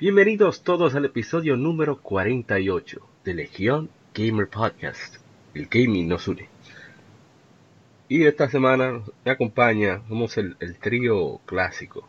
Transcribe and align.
Bienvenidos 0.00 0.62
todos 0.62 0.94
al 0.94 1.06
episodio 1.06 1.56
número 1.56 2.00
48 2.00 3.00
de 3.24 3.34
Legión 3.34 3.90
Gamer 4.14 4.48
Podcast. 4.48 5.16
El 5.54 5.66
gaming 5.66 6.06
nos 6.06 6.28
une. 6.28 6.48
Y 8.06 8.24
esta 8.24 8.48
semana 8.48 9.02
me 9.24 9.32
acompaña, 9.32 10.00
somos 10.08 10.38
el, 10.38 10.56
trío 10.80 11.38
clásico. 11.46 12.06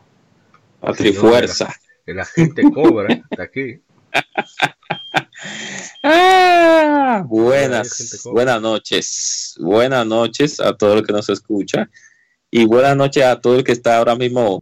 La 0.80 0.92
trifuerza. 0.92 1.74
El, 2.06 2.20
agente 2.20 2.62
Cobra 2.72 3.08
de 3.28 3.42
aquí. 3.42 3.80
Ah, 6.02 7.24
buenas, 7.26 8.22
buenas 8.24 8.62
noches. 8.62 9.56
Buenas 9.58 10.06
noches 10.06 10.60
a 10.60 10.76
todo 10.76 10.94
el 10.94 11.04
que 11.04 11.12
nos 11.12 11.28
escucha. 11.28 11.90
Y 12.52 12.66
buenas 12.66 12.96
noches 12.96 13.24
a 13.24 13.40
todo 13.40 13.56
el 13.56 13.64
que 13.64 13.72
está 13.72 13.98
ahora 13.98 14.14
mismo 14.14 14.60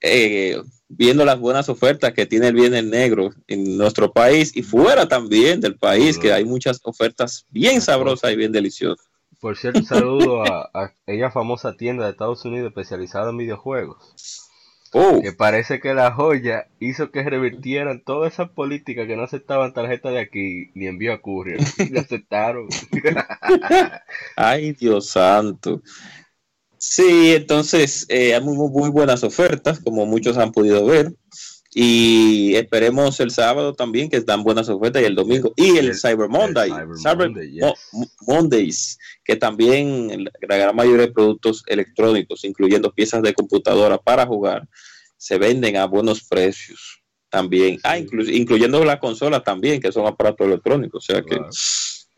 eh, 0.00 0.60
viendo 0.88 1.24
las 1.24 1.38
buenas 1.38 1.68
ofertas 1.68 2.12
que 2.12 2.26
tiene 2.26 2.48
el 2.48 2.54
bien 2.54 2.90
negro 2.90 3.30
en 3.46 3.76
nuestro 3.76 4.12
país 4.12 4.56
y 4.56 4.62
fuera 4.62 5.06
también 5.06 5.60
del 5.60 5.76
país, 5.76 6.18
que 6.18 6.32
hay 6.32 6.44
muchas 6.44 6.80
ofertas 6.82 7.46
bien 7.50 7.80
sabrosas 7.80 8.32
y 8.32 8.36
bien 8.36 8.52
deliciosas. 8.52 9.06
Por 9.40 9.56
cierto, 9.56 9.82
saludo 9.82 10.42
a, 10.42 10.70
a 10.74 10.92
ella 11.06 11.30
famosa 11.30 11.76
tienda 11.76 12.04
de 12.04 12.10
Estados 12.10 12.44
Unidos 12.44 12.68
especializada 12.68 13.30
en 13.30 13.36
videojuegos. 13.36 14.48
Oh. 14.92 15.20
Que 15.22 15.32
parece 15.32 15.80
que 15.80 15.92
la 15.92 16.12
joya 16.12 16.66
hizo 16.80 17.10
que 17.10 17.22
revirtieran 17.22 18.02
toda 18.02 18.26
esa 18.26 18.46
política 18.46 19.06
que 19.06 19.16
no 19.16 19.22
aceptaban 19.22 19.74
tarjeta 19.74 20.10
de 20.10 20.18
aquí 20.18 20.70
ni 20.74 20.86
envío 20.86 21.12
a 21.12 21.20
courier. 21.20 21.58
Y 21.78 21.96
aceptaron. 21.98 22.68
Ay, 24.36 24.72
Dios 24.72 25.10
santo. 25.10 25.82
Sí, 26.78 27.34
entonces 27.34 28.06
eh, 28.08 28.34
hay 28.34 28.40
muy, 28.40 28.56
muy, 28.56 28.90
buenas 28.90 29.24
ofertas, 29.24 29.80
como 29.80 30.06
muchos 30.06 30.38
han 30.38 30.52
podido 30.52 30.84
ver. 30.86 31.12
Y 31.74 32.54
esperemos 32.54 33.20
el 33.20 33.30
sábado 33.30 33.74
también, 33.74 34.08
que 34.08 34.16
están 34.16 34.42
buenas 34.42 34.68
ofertas, 34.68 35.02
y 35.02 35.04
el 35.04 35.14
domingo, 35.14 35.52
y 35.56 35.76
el, 35.76 35.94
Cyber 35.94 36.28
Monday, 36.28 36.70
Cyber, 37.02 37.30
Mondays, 38.26 38.98
que 39.22 39.36
también 39.36 40.24
la 40.48 40.56
gran 40.56 40.74
mayoría 40.74 41.06
de 41.06 41.12
productos 41.12 41.62
electrónicos, 41.66 42.44
incluyendo 42.44 42.92
piezas 42.92 43.22
de 43.22 43.34
computadora 43.34 43.98
para 43.98 44.26
jugar, 44.26 44.66
se 45.16 45.36
venden 45.36 45.76
a 45.76 45.84
buenos 45.86 46.24
precios 46.24 47.02
también. 47.28 47.78
Ah, 47.84 47.98
incluyendo 47.98 48.84
la 48.84 48.98
consola 48.98 49.42
también, 49.42 49.80
que 49.80 49.92
son 49.92 50.06
aparatos 50.06 50.46
electrónicos. 50.46 51.04
O 51.04 51.12
sea 51.12 51.22
que 51.22 51.38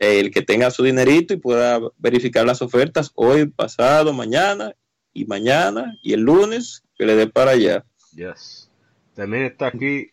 el 0.01 0.31
que 0.31 0.41
tenga 0.41 0.71
su 0.71 0.83
dinerito 0.83 1.35
y 1.35 1.37
pueda 1.37 1.79
verificar 1.99 2.43
las 2.43 2.63
ofertas 2.63 3.11
hoy, 3.13 3.45
pasado, 3.45 4.13
mañana 4.13 4.73
y 5.13 5.25
mañana 5.25 5.95
y 6.01 6.13
el 6.13 6.21
lunes 6.21 6.83
que 6.97 7.05
le 7.05 7.15
dé 7.15 7.27
para 7.27 7.51
allá. 7.51 7.85
Yes. 8.15 8.71
También 9.13 9.43
está 9.43 9.67
aquí 9.67 10.09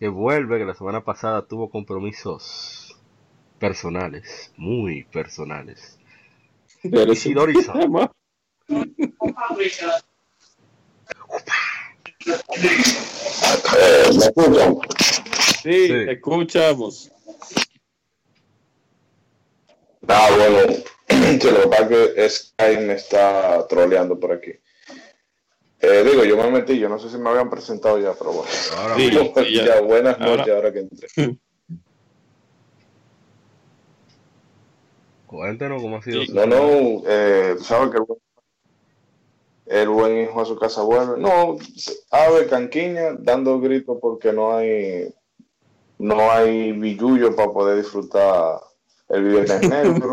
que 0.00 0.08
vuelve, 0.08 0.58
que 0.58 0.64
la 0.64 0.74
semana 0.74 1.04
pasada 1.04 1.42
tuvo 1.42 1.68
compromisos 1.68 2.98
personales, 3.58 4.50
muy 4.56 5.04
personales. 5.04 5.98
Pero 6.82 7.14
sí. 7.14 7.34
Sí, 15.62 15.86
sí, 15.86 15.92
escuchamos. 16.08 17.12
Ah, 20.08 20.28
bueno, 20.36 20.74
lo 21.08 21.60
que 21.62 21.68
pasa 21.68 21.94
es 22.16 22.54
que 22.56 22.78
me 22.78 22.94
está 22.94 23.66
troleando 23.68 24.18
por 24.18 24.32
aquí. 24.32 24.52
Eh, 25.80 26.04
digo, 26.04 26.24
yo 26.24 26.36
me 26.36 26.50
metí, 26.50 26.78
yo 26.78 26.88
no 26.88 26.98
sé 26.98 27.10
si 27.10 27.18
me 27.18 27.28
habían 27.30 27.50
presentado 27.50 27.98
ya, 27.98 28.12
pero 28.12 28.32
bueno. 28.32 28.50
Ahora 28.76 28.96
ya. 29.50 29.80
buenas 29.80 30.18
noches, 30.18 30.54
ahora 30.54 30.72
que 30.72 30.78
entré. 30.80 31.08
Cuéntanos 35.26 35.82
cómo 35.82 35.96
ha 35.96 36.02
sido. 36.02 36.22
No, 36.32 36.46
no, 36.46 37.02
eh, 37.06 37.56
sabes 37.60 37.90
que 37.90 37.98
el 39.66 39.88
buen, 39.88 40.22
hijo 40.22 40.40
a 40.40 40.44
su 40.44 40.56
casa 40.56 40.82
vuelve. 40.82 41.18
No, 41.18 41.56
ave 42.10 42.46
canquiña 42.48 43.14
dando 43.18 43.58
gritos 43.58 43.96
porque 44.00 44.32
no 44.32 44.54
hay 44.54 45.12
no 45.98 46.30
hay 46.30 46.72
billullo 46.72 47.34
para 47.34 47.50
poder 47.50 47.78
disfrutar 47.78 48.60
el 49.12 49.24
Viernes 49.24 49.68
Negro. 49.68 50.12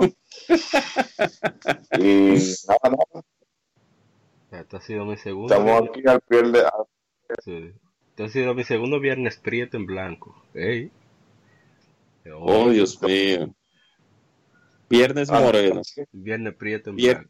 y 1.98 2.36
nada, 2.68 2.90
nada. 2.90 3.26
Este 4.52 4.78
ha 4.78 4.82
sido 4.82 5.06
mi 5.06 5.18
segundo. 5.18 5.54
Estamos 5.54 5.90
aquí 5.90 6.04
al 6.06 6.22
pie 6.22 6.44
de. 6.44 6.64
Sí. 7.44 7.74
Este 8.10 8.24
ha 8.24 8.30
sido 8.30 8.54
mi 8.54 8.64
segundo 8.64 9.00
viernes 9.00 9.38
prieto 9.38 9.78
en 9.78 9.86
blanco. 9.86 10.36
Hey. 10.54 10.92
Oh, 12.34 12.70
Dios 12.70 13.02
mío. 13.02 13.54
Viernes 14.90 15.30
ah, 15.30 15.40
moreno. 15.40 15.82
Viernes 16.12 16.56
prieto 16.56 16.90
en 16.90 16.98
blanco. 16.98 17.30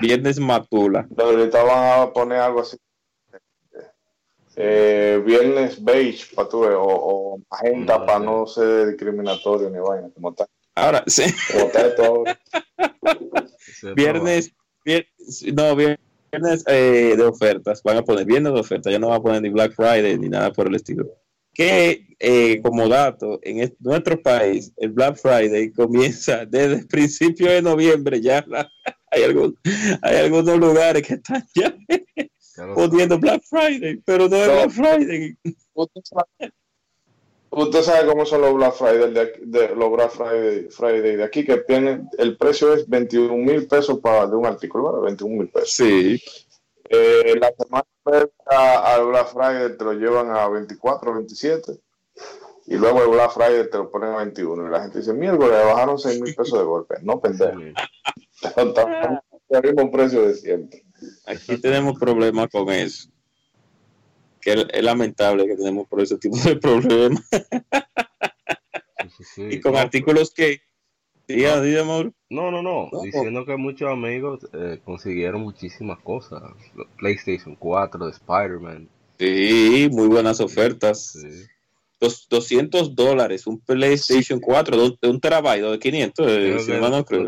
Viernes 0.00 0.38
matula. 0.38 1.08
ahorita 1.16 1.62
van 1.62 2.00
a 2.00 2.12
poner 2.12 2.38
algo 2.38 2.60
así. 2.60 2.76
Eh, 4.58 5.22
viernes 5.24 5.84
beige 5.84 6.34
para 6.34 6.48
tu 6.48 6.64
o, 6.64 7.34
o 7.34 7.38
magenta 7.50 8.06
para 8.06 8.18
no 8.18 8.46
ser 8.46 8.86
discriminatorio 8.86 9.68
ni 9.68 9.78
vaina 9.78 10.08
como 10.14 10.32
tal. 10.32 10.48
Ahora, 10.76 11.02
sí. 11.06 11.24
viernes, 13.96 14.52
no, 15.54 15.74
viernes 15.74 16.64
eh, 16.66 17.14
de 17.16 17.22
ofertas. 17.24 17.82
Van 17.82 17.96
a 17.96 18.02
poner 18.02 18.26
viernes 18.26 18.52
de 18.52 18.60
ofertas. 18.60 18.92
Ya 18.92 18.98
no 18.98 19.08
van 19.08 19.20
a 19.20 19.22
poner 19.22 19.42
ni 19.42 19.48
Black 19.48 19.72
Friday 19.74 20.18
ni 20.18 20.28
nada 20.28 20.52
por 20.52 20.66
el 20.66 20.74
estilo. 20.74 21.06
Que 21.54 22.06
eh, 22.18 22.60
como 22.62 22.86
dato, 22.88 23.40
en 23.42 23.74
nuestro 23.80 24.20
país, 24.20 24.70
el 24.76 24.92
Black 24.92 25.16
Friday 25.16 25.72
comienza 25.72 26.44
desde 26.44 26.74
el 26.74 26.86
principio 26.86 27.50
de 27.50 27.62
noviembre. 27.62 28.20
Ya 28.20 28.44
hay, 29.10 29.22
algún, 29.22 29.58
hay 30.02 30.16
algunos 30.16 30.58
lugares 30.58 31.02
que 31.06 31.14
están 31.14 31.42
ya 31.54 31.74
poniendo 32.74 33.18
Black 33.18 33.42
Friday, 33.48 34.02
pero 34.04 34.28
no 34.28 34.36
es 34.36 34.46
Black 34.46 34.70
Friday. 34.70 35.36
Usted 37.56 37.80
sabe 37.80 38.06
cómo 38.06 38.26
son 38.26 38.42
los 38.42 38.52
Black 38.52 38.74
Friday 38.74 39.14
de, 39.40 39.74
los 39.74 39.90
Black 39.90 40.10
Friday, 40.10 41.16
de 41.16 41.24
aquí, 41.24 41.42
que 41.42 41.56
tienen, 41.56 42.06
el 42.18 42.36
precio 42.36 42.74
es 42.74 42.86
21 42.86 43.34
mil 43.34 43.66
pesos 43.66 43.98
para 44.00 44.26
de 44.26 44.36
un 44.36 44.44
artículo, 44.44 44.92
¿verdad? 44.92 45.06
21 45.06 45.36
mil 45.36 45.48
pesos. 45.48 45.70
Sí. 45.70 46.22
Eh, 46.90 47.34
la 47.40 47.50
semana 47.58 47.86
al 48.44 49.06
Black 49.06 49.32
Friday 49.32 49.78
te 49.78 49.84
lo 49.84 49.94
llevan 49.94 50.30
a 50.32 50.46
24, 50.48 51.14
27. 51.14 51.80
Y 52.66 52.74
luego 52.74 53.02
el 53.04 53.08
Black 53.08 53.32
Friday 53.32 53.70
te 53.70 53.78
lo 53.78 53.90
ponen 53.90 54.10
a 54.10 54.18
21. 54.18 54.66
Y 54.66 54.70
la 54.70 54.82
gente 54.82 54.98
dice, 54.98 55.14
miércoles, 55.14 55.52
le 55.52 55.64
bajaron 55.64 55.98
6 55.98 56.20
mil 56.20 56.34
pesos 56.34 56.58
de 56.58 56.64
golpe. 56.64 56.96
No 57.00 57.18
pendejo. 57.22 57.58
el 59.48 59.62
mismo 59.62 59.90
precio 59.90 60.28
de 60.28 60.34
siempre. 60.34 60.84
Aquí 61.24 61.56
tenemos 61.56 61.98
problemas 61.98 62.48
con 62.52 62.68
eso 62.68 63.08
es, 64.52 64.82
lamentable 64.82 65.46
que 65.46 65.56
tenemos 65.56 65.86
por 65.88 66.00
ese 66.00 66.18
tipo 66.18 66.36
de 66.36 66.56
problemas. 66.56 67.28
y 69.36 69.60
con 69.60 69.76
artículos 69.76 70.32
que... 70.32 70.60
no, 72.30 72.52
no, 72.52 72.62
no, 72.62 72.88
Diciendo 73.02 73.44
que 73.44 73.56
muchos 73.56 73.90
amigos 73.90 74.46
eh, 74.52 74.78
consiguieron 74.84 75.40
muchísimas 75.40 75.98
cosas. 76.00 76.42
PlayStation 76.98 77.56
4 77.56 78.06
de 78.06 78.12
Spider-Man. 78.12 78.88
Sí, 79.18 79.88
muy 79.90 80.08
buenas 80.08 80.40
ofertas. 80.40 81.18
Dos, 81.98 82.26
200 82.28 82.94
dólares, 82.94 83.46
un 83.46 83.58
PlayStation 83.58 84.38
4 84.38 84.90
de 85.00 85.08
un, 85.08 85.20
terabyte 85.20 85.62
de 85.62 85.78
500. 85.78 86.26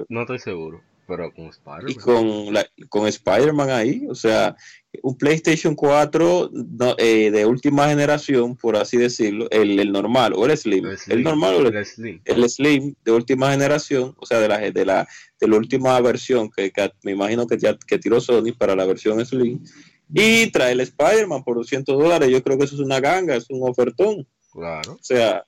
no, 0.08 0.20
estoy 0.20 0.38
seguro, 0.38 0.82
pero 1.08 1.32
con 1.32 1.46
Spider-Man. 1.46 1.88
Y 1.88 1.94
con, 1.94 2.54
con 2.90 3.08
Spider-Man 3.08 3.70
ahí, 3.70 4.06
o 4.10 4.14
sea, 4.14 4.54
un 5.02 5.16
PlayStation 5.16 5.74
4 5.74 6.50
eh, 6.98 7.30
de 7.30 7.46
última 7.46 7.88
generación, 7.88 8.54
por 8.54 8.76
así 8.76 8.98
decirlo, 8.98 9.48
el, 9.50 9.90
normal 9.90 10.34
o 10.36 10.44
el 10.44 10.54
Slim. 10.54 10.84
El, 11.08 11.22
normal 11.22 11.54
o 11.54 11.68
el, 11.68 11.86
Slim. 11.86 12.20
El 12.26 12.50
Slim 12.50 12.94
de 13.02 13.12
última 13.12 13.50
generación, 13.52 14.14
o 14.18 14.26
sea, 14.26 14.38
de 14.38 14.48
la, 14.48 14.58
de 14.58 14.84
la, 14.84 15.08
de 15.40 15.48
la 15.48 15.56
última 15.56 15.98
versión 16.02 16.50
que, 16.50 16.70
me 17.02 17.12
imagino 17.12 17.46
que, 17.46 17.56
ya, 17.56 17.74
que 17.86 17.98
tiró 17.98 18.20
Sony 18.20 18.52
para 18.56 18.76
la 18.76 18.84
versión 18.84 19.24
Slim. 19.24 19.64
Y 20.12 20.50
trae 20.50 20.72
el 20.72 20.80
Spider-Man 20.80 21.42
por 21.42 21.56
200 21.56 21.98
dólares. 21.98 22.28
Yo 22.28 22.42
creo 22.42 22.58
que 22.58 22.64
eso 22.64 22.74
es 22.74 22.82
una 22.82 23.00
ganga, 23.00 23.34
es 23.34 23.48
un 23.48 23.66
ofertón. 23.66 24.28
Claro. 24.52 24.92
O 24.92 25.02
sea, 25.02 25.42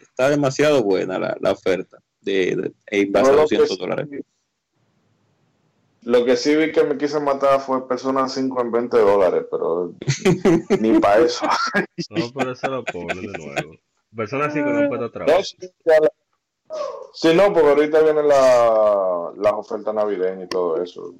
está 0.00 0.30
demasiado 0.30 0.82
buena 0.82 1.18
la, 1.18 1.36
la 1.40 1.52
oferta 1.52 1.98
de, 2.22 2.72
de, 2.90 3.06
base 3.06 3.30
a 3.30 3.34
200 3.34 3.78
dólares. 3.78 4.08
Lo 6.08 6.24
que 6.24 6.38
sí 6.38 6.56
vi 6.56 6.72
que 6.72 6.84
me 6.84 6.96
quise 6.96 7.20
matar 7.20 7.60
fue 7.60 7.86
Persona 7.86 8.30
5 8.30 8.62
en 8.62 8.72
20 8.72 8.96
dólares, 8.96 9.44
pero 9.50 9.92
ni 10.80 10.98
para 10.98 11.18
eso. 11.18 11.44
no, 12.08 12.32
pero 12.34 12.52
eso 12.52 12.70
lo 12.70 12.82
pone 12.82 13.14
de 13.14 13.26
nuevo. 13.26 13.76
Persona 14.16 14.50
5 14.50 14.70
no 14.70 14.88
puede 14.88 15.04
otra 15.04 15.26
vez. 15.26 15.54
Sí, 17.12 17.34
no, 17.34 17.52
porque 17.52 17.68
ahorita 17.68 18.00
vienen 18.00 18.26
la, 18.26 19.32
las 19.36 19.52
ofertas 19.52 19.94
navideñas 19.94 20.46
y 20.46 20.48
todo 20.48 20.82
eso. 20.82 21.14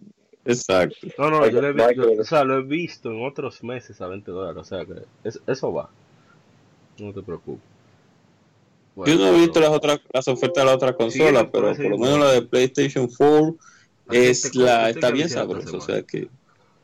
Exacto. 0.46 1.06
No, 1.19 1.32
no, 1.32 1.46
yo, 1.49 1.61
lo 1.61 1.69
he, 1.69 1.94
yo, 1.94 2.23
o 2.23 2.25
sea, 2.25 2.44
lo 2.44 2.56
he 2.56 2.62
visto 2.62 3.11
en 3.11 3.26
otros 3.26 3.62
meses 3.62 4.00
a 4.00 4.06
20 4.06 4.31
dólares. 4.31 4.62
O 4.62 4.64
sea, 4.64 4.87
que 4.87 5.02
es, 5.23 5.38
eso 5.46 5.70
va. 5.70 5.90
No 6.96 7.12
te 7.12 7.20
preocupes. 7.20 7.62
Bueno, 8.96 9.12
yo 9.12 9.19
no 9.19 9.37
he 9.37 9.40
visto 9.40 9.61
las 9.61 9.69
otras 9.69 10.00
las 10.11 10.26
ofertas 10.29 10.64
de 10.64 10.70
la 10.70 10.76
otra 10.76 10.96
consola, 10.96 11.40
sí, 11.40 11.49
pero 11.52 11.75
por 11.75 11.90
lo 11.90 11.99
menos 11.99 12.19
la 12.20 12.32
de 12.32 12.40
PlayStation 12.40 13.06
4 13.06 13.55
es 14.11 14.55
la 14.55 14.91
está 14.91 15.11
bien 15.11 15.29
sabrosa, 15.29 15.77
o 15.77 15.81
sea 15.81 16.03
que 16.03 16.29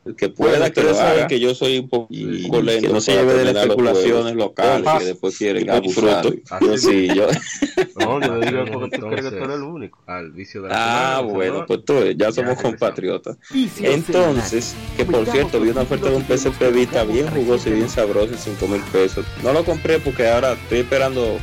el 0.05 0.15
que 0.15 0.29
pueda 0.29 0.69
que 0.69 0.83
lo 0.83 0.91
haga, 0.99 1.25
que 1.25 1.39
yo 1.39 1.55
soy 1.55 1.79
un 1.79 1.89
poco 1.89 2.09
que 2.09 2.89
no 2.91 3.01
se 3.01 3.13
lleve 3.13 3.33
de 3.33 3.45
las 3.45 3.63
especulaciones 3.63 4.35
locales 4.35 4.87
que 4.99 5.05
después 5.05 5.35
quieren 5.35 5.67
abusar. 5.67 6.23
Yo 6.61 6.77
sí, 6.77 7.07
yo. 7.13 7.27
No, 7.95 8.19
yo 8.21 8.39
digo 8.39 8.65
porque 8.73 8.99
tú 8.99 9.07
crees 9.07 9.23
que 9.23 9.31
tú 9.31 9.43
eres 9.43 9.55
el 9.55 9.63
único. 9.63 9.99
Al 10.05 10.31
vicio 10.31 10.61
de 10.61 10.69
la 10.69 11.17
Ah, 11.17 11.21
bueno, 11.21 11.65
pues 11.65 11.83
tú, 11.85 11.95
ya 12.15 12.31
somos 12.31 12.61
compatriotas. 12.61 13.37
Entonces, 13.81 14.75
que 14.95 15.05
por 15.05 15.25
cierto, 15.25 15.59
vi 15.59 15.69
una 15.69 15.81
oferta 15.81 16.09
de 16.09 16.17
un 16.17 16.23
PSP 16.23 16.71
Vita 16.73 17.03
bien 17.03 17.27
jugoso 17.27 17.69
y 17.69 17.73
bien 17.73 17.89
sabroso 17.89 18.33
en 18.33 18.37
5 18.37 18.67
mil 18.67 18.81
pesos. 18.91 19.25
No 19.43 19.53
lo 19.53 19.63
compré 19.65 19.99
porque 19.99 20.27
ahora 20.27 20.53
estoy 20.53 20.79
esperando 20.79 21.37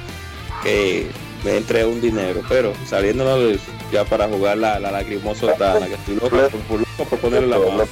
que 0.62 1.06
me 1.44 1.56
entre 1.56 1.84
un 1.84 2.00
dinero, 2.00 2.42
pero 2.48 2.72
saliéndonos 2.86 3.38
de 3.40 3.54
eso, 3.54 3.72
ya 3.92 4.04
para 4.04 4.28
jugar 4.28 4.58
la, 4.58 4.78
la 4.78 4.92
lacrimosa 4.92 5.54
Tana, 5.54 5.86
que 5.86 5.94
estoy 5.94 6.14
loco 6.14 6.30
por, 6.30 6.50
por, 6.62 6.80
loco 6.80 7.04
por 7.10 7.18
ponerle 7.18 7.48
la 7.48 7.58
mano. 7.58 7.84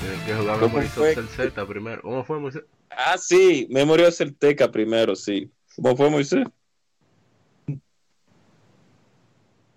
Tienes 0.00 0.20
que 0.26 0.34
jugar 0.34 1.66
primero. 1.66 2.02
¿Cómo 2.02 2.24
fue 2.24 2.38
Moisés? 2.38 2.62
Ah, 2.90 3.16
sí, 3.18 3.66
Memory 3.70 4.04
of 4.04 4.14
Celteca 4.14 4.70
primero, 4.70 5.14
sí. 5.14 5.50
¿Cómo 5.76 5.96
fue 5.96 6.10
Moisés? 6.10 6.46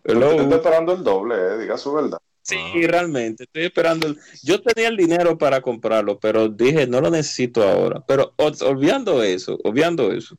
Hello. 0.04 0.32
Estoy 0.32 0.54
esperando 0.54 0.94
el 0.94 1.04
doble, 1.04 1.36
eh, 1.36 1.58
diga 1.60 1.78
su 1.78 1.94
verdad. 1.94 2.20
Sí, 2.42 2.58
ah. 2.58 2.88
realmente, 2.88 3.46
estoy 3.46 3.64
esperando. 3.64 4.08
El... 4.08 4.20
Yo 4.44 4.62
tenía 4.62 4.90
el 4.90 4.98
dinero 4.98 5.38
para 5.38 5.62
comprarlo, 5.62 6.20
pero 6.20 6.48
dije, 6.48 6.86
no 6.86 7.02
lo 7.02 7.10
necesito 7.10 7.64
ahora. 7.64 8.04
Pero 8.08 8.34
olvidando 8.38 9.24
eso, 9.24 9.58
obviando 9.64 10.12
eso, 10.12 10.38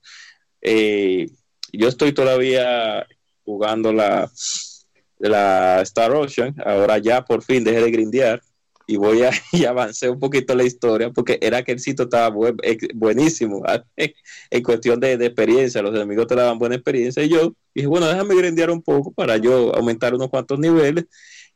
eh, 0.61 1.27
yo 1.77 1.89
estoy 1.89 2.13
todavía 2.13 3.07
jugando 3.45 3.93
la, 3.93 4.31
Star 5.83 6.13
Ocean. 6.13 6.55
Ahora 6.65 6.99
ya 6.99 7.25
por 7.25 7.43
fin 7.43 7.65
dejé 7.65 7.81
de 7.81 7.91
grindear 7.91 8.43
y 8.87 8.97
voy 8.97 9.23
a 9.23 9.31
y 9.53 9.65
avancé 9.65 10.11
un 10.11 10.19
poquito 10.19 10.55
la 10.55 10.65
historia 10.65 11.11
porque 11.11 11.39
era 11.41 11.63
que 11.63 11.73
el 11.73 11.81
sitio 11.81 12.05
estaba 12.05 12.29
buen, 12.29 12.57
buenísimo 12.95 13.63
en 14.51 14.63
cuestión 14.63 15.01
de, 15.01 15.15
experiencia. 15.15 15.83
Los 15.83 15.95
enemigos 15.95 16.27
te 16.27 16.35
daban 16.35 16.59
buena 16.59 16.77
experiencia 16.77 17.23
y 17.23 17.29
yo 17.29 17.55
dije, 17.75 17.87
bueno, 17.87 18.07
déjame 18.07 18.35
grindear 18.35 18.71
un 18.71 18.83
poco 18.83 19.13
para 19.13 19.37
yo 19.37 19.75
aumentar 19.75 20.15
unos 20.15 20.29
cuantos 20.29 20.59
niveles 20.59 21.07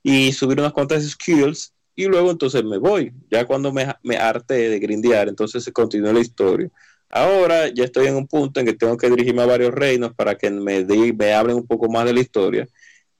y 0.02 0.32
subir 0.32 0.58
unas 0.58 0.73
cuantas 0.73 1.02
skills 1.08 1.75
y 1.94 2.06
luego 2.06 2.31
entonces 2.31 2.64
me 2.64 2.78
voy. 2.78 3.12
Ya 3.31 3.44
cuando 3.44 3.73
me, 3.73 3.94
me 4.02 4.16
arte 4.16 4.55
de 4.55 4.78
grindear, 4.78 5.28
entonces 5.28 5.62
se 5.62 5.73
continúa 5.73 6.12
la 6.12 6.20
historia. 6.20 6.70
Ahora 7.10 7.68
ya 7.68 7.84
estoy 7.84 8.06
en 8.06 8.16
un 8.16 8.26
punto 8.26 8.60
en 8.60 8.66
que 8.66 8.72
tengo 8.72 8.96
que 8.96 9.10
dirigirme 9.10 9.42
a 9.42 9.46
varios 9.46 9.72
reinos 9.74 10.14
para 10.14 10.36
que 10.36 10.50
me, 10.50 10.84
me 10.84 11.32
hablen 11.34 11.56
un 11.56 11.66
poco 11.66 11.88
más 11.88 12.04
de 12.06 12.14
la 12.14 12.20
historia. 12.20 12.68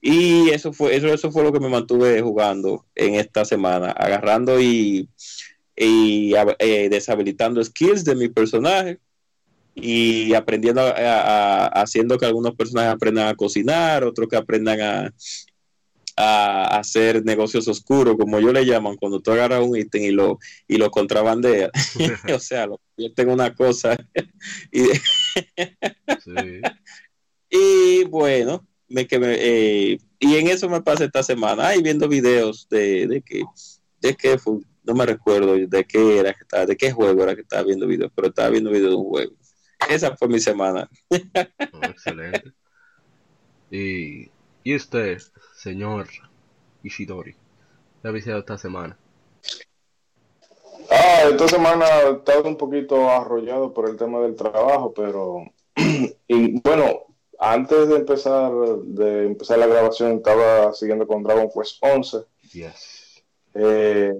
Y 0.01 0.49
eso 0.49 0.73
fue, 0.73 0.95
eso, 0.95 1.07
eso 1.13 1.31
fue 1.31 1.43
lo 1.43 1.51
que 1.53 1.59
me 1.59 1.69
mantuve 1.69 2.21
jugando 2.21 2.85
en 2.95 3.15
esta 3.15 3.45
semana, 3.45 3.91
agarrando 3.91 4.59
y, 4.59 5.09
y 5.75 6.33
eh, 6.59 6.89
deshabilitando 6.89 7.63
skills 7.63 8.03
de 8.05 8.15
mi 8.15 8.29
personaje 8.29 8.99
y 9.75 10.33
aprendiendo 10.33 10.81
a, 10.81 11.67
haciendo 11.67 12.17
que 12.17 12.25
algunos 12.25 12.55
personajes 12.55 12.93
aprendan 12.93 13.27
a 13.27 13.35
cocinar, 13.35 14.03
otros 14.03 14.27
que 14.27 14.37
aprendan 14.37 14.81
a, 14.81 15.13
a 16.17 16.77
hacer 16.77 17.23
negocios 17.23 17.67
oscuros, 17.67 18.15
como 18.17 18.39
yo 18.39 18.51
le 18.51 18.65
llaman, 18.65 18.95
cuando 18.95 19.19
tú 19.19 19.31
agarras 19.31 19.63
un 19.63 19.77
ítem 19.77 20.03
y 20.03 20.11
lo, 20.11 20.39
y 20.67 20.77
lo 20.77 20.89
contrabandeas, 20.91 21.71
o 22.35 22.39
sea, 22.39 22.67
lo 22.67 22.79
convierte 22.79 23.21
en 23.21 23.29
una 23.29 23.53
cosa. 23.53 23.97
y, 24.71 24.83
sí. 26.23 26.61
y, 27.49 28.03
bueno, 28.05 28.67
me, 28.87 29.07
que 29.07 29.19
me, 29.19 29.35
eh, 29.39 29.99
y 30.19 30.35
en 30.35 30.47
eso 30.47 30.69
me 30.69 30.81
pasé 30.81 31.05
esta 31.05 31.23
semana, 31.23 31.67
ahí 31.67 31.81
viendo 31.81 32.07
videos 32.07 32.67
de, 32.69 33.07
de 33.07 33.21
que, 33.21 33.43
de 34.01 34.15
que 34.15 34.37
fue, 34.37 34.59
no 34.83 34.93
me 34.93 35.05
recuerdo 35.05 35.55
de 35.55 35.85
qué 35.85 36.19
era 36.19 36.33
que 36.33 36.41
estaba, 36.41 36.65
de 36.65 36.75
qué 36.75 36.91
juego 36.91 37.23
era 37.23 37.35
que 37.35 37.41
estaba 37.41 37.63
viendo 37.63 37.87
videos, 37.87 38.11
pero 38.15 38.27
estaba 38.27 38.49
viendo 38.49 38.71
videos 38.71 38.91
de 38.91 38.95
un 38.95 39.05
juego. 39.05 39.35
Esa 39.89 40.15
fue 40.15 40.27
mi 40.27 40.39
semana. 40.39 40.89
oh, 41.09 41.85
excelente. 41.85 42.51
Y, 43.71 44.29
y 44.63 44.75
usted, 44.75 45.21
señor 45.61 46.07
Ishidori? 46.83 47.35
¿Qué 48.01 48.07
ha 48.07 48.11
visitado 48.11 48.39
esta 48.39 48.57
semana? 48.57 48.97
Ah, 50.89 51.23
esta 51.29 51.47
semana 51.47 51.85
he 52.01 52.11
estado 52.13 52.47
un 52.47 52.57
poquito 52.57 53.09
arrollado 53.09 53.73
por 53.73 53.87
el 53.89 53.95
tema 53.95 54.19
del 54.21 54.35
trabajo, 54.35 54.93
pero 54.93 55.43
y 56.27 56.59
bueno, 56.61 57.05
antes 57.39 57.87
de 57.89 57.95
empezar 57.95 58.51
de 58.51 59.27
empezar 59.27 59.59
la 59.59 59.67
grabación 59.67 60.13
estaba 60.13 60.73
siguiendo 60.73 61.05
con 61.05 61.23
Dragon 61.23 61.49
Quest 61.53 61.77
11. 61.81 62.17
Yes. 62.51 63.23
Eh, 63.53 64.13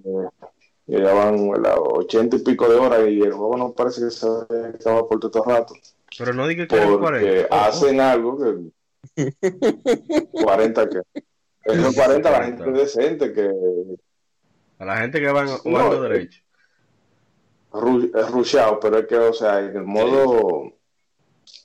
llevaban 0.85 1.51
las 1.61 1.77
ochenta 1.77 2.35
y 2.35 2.39
pico 2.39 2.69
de 2.69 2.75
horas 2.75 3.07
y 3.09 3.21
el 3.21 3.33
juego 3.33 3.57
no 3.57 3.73
parece 3.73 4.01
que 4.01 4.11
se 4.11 4.27
estaba 4.75 5.07
por 5.07 5.19
todo 5.19 5.43
el 5.43 5.49
rato. 5.49 5.73
Pero 6.17 6.33
no 6.33 6.47
diga 6.47 6.67
que 6.67 6.77
porque 6.77 7.47
hacen 7.49 7.99
algo 7.99 8.37
que 8.37 8.71
40 10.31 10.89
que 10.89 11.01
esos 11.63 11.95
40 11.95 12.29
a 12.29 12.31
la 12.31 12.45
gente 12.45 12.71
decente 12.71 13.33
que. 13.33 13.51
A 14.79 14.85
la 14.85 14.97
gente 14.97 15.19
que 15.19 15.31
va 15.31 15.45
jugando 15.47 15.95
no, 15.95 16.01
derecho. 16.01 16.41
Es 18.13 18.31
rusheado, 18.31 18.79
pero 18.79 18.99
es 18.99 19.07
que, 19.07 19.15
o 19.15 19.33
sea, 19.33 19.59
en 19.59 19.75
el 19.75 19.83
modo. 19.83 20.73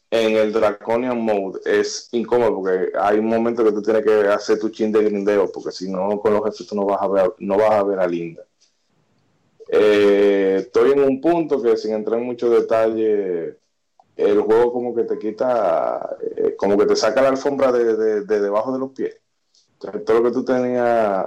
En 0.08 0.36
el 0.36 0.52
Draconian 0.52 1.20
Mode 1.20 1.60
es 1.64 2.08
incómodo 2.12 2.54
porque 2.54 2.92
hay 2.96 3.18
un 3.18 3.26
momento 3.26 3.64
que 3.64 3.72
tú 3.72 3.82
tienes 3.82 4.04
que 4.04 4.28
hacer 4.28 4.56
tu 4.56 4.68
chin 4.68 4.92
de 4.92 5.02
grindeo 5.02 5.50
porque 5.50 5.72
si 5.72 5.90
no 5.90 6.20
con 6.20 6.32
los 6.32 6.44
jefes 6.44 6.68
tú 6.68 6.76
no 6.76 6.86
vas 6.86 7.02
a 7.02 7.08
ver, 7.08 7.34
no 7.40 7.58
vas 7.58 7.72
a 7.72 7.82
ver 7.82 7.98
a 7.98 8.06
Linda. 8.06 8.44
Eh, 9.68 10.58
estoy 10.60 10.92
en 10.92 11.00
un 11.00 11.20
punto 11.20 11.60
que 11.60 11.76
sin 11.76 11.92
entrar 11.92 12.20
en 12.20 12.26
mucho 12.26 12.48
detalle 12.48 13.58
el 14.16 14.40
juego 14.42 14.72
como 14.72 14.94
que 14.94 15.02
te 15.02 15.18
quita, 15.18 16.16
eh, 16.36 16.54
como 16.56 16.78
que 16.78 16.86
te 16.86 16.94
saca 16.94 17.20
la 17.20 17.30
alfombra 17.30 17.72
de, 17.72 17.96
de, 17.96 18.20
de 18.24 18.40
debajo 18.40 18.72
de 18.72 18.78
los 18.78 18.92
pies 18.92 19.16
todo 19.78 20.20
lo 20.20 20.22
que 20.24 20.30
tú 20.30 20.44
tenías. 20.44 21.26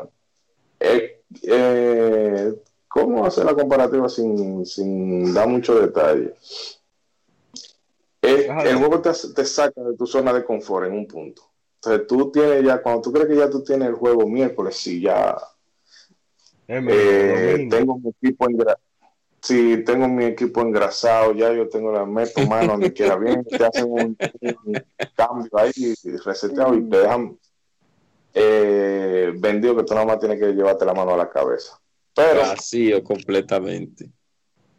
Eh, 0.80 1.22
eh, 1.44 2.54
¿Cómo 2.88 3.26
hacer 3.26 3.46
la 3.46 3.54
comparativa 3.54 4.10
sin, 4.10 4.66
sin 4.66 5.34
dar 5.34 5.48
mucho 5.48 5.80
detalle? 5.80 6.34
Es, 8.22 8.50
el 8.66 8.78
juego 8.78 9.00
te, 9.02 9.12
te, 9.36 9.46
saca 9.46 9.82
de 9.82 9.96
tu 9.96 10.06
zona 10.06 10.34
de 10.34 10.44
confort 10.44 10.88
en 10.88 10.94
un 10.94 11.08
punto. 11.08 11.44
Entonces 11.76 12.08
tú 12.08 12.32
tienes 12.32 12.64
ya, 12.66 12.82
cuando 12.82 13.02
tú 13.02 13.14
crees 13.14 13.28
que 13.28 13.36
ya 13.36 13.50
tú 13.50 13.64
tienes 13.64 13.88
el 13.88 13.96
juego 13.96 14.28
miércoles, 14.28 14.76
si 14.76 15.02
ya 15.02 15.38
eh, 16.68 17.68
tengo 17.70 17.98
mi 17.98 18.10
equipo 18.10 18.50
engrasado, 18.50 18.82
si 19.42 19.84
tengo 19.84 20.08
mi 20.08 20.26
equipo 20.26 20.62
engrasado, 20.62 21.34
ya 21.34 21.54
yo 21.54 21.70
tengo 21.70 21.92
la 21.92 22.06
meto 22.06 22.46
mano 22.48 22.74
donde 22.74 22.92
quiera 22.92 23.16
bien, 23.16 23.46
te 23.46 23.64
hacen 23.64 23.86
un, 23.86 24.18
un 24.42 24.84
cambio 25.16 25.50
ahí, 25.54 25.94
reseteado 26.26 26.76
y 26.76 26.90
te 26.90 26.98
dejan 26.98 27.38
eh, 28.34 29.32
vendido 29.36 29.76
que 29.76 29.84
tú 29.84 29.94
nada 29.94 30.06
más 30.06 30.20
tienes 30.20 30.40
que 30.40 30.54
llevarte 30.54 30.86
la 30.86 30.94
mano 30.94 31.14
a 31.14 31.18
la 31.18 31.30
cabeza. 31.30 31.80
Pero, 32.14 32.42
Vacío 32.42 33.04
completamente. 33.04 34.10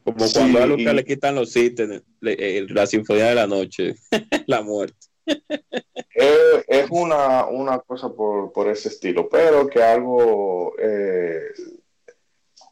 Como 0.05 0.27
sí, 0.27 0.35
cuando 0.35 0.63
a 0.63 0.67
Lucas 0.67 0.95
le 0.95 1.05
quitan 1.05 1.35
los 1.35 1.55
ítems, 1.55 2.03
eh, 2.23 2.67
la 2.69 2.87
sinfonía 2.87 3.27
de 3.27 3.35
la 3.35 3.47
noche, 3.47 3.95
la 4.47 4.63
muerte. 4.63 4.97
Eh, 5.27 6.65
es 6.67 6.87
una, 6.91 7.47
una 7.47 7.79
cosa 7.81 8.09
por, 8.11 8.53
por, 8.53 8.69
ese 8.69 8.89
estilo, 8.89 9.29
pero 9.29 9.69
que 9.69 9.83
algo, 9.83 10.75
eh, 10.79 11.41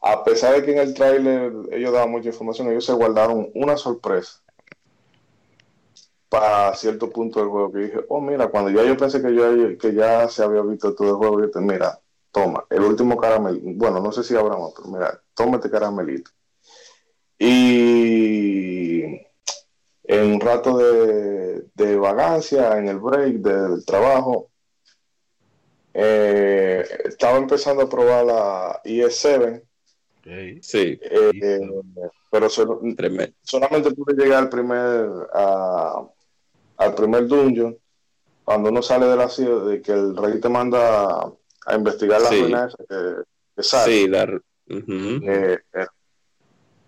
a 0.01 0.23
pesar 0.23 0.55
de 0.55 0.65
que 0.65 0.71
en 0.73 0.79
el 0.79 0.93
tráiler 0.93 1.53
ellos 1.71 1.93
daban 1.93 2.11
mucha 2.11 2.29
información, 2.29 2.69
ellos 2.69 2.85
se 2.85 2.93
guardaron 2.93 3.49
una 3.53 3.77
sorpresa 3.77 4.43
para 6.29 6.75
cierto 6.75 7.09
punto 7.09 7.39
del 7.39 7.49
juego 7.49 7.71
que 7.71 7.79
dije, 7.79 8.05
oh 8.09 8.21
mira, 8.21 8.47
cuando 8.47 8.69
ya 8.69 8.83
yo 8.83 8.95
pensé 8.95 9.21
que, 9.21 9.33
yo, 9.33 9.77
que 9.77 9.93
ya 9.93 10.29
se 10.29 10.43
había 10.43 10.61
visto 10.61 10.93
todo 10.93 11.09
el 11.09 11.15
juego, 11.15 11.39
yo 11.41 11.47
dije, 11.47 11.59
mira, 11.59 11.99
toma, 12.31 12.63
el 12.69 12.81
último 12.81 13.17
caramelito, 13.17 13.65
bueno, 13.75 13.99
no 13.99 14.11
sé 14.11 14.23
si 14.23 14.35
habrá 14.35 14.55
más, 14.57 14.73
pero 14.75 14.89
mira, 14.89 15.21
toma 15.33 15.57
este 15.57 15.71
caramelito. 15.71 16.31
Y 17.39 19.03
en 20.03 20.33
un 20.33 20.39
rato 20.39 20.77
de, 20.77 21.65
de 21.73 21.95
vagancia, 21.97 22.77
en 22.77 22.89
el 22.89 22.99
break 22.99 23.35
del 23.37 23.85
trabajo, 23.85 24.49
eh, 25.93 26.85
estaba 27.05 27.37
empezando 27.37 27.83
a 27.83 27.89
probar 27.89 28.25
la 28.25 28.81
ES7. 28.83 29.63
Sí. 30.61 30.99
Eh, 31.01 31.59
pero 32.29 32.49
solamente 32.49 33.91
pude 33.91 34.13
llegar 34.13 34.43
al 34.43 34.49
primer, 34.49 35.09
al 36.79 36.95
primer 36.95 37.27
dungeon. 37.27 37.77
Cuando 38.43 38.69
uno 38.69 38.81
sale 38.81 39.05
de 39.05 39.15
la 39.15 39.29
ciudad, 39.29 39.69
de 39.69 39.81
que 39.81 39.91
el 39.91 40.17
rey 40.17 40.39
te 40.39 40.49
manda 40.49 41.31
a 41.65 41.75
investigar 41.75 42.19
la 42.21 42.29
sí. 42.29 42.45
que, 43.55 43.63
sale. 43.63 43.91
Sí, 43.91 44.11
eh, 45.27 45.57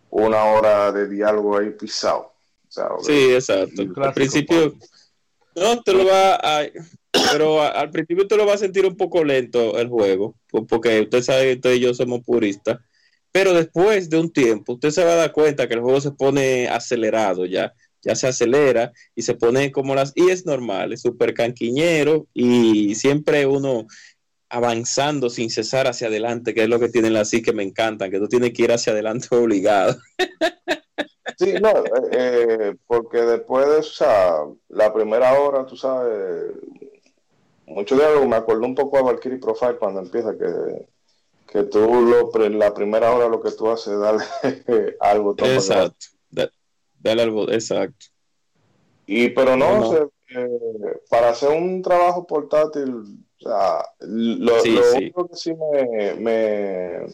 una 0.10 0.44
hora 0.46 0.92
de 0.92 1.08
diálogo 1.08 1.58
ahí 1.58 1.70
pisado. 1.72 2.32
sí, 3.02 3.34
exacto. 3.34 3.84
Al 3.98 4.14
principio, 4.14 4.74
no 5.56 5.82
te 5.84 5.94
lo 5.94 6.06
va 6.06 6.36
a, 6.36 6.68
pero 7.32 7.62
al 7.62 7.92
principio 7.92 8.28
te 8.28 8.38
lo 8.38 8.46
va 8.46 8.54
a 8.54 8.58
sentir 8.58 8.86
un 8.86 8.96
poco 8.96 9.24
lento 9.24 9.78
el 9.78 9.88
juego, 9.88 10.36
porque 10.68 11.02
usted 11.02 11.22
sabe 11.22 11.44
que 11.44 11.54
usted 11.54 11.74
y 11.74 11.80
yo 11.82 11.94
somos 11.94 12.22
puristas, 12.22 12.80
pero 13.32 13.54
después 13.54 14.10
de 14.10 14.20
un 14.20 14.32
tiempo 14.32 14.74
usted 14.74 14.90
se 14.90 15.04
va 15.04 15.14
a 15.14 15.18
dar 15.18 15.32
cuenta 15.32 15.68
que 15.68 15.76
el 15.76 15.82
juego 15.82 16.02
se 16.02 16.12
pone 16.12 16.68
acelerado 16.68 17.46
ya, 17.46 17.74
ya 18.02 18.16
se 18.16 18.28
acelera 18.28 18.92
y 19.16 19.22
se 19.22 19.36
pone 19.36 19.72
como 19.72 19.96
las, 19.96 20.12
y 20.16 20.30
es 20.30 20.46
normal, 20.46 20.94
es 20.94 21.02
súper 21.02 21.34
canquiñero 21.34 22.28
y 22.34 22.96
siempre 22.96 23.46
uno 23.46 23.88
avanzando 24.50 25.30
sin 25.30 25.50
cesar 25.50 25.88
hacia 25.88 26.08
adelante, 26.08 26.54
que 26.54 26.64
es 26.64 26.70
lo 26.70 26.80
que 26.80 26.90
tienen 26.90 27.14
las 27.14 27.30
sí 27.30 27.42
que 27.42 27.54
me 27.54 27.64
encantan, 27.64 28.12
que 28.12 28.20
tú 28.20 28.28
tienes 28.28 28.52
que 28.52 28.64
ir 28.64 28.72
hacia 28.72 28.92
adelante 28.92 29.28
obligado. 29.36 29.96
Sí, 31.38 31.54
no, 31.54 31.72
eh, 32.12 32.76
porque 32.86 33.22
después 33.22 33.66
de, 33.66 33.76
o 33.78 33.84
sea, 33.84 34.40
la 34.68 34.94
primera 34.94 35.40
hora, 35.40 35.66
tú 35.66 35.78
sabes, 35.78 36.52
mucho 37.66 37.96
diálogo, 37.96 38.28
me 38.28 38.36
acuerdo 38.36 38.66
un 38.66 38.76
poco 38.76 38.98
a 38.98 39.04
Valkyrie 39.04 39.40
Profile 39.40 39.78
cuando 39.78 40.02
empieza 40.02 40.38
que, 40.38 40.88
que 41.48 41.64
tú 41.64 41.80
lo, 41.80 42.30
la 42.50 42.74
primera 42.74 43.12
hora 43.12 43.30
lo 43.30 43.42
que 43.42 43.52
tú 43.52 43.70
haces 43.70 43.94
es 43.94 44.00
darle 44.00 44.26
algo. 45.00 45.34
Exacto, 45.38 46.08
dale 47.02 47.22
algo, 47.24 47.50
exacto. 47.52 48.08
Y 49.06 49.30
pero 49.30 49.58
no, 49.58 50.10
eh, 50.30 51.02
para 51.10 51.30
hacer 51.30 51.50
un 51.50 51.82
trabajo 51.82 52.26
portátil, 52.26 52.94
o 52.94 53.44
sea, 53.44 53.84
lo, 54.00 54.62
único 54.96 55.28
que 55.28 55.36
sí 55.36 55.54
me, 55.54 56.14
me 56.16 57.06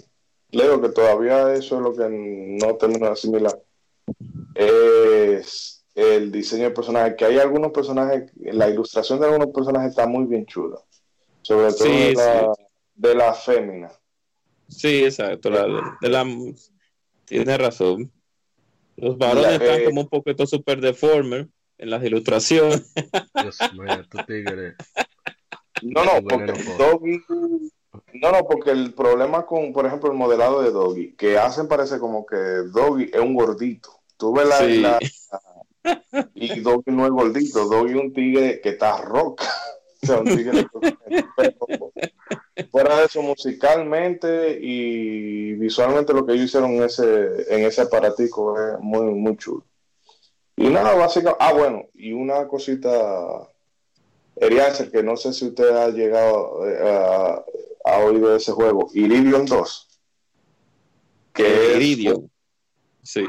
leo 0.52 0.82
que 0.82 0.90
todavía 0.90 1.54
eso 1.54 1.78
es 1.78 1.82
lo 1.82 1.94
que 1.96 2.08
no 2.10 2.76
termino 2.76 3.08
de 3.08 3.12
asimilar 3.14 3.60
es 4.56 5.86
el 5.96 6.32
diseño 6.32 6.66
de 6.66 6.72
personajes, 6.72 7.16
que 7.16 7.26
hay 7.26 7.40
algunos 7.40 7.72
personajes, 7.72 8.32
la 8.36 8.70
ilustración 8.70 9.20
de 9.20 9.28
algunos 9.28 9.54
personajes 9.54 9.90
está 9.90 10.08
muy 10.08 10.26
bien 10.26 10.46
chula. 10.46 10.80
Sobre 11.42 11.72
todo 11.74 11.88
de, 11.88 12.14
la, 12.14 12.54
de, 12.96 13.16
la, 13.16 13.34
fémina. 13.34 13.92
Sí, 14.68 15.06
exacto. 15.06 15.50
de 15.50 16.10
la, 16.10 16.26
tiene 17.26 17.58
razón. 17.58 18.12
Los 18.98 19.18
varones 19.18 19.54
están 19.54 19.82
eh, 19.82 19.86
como 19.86 20.02
un 20.02 20.10
poquito 20.10 20.46
super 20.48 20.82
deformer 20.82 21.48
en 21.78 21.90
las 21.90 22.04
ilustraciones. 22.04 22.92
No, 25.84 26.04
no, 26.04 26.24
porque 26.28 26.54
Doggy, 26.78 27.22
no, 28.14 28.32
no, 28.32 28.44
porque 28.50 28.72
el 28.72 28.96
problema 28.96 29.46
con, 29.46 29.72
por 29.72 29.86
ejemplo, 29.86 30.12
el 30.12 30.18
modelado 30.18 30.64
de 30.64 30.72
Doggy, 30.72 31.14
que 31.16 31.38
hacen 31.38 31.68
parece 31.68 32.00
como 32.00 32.26
que 32.26 32.36
Doggy 32.36 33.12
es 33.14 33.20
un 33.20 33.36
gordito. 33.36 33.92
Tuve 34.18 34.44
la, 34.46 35.00
y 36.34 36.60
Doggy 36.62 36.92
no 36.92 37.06
es 37.06 37.12
gordito, 37.12 37.66
Doggy 37.68 37.92
es 37.92 38.00
un 38.00 38.14
tigre 38.14 38.60
que 38.62 38.70
está 38.70 38.98
roca. 39.02 39.46
O 40.04 40.06
sea, 40.06 40.20
un 40.20 40.26
tigre 40.26 40.68
fuera 42.72 43.00
de 43.00 43.06
eso, 43.06 43.22
musicalmente 43.22 44.60
y 44.62 45.54
visualmente 45.54 46.14
lo 46.14 46.26
que 46.26 46.34
ellos 46.34 46.46
hicieron 46.46 46.72
en 46.72 46.84
ese, 46.84 47.54
en 47.54 47.66
ese 47.66 47.82
aparatico 47.82 48.60
es 48.60 48.80
muy, 48.80 49.14
muy 49.14 49.36
chulo. 49.38 49.66
Y 50.56 50.70
nada, 50.70 50.96
básicamente, 50.96 51.38
ah, 51.44 51.54
bueno, 51.54 51.86
y 51.94 52.14
una 52.14 52.48
cosita, 52.48 53.48
Eriácer, 54.36 54.92
que 54.92 55.04
no 55.04 55.16
sé 55.16 55.34
si 55.34 55.48
usted 55.48 55.70
ha 55.70 55.90
llegado 55.90 56.68
eh, 56.68 56.80
a, 56.82 57.44
a 57.86 58.00
oír 58.00 58.26
de 58.26 58.38
ese 58.38 58.52
juego, 58.52 58.90
Iridium 58.94 59.46
2. 59.46 59.88
Que 61.34 61.76
Iridium. 61.76 62.28
Sí, 63.04 63.24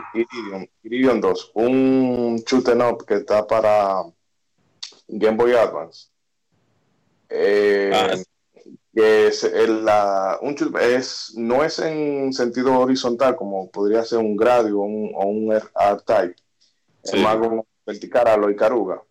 Iridium, 0.83 1.21
2, 1.21 1.53
un 1.55 2.43
shoot 2.45 2.69
up 2.69 3.05
que 3.07 3.15
está 3.15 3.47
para 3.47 4.03
Game 5.07 5.37
Boy 5.37 5.53
Advance. 5.53 6.09
Eh, 7.29 7.91
ah. 7.93 8.15
es 8.95 9.43
la, 9.69 10.39
un 10.43 10.57
es, 10.81 11.35
no 11.37 11.63
es 11.65 11.79
en 11.79 12.33
sentido 12.33 12.79
horizontal 12.79 13.37
como 13.37 13.71
podría 13.71 14.05
ser 14.05 14.19
un 14.19 14.37
Gradio 14.37 14.81
o 14.81 15.27
un, 15.27 15.53
R-Type, 15.53 16.35
es 17.05 17.15
más 17.21 17.37
como 17.37 17.67
vertical 17.87 18.29
a 18.29 18.37
lo 18.37 18.51
Icaruga. 18.51 19.03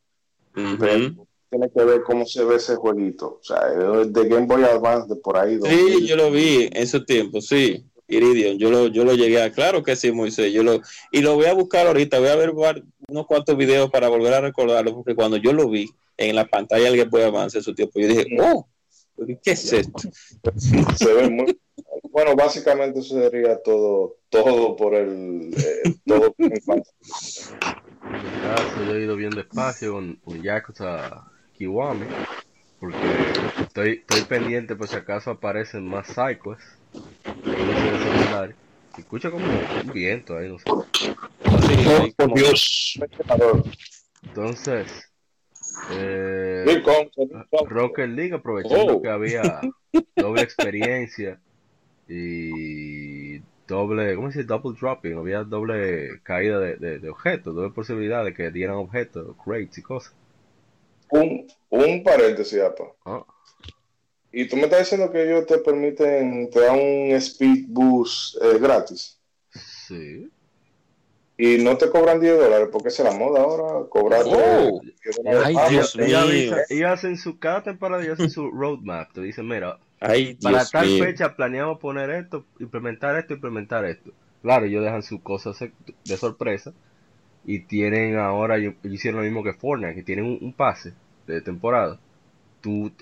tiene 0.53 1.69
que 1.73 1.83
ver 1.83 2.03
cómo 2.03 2.25
se 2.25 2.43
ve 2.43 2.55
ese 2.55 2.75
jueguito. 2.75 3.39
O 3.39 3.43
sea, 3.43 3.67
de 3.67 4.27
Game 4.27 4.45
Boy 4.45 4.63
Advance 4.63 5.07
de 5.07 5.19
por 5.19 5.37
ahí. 5.37 5.59
Sí, 5.63 6.05
yo 6.05 6.15
lo 6.15 6.31
vi 6.31 6.63
en 6.63 6.77
ese 6.77 6.99
tiempo, 7.01 7.39
sí. 7.41 7.85
Iridium, 8.07 8.57
yo 8.57 8.71
lo, 8.71 8.87
yo 8.87 9.03
lo 9.03 9.13
llegué 9.13 9.41
a, 9.41 9.51
claro 9.51 9.83
que 9.83 9.95
sí, 9.95 10.11
Moisés, 10.11 10.53
yo 10.53 10.63
lo, 10.63 10.81
y 11.11 11.21
lo 11.21 11.35
voy 11.35 11.45
a 11.45 11.53
buscar 11.53 11.87
ahorita, 11.87 12.19
voy 12.19 12.29
a 12.29 12.35
ver 12.35 12.51
unos 12.51 13.27
cuantos 13.27 13.57
videos 13.57 13.89
para 13.91 14.07
volver 14.07 14.33
a 14.33 14.41
recordarlo, 14.41 14.95
porque 14.95 15.15
cuando 15.15 15.37
yo 15.37 15.51
lo 15.51 15.69
vi 15.69 15.89
en 16.15 16.35
la 16.35 16.45
pantalla 16.45 16.85
del 16.85 16.97
Game 16.97 17.09
Boy 17.09 17.23
Advance 17.23 17.57
en 17.57 17.63
su 17.63 17.75
tiempo, 17.75 17.99
yo 17.99 18.07
dije, 18.07 18.25
oh, 18.41 18.67
¿qué 19.43 19.51
es 19.51 19.73
esto? 19.73 20.09
Se 20.97 21.13
ve 21.13 21.29
muy, 21.29 21.59
bueno, 22.11 22.35
básicamente 22.35 22.99
eso 22.99 23.21
sería 23.21 23.61
todo, 23.61 24.15
todo 24.29 24.75
por 24.75 24.95
el, 24.95 25.53
eh, 25.53 25.93
todo 26.05 26.33
En 26.39 26.49
mi 26.49 26.59
caso, 28.41 28.83
yo 28.85 28.95
he 28.95 29.03
ido 29.03 29.15
bien 29.17 29.31
despacio 29.31 29.93
con, 29.93 30.15
con 30.23 30.41
Yakuza 30.41 31.29
Kiwami, 31.53 32.05
porque 32.79 32.97
estoy, 33.61 34.03
estoy 34.07 34.21
pendiente 34.21 34.77
por 34.77 34.87
si 34.87 34.95
acaso 34.95 35.31
aparecen 35.31 35.85
más 35.85 36.07
psychos 36.07 36.57
escucha 38.97 39.31
como 39.31 39.45
un 39.45 39.93
viento 39.93 40.37
ahí, 40.37 40.49
no 40.49 40.59
sé. 40.59 40.65
Dios. 42.35 42.99
Entonces, 44.23 45.11
eh, 45.91 46.83
Rocket 47.67 48.09
League 48.09 48.33
aprovechando 48.33 48.97
oh. 48.97 49.01
que 49.01 49.09
había 49.09 49.61
doble 50.15 50.41
experiencia 50.41 51.39
y 52.07 53.39
doble, 53.67 54.15
¿cómo 54.15 54.31
se 54.31 54.39
dice? 54.39 54.47
Double 54.47 54.77
dropping, 54.79 55.17
había 55.17 55.43
doble 55.43 56.21
caída 56.23 56.59
de, 56.59 56.99
de, 56.99 57.09
objetos, 57.09 57.55
doble 57.55 57.71
posibilidad 57.71 58.23
de 58.23 58.33
que 58.33 58.51
dieran 58.51 58.77
objetos, 58.77 59.35
crates 59.43 59.77
y 59.77 59.81
cosas. 59.81 60.13
Un, 61.09 61.47
un 61.69 62.03
paréntesis, 62.03 62.59
apa. 62.61 62.83
Ah. 63.05 63.25
Y 64.31 64.47
tú 64.47 64.55
me 64.57 64.63
estás 64.63 64.79
diciendo 64.79 65.11
que 65.11 65.23
ellos 65.23 65.45
te 65.45 65.57
permiten, 65.59 66.49
te 66.49 66.59
dan 66.59 66.75
un 66.75 67.11
speed 67.13 67.65
boost 67.69 68.35
eh, 68.41 68.59
gratis. 68.59 69.19
Sí. 69.87 70.29
Y 71.37 71.57
no 71.59 71.77
te 71.77 71.89
cobran 71.89 72.19
10 72.19 72.37
dólares, 72.37 72.69
porque 72.71 72.89
es 72.89 72.99
la 72.99 73.11
moda 73.11 73.41
ahora, 73.41 73.87
cobrar. 73.89 74.23
Oh. 74.25 74.81
Ay, 75.43 75.55
Dios 75.69 75.95
mío. 75.95 76.55
Ellos 76.69 76.91
hacen 76.91 77.15
su, 77.15 77.37
cada 77.37 77.63
temporada 77.63 78.03
y 78.03 78.09
hacen 78.09 78.29
su 78.29 78.49
roadmap. 78.49 79.11
Te 79.13 79.21
dicen, 79.21 79.47
mira, 79.47 79.79
para 79.99 80.65
tal 80.65 80.99
fecha 80.99 81.35
planeamos 81.35 81.79
poner 81.79 82.09
esto, 82.09 82.43
implementar 82.59 83.15
esto, 83.17 83.35
implementar 83.35 83.85
esto. 83.85 84.11
Claro, 84.41 84.65
ellos 84.65 84.83
dejan 84.83 85.03
sus 85.03 85.21
cosas 85.21 85.57
de 85.59 86.17
sorpresa. 86.17 86.73
Y 87.45 87.61
tienen 87.61 88.17
ahora, 88.17 88.57
ellos 88.57 88.73
hicieron 88.83 89.21
lo 89.21 89.25
mismo 89.25 89.43
que 89.43 89.53
Fortnite, 89.53 89.95
que 89.95 90.03
tienen 90.03 90.25
un 90.25 90.53
pase 90.53 90.93
de 91.27 91.39
temporada 91.39 91.99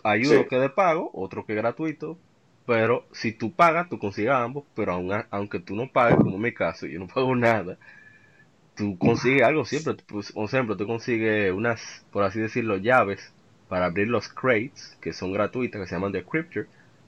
hay 0.03 0.25
uno 0.25 0.47
que 0.47 0.57
de 0.57 0.69
pago, 0.69 1.11
otro 1.13 1.45
que 1.45 1.53
es 1.53 1.57
gratuito, 1.57 2.17
pero 2.65 3.05
si 3.11 3.31
tú 3.31 3.51
pagas, 3.53 3.89
tú 3.89 3.99
consigues 3.99 4.31
ambos, 4.33 4.63
pero 4.75 4.93
aun, 4.93 5.11
aunque 5.29 5.59
tú 5.59 5.75
no 5.75 5.91
pagues, 5.91 6.17
como 6.17 6.35
en 6.35 6.41
mi 6.41 6.53
caso, 6.53 6.87
yo 6.87 6.99
no 6.99 7.07
pago 7.13 7.35
nada, 7.35 7.77
tú 8.75 8.97
consigues 8.97 9.43
algo 9.43 9.65
siempre. 9.65 9.95
Pues, 10.07 10.31
por 10.31 10.45
ejemplo, 10.45 10.77
tú 10.77 10.87
consigues 10.87 11.51
unas, 11.51 12.05
por 12.11 12.23
así 12.23 12.39
decirlo, 12.39 12.77
llaves 12.77 13.33
para 13.69 13.85
abrir 13.85 14.07
los 14.07 14.29
crates, 14.29 14.97
que 15.01 15.13
son 15.13 15.31
gratuitas, 15.33 15.81
que 15.81 15.87
se 15.87 15.95
llaman 15.95 16.11
Decryptor, 16.11 16.67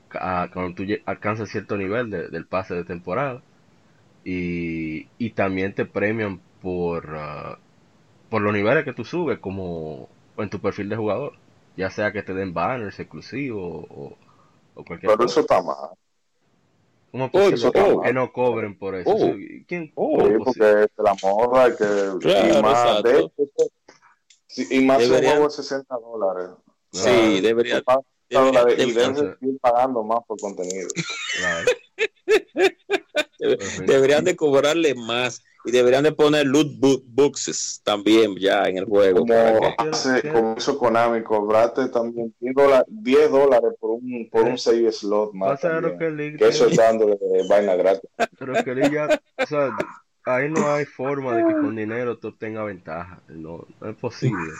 cuando 0.10 0.74
tú 0.74 0.84
alcanzas 1.06 1.50
cierto 1.50 1.78
nivel 1.78 2.10
del 2.10 2.46
pase 2.46 2.76
de 2.76 2.84
temporada. 2.84 3.42
Y, 4.26 5.08
y 5.18 5.32
también 5.32 5.74
te 5.74 5.86
premian 5.86 6.42
por, 6.62 7.16
ah, 7.18 7.60
por 8.30 8.42
los 8.42 8.54
niveles 8.54 8.84
que 8.86 8.94
tú 8.94 9.06
subes, 9.06 9.40
como 9.40 10.10
en 10.38 10.50
tu 10.50 10.60
perfil 10.60 10.90
de 10.90 10.98
jugador 10.98 11.34
ya 11.78 11.90
sea 11.90 12.12
que 12.12 12.24
te 12.24 12.34
den 12.34 12.54
banners 12.54 13.00
exclusivos 13.00 13.86
o, 13.90 14.18
o 14.76 14.84
cualquier 14.84 15.14
Pero 15.14 15.26
eso 15.26 15.40
está 15.42 15.62
mal. 15.62 15.92
¿Cómo 17.12 17.30
oh, 17.32 18.02
que 18.02 18.14
no 18.14 18.34
cobren 18.34 18.78
por 18.78 18.96
eso? 18.96 19.10
Oh. 19.10 19.34
¿Quién? 19.68 19.92
Oh, 19.96 20.18
porque 20.18 20.84
es 20.84 20.90
la 20.98 21.16
moda 21.24 21.76
que 21.76 21.86
y 22.28 22.62
más 22.62 23.04
de 23.04 23.32
y 24.70 24.86
más 24.86 25.00
deberían, 25.00 25.44
de 25.44 25.50
60 25.50 25.96
dólares. 25.96 26.50
Sí, 26.92 27.42
debería, 27.42 27.82
debería, 28.30 28.86
y 28.86 28.92
deben 28.92 29.16
seguir 29.16 29.60
pagando 29.62 30.04
más 30.04 30.20
por 30.28 30.40
contenido. 30.40 30.90
Claro. 31.40 31.66
deberían 33.86 34.24
de 34.24 34.36
cobrarle 34.36 34.96
más 34.96 35.44
y 35.68 35.72
deberían 35.72 36.04
de 36.04 36.14
poner 36.14 36.46
loot 36.46 36.68
boxes 37.06 37.82
también 37.84 38.36
ya 38.38 38.64
en 38.70 38.78
el 38.78 38.86
juego. 38.86 39.20
Como 39.20 39.34
hace, 39.78 40.30
con 40.30 40.58
eso 40.58 40.78
Konami, 40.78 41.24
cobrate 41.24 41.90
también 41.90 42.34
10 42.40 43.32
dólares, 43.32 43.72
por 43.80 43.92
un, 43.92 44.30
por 44.32 44.44
un 44.44 44.58
save 44.58 44.92
slot 44.94 45.34
más. 45.34 45.60
que, 45.60 46.38
que, 46.40 46.48
eso 46.48 46.68
es 46.68 46.78
dándole 46.78 47.18
vaina 47.50 47.76
gratis. 47.76 48.10
Pero 48.40 48.54
que 48.64 48.90
ya, 48.90 49.20
o 49.38 49.46
sea, 49.46 49.76
ahí 50.26 50.50
no 50.50 50.72
hay 50.72 50.86
forma 50.86 51.36
de 51.36 51.46
que 51.46 51.54
con 51.54 51.76
dinero 51.76 52.18
tú 52.18 52.32
tengas 52.32 52.66
ventaja. 52.66 53.22
No, 53.28 53.68
no 53.82 53.90
es 53.90 53.96
posible. 53.98 54.54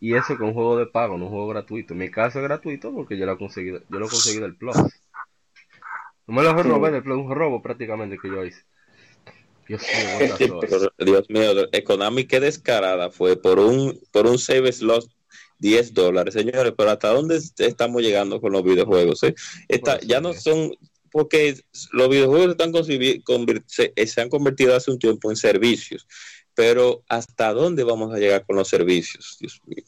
Y 0.00 0.14
eso 0.14 0.36
con 0.36 0.48
un 0.48 0.54
juego 0.54 0.78
de 0.78 0.86
pago, 0.86 1.16
no 1.16 1.24
un 1.24 1.30
juego 1.30 1.48
gratuito. 1.48 1.94
En 1.94 2.00
mi 2.00 2.10
caso 2.10 2.38
es 2.38 2.44
gratuito 2.44 2.92
porque 2.92 3.16
yo 3.16 3.26
lo 3.26 3.32
he 3.32 3.38
conseguido, 3.38 3.80
yo 3.88 3.98
lo 3.98 4.06
he 4.06 4.10
conseguido 4.10 4.42
del 4.42 4.56
Plus. 4.56 4.76
No 6.28 6.34
me 6.34 6.42
lo 6.42 6.90
del 6.90 7.02
Plus, 7.02 7.16
un 7.16 7.34
robo 7.34 7.62
prácticamente 7.62 8.18
que 8.20 8.28
yo 8.28 8.44
hice. 8.44 8.62
Dios 9.66 9.82
mío, 10.38 10.60
Dios 10.98 11.30
mío, 11.30 11.68
Economy 11.72 12.26
qué 12.26 12.38
descarada 12.38 13.10
fue 13.10 13.36
por 13.36 13.58
un 13.58 13.98
por 14.12 14.26
un 14.26 14.38
save 14.38 14.72
slot 14.72 15.10
10 15.58 15.94
dólares, 15.94 16.34
señores, 16.34 16.72
pero 16.76 16.90
hasta 16.90 17.08
dónde 17.08 17.40
estamos 17.58 18.02
llegando 18.02 18.40
con 18.40 18.52
los 18.52 18.62
videojuegos, 18.62 19.22
¿eh? 19.24 19.34
ya 20.06 20.20
no 20.20 20.32
son 20.34 20.72
porque 21.10 21.56
los 21.92 22.08
videojuegos 22.08 22.50
están 22.50 22.72
se, 23.66 23.92
se 24.06 24.20
han 24.20 24.28
convertido 24.28 24.76
hace 24.76 24.90
un 24.90 24.98
tiempo 24.98 25.30
en 25.30 25.36
servicios 25.36 26.06
pero 26.58 27.04
¿hasta 27.08 27.54
dónde 27.54 27.84
vamos 27.84 28.12
a 28.12 28.18
llegar 28.18 28.44
con 28.44 28.56
los 28.56 28.66
servicios? 28.66 29.36
Dios 29.38 29.62
mío. 29.64 29.84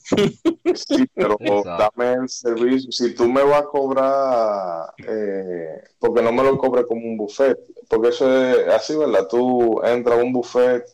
Sí, 0.73 1.05
pero 1.13 1.37
dame 1.65 2.13
el 2.13 2.29
servicio. 2.29 2.93
Si 2.93 3.13
tú 3.13 3.27
me 3.29 3.43
vas 3.43 3.63
a 3.63 3.67
cobrar, 3.67 4.95
eh, 4.99 5.83
porque 5.99 6.23
no 6.23 6.31
me 6.31 6.45
lo 6.45 6.57
cobres 6.57 6.87
como 6.87 7.05
un 7.05 7.17
buffet, 7.17 7.59
porque 7.89 8.11
eso 8.11 8.33
es 8.33 8.69
así, 8.69 8.95
¿verdad? 8.95 9.27
Tú 9.29 9.83
entras 9.83 10.21
a 10.21 10.23
un 10.23 10.33
buffet 10.33 10.85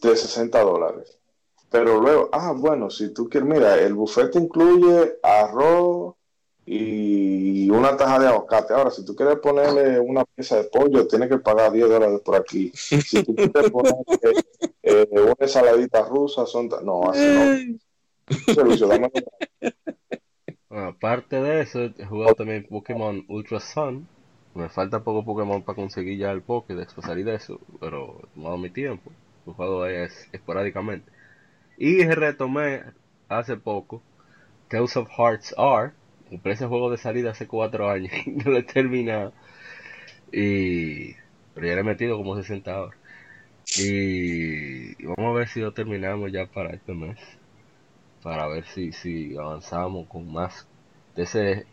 de 0.00 0.16
60 0.16 0.60
dólares, 0.60 1.16
pero 1.70 2.00
luego, 2.00 2.28
ah, 2.32 2.52
bueno, 2.52 2.90
si 2.90 3.14
tú 3.14 3.28
quieres, 3.28 3.48
mira, 3.48 3.78
el 3.78 3.94
buffet 3.94 4.34
incluye 4.34 5.20
arroz, 5.22 6.16
y 6.66 7.31
una 7.70 7.96
taja 7.96 8.18
de 8.18 8.28
aguacate. 8.28 8.74
Ahora, 8.74 8.90
si 8.90 9.04
tú 9.04 9.14
quieres 9.14 9.38
ponerle 9.38 10.00
una 10.00 10.24
pieza 10.24 10.56
de 10.56 10.64
pollo, 10.64 11.06
tienes 11.06 11.28
que 11.28 11.38
pagar 11.38 11.72
10 11.72 11.88
dólares 11.88 12.20
por 12.24 12.36
aquí. 12.36 12.72
Si 12.74 13.22
tú 13.22 13.34
quieres 13.34 13.70
ponerle 13.70 14.04
eh, 14.82 15.08
una 15.12 15.34
ensaladita 15.38 16.02
rusa, 16.02 16.46
son... 16.46 16.68
No, 16.82 17.10
así 17.10 17.26
no. 17.26 17.78
aparte 20.70 21.42
de 21.42 21.60
eso, 21.60 21.82
he 21.82 22.06
jugado 22.06 22.34
también 22.34 22.66
Pokémon 22.68 23.24
Ultra 23.28 23.60
Sun. 23.60 24.08
Me 24.54 24.68
falta 24.68 25.02
poco 25.02 25.24
Pokémon 25.24 25.62
para 25.62 25.76
conseguir 25.76 26.18
ya 26.18 26.30
el 26.30 26.42
Pokédex, 26.42 26.94
para 26.94 27.08
salir 27.08 27.24
de 27.24 27.34
eso, 27.34 27.58
pero 27.80 28.20
he 28.22 28.26
tomado 28.34 28.58
mi 28.58 28.70
tiempo. 28.70 29.10
He 29.46 29.52
jugado 29.52 29.86
es 29.86 30.28
esporádicamente. 30.32 31.10
Y 31.78 32.04
retomé 32.04 32.84
hace 33.28 33.56
poco 33.56 34.02
Tales 34.68 34.96
of 34.96 35.08
Hearts 35.08 35.54
R, 35.58 35.92
compré 36.32 36.52
ese 36.52 36.66
juego 36.66 36.90
de 36.90 36.96
salida 36.96 37.32
hace 37.32 37.46
cuatro 37.46 37.90
años 37.90 38.10
y 38.26 38.30
no 38.30 38.50
lo 38.50 38.58
he 38.58 38.62
terminado. 38.62 39.32
Y, 40.32 41.14
pero 41.54 41.66
ya 41.66 41.74
le 41.74 41.80
he 41.80 41.84
metido 41.84 42.16
como 42.16 42.34
60 42.36 42.80
horas. 42.80 42.98
Y, 43.78 44.94
vamos 45.04 45.34
a 45.34 45.38
ver 45.38 45.48
si 45.48 45.60
lo 45.60 45.72
terminamos 45.72 46.32
ya 46.32 46.46
para 46.46 46.70
este 46.70 46.94
mes. 46.94 47.18
Para 48.22 48.46
ver 48.48 48.64
si, 48.66 48.92
si 48.92 49.36
avanzamos 49.36 50.08
con 50.08 50.32
más 50.32 50.66
de 51.16 51.24
ese 51.24 51.66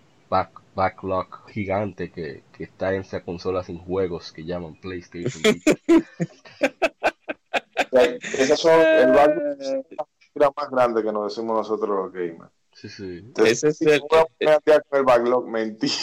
backlog 0.76 1.50
gigante 1.50 2.12
que, 2.12 2.44
que 2.52 2.66
está 2.66 2.94
en 2.94 3.02
esa 3.02 3.22
consola 3.22 3.64
sin 3.64 3.80
juegos 3.80 4.34
que 4.34 4.44
llaman 4.44 4.76
PlayStation. 4.76 5.42
Esas 7.92 8.60
son 8.60 8.80
el 8.80 9.12
backlog 9.14 10.54
más 10.56 10.70
grande 10.70 11.02
que 11.04 11.12
nos 11.12 11.34
decimos 11.34 11.58
nosotros 11.58 11.90
los 11.90 12.14
gamers. 12.14 12.59
Sí, 12.80 12.88
sí. 12.88 13.24
Ese 13.46 13.70
es 13.70 13.82
el, 13.82 14.02
el, 14.40 15.04
backlog, 15.04 15.48
mentira. 15.48 15.94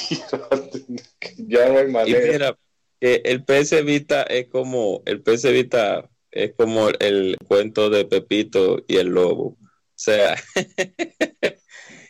ya 1.39 1.69
no 1.71 1.79
hay 1.79 1.87
manera. 1.91 2.27
Y 2.27 2.31
mira, 2.33 2.59
que 3.01 3.23
el 3.25 3.45
PS 3.45 3.83
Vita 3.83 4.23
es 4.25 4.49
como, 4.49 5.03
el 5.07 5.23
PS 5.23 5.51
Vita 5.53 6.11
es 6.31 6.53
como 6.55 6.89
el 6.91 7.39
cuento 7.49 7.89
de 7.89 8.05
Pepito 8.05 8.85
y 8.87 8.97
el 8.97 9.09
lobo. 9.09 9.57
O 9.57 9.59
sea, 9.95 10.37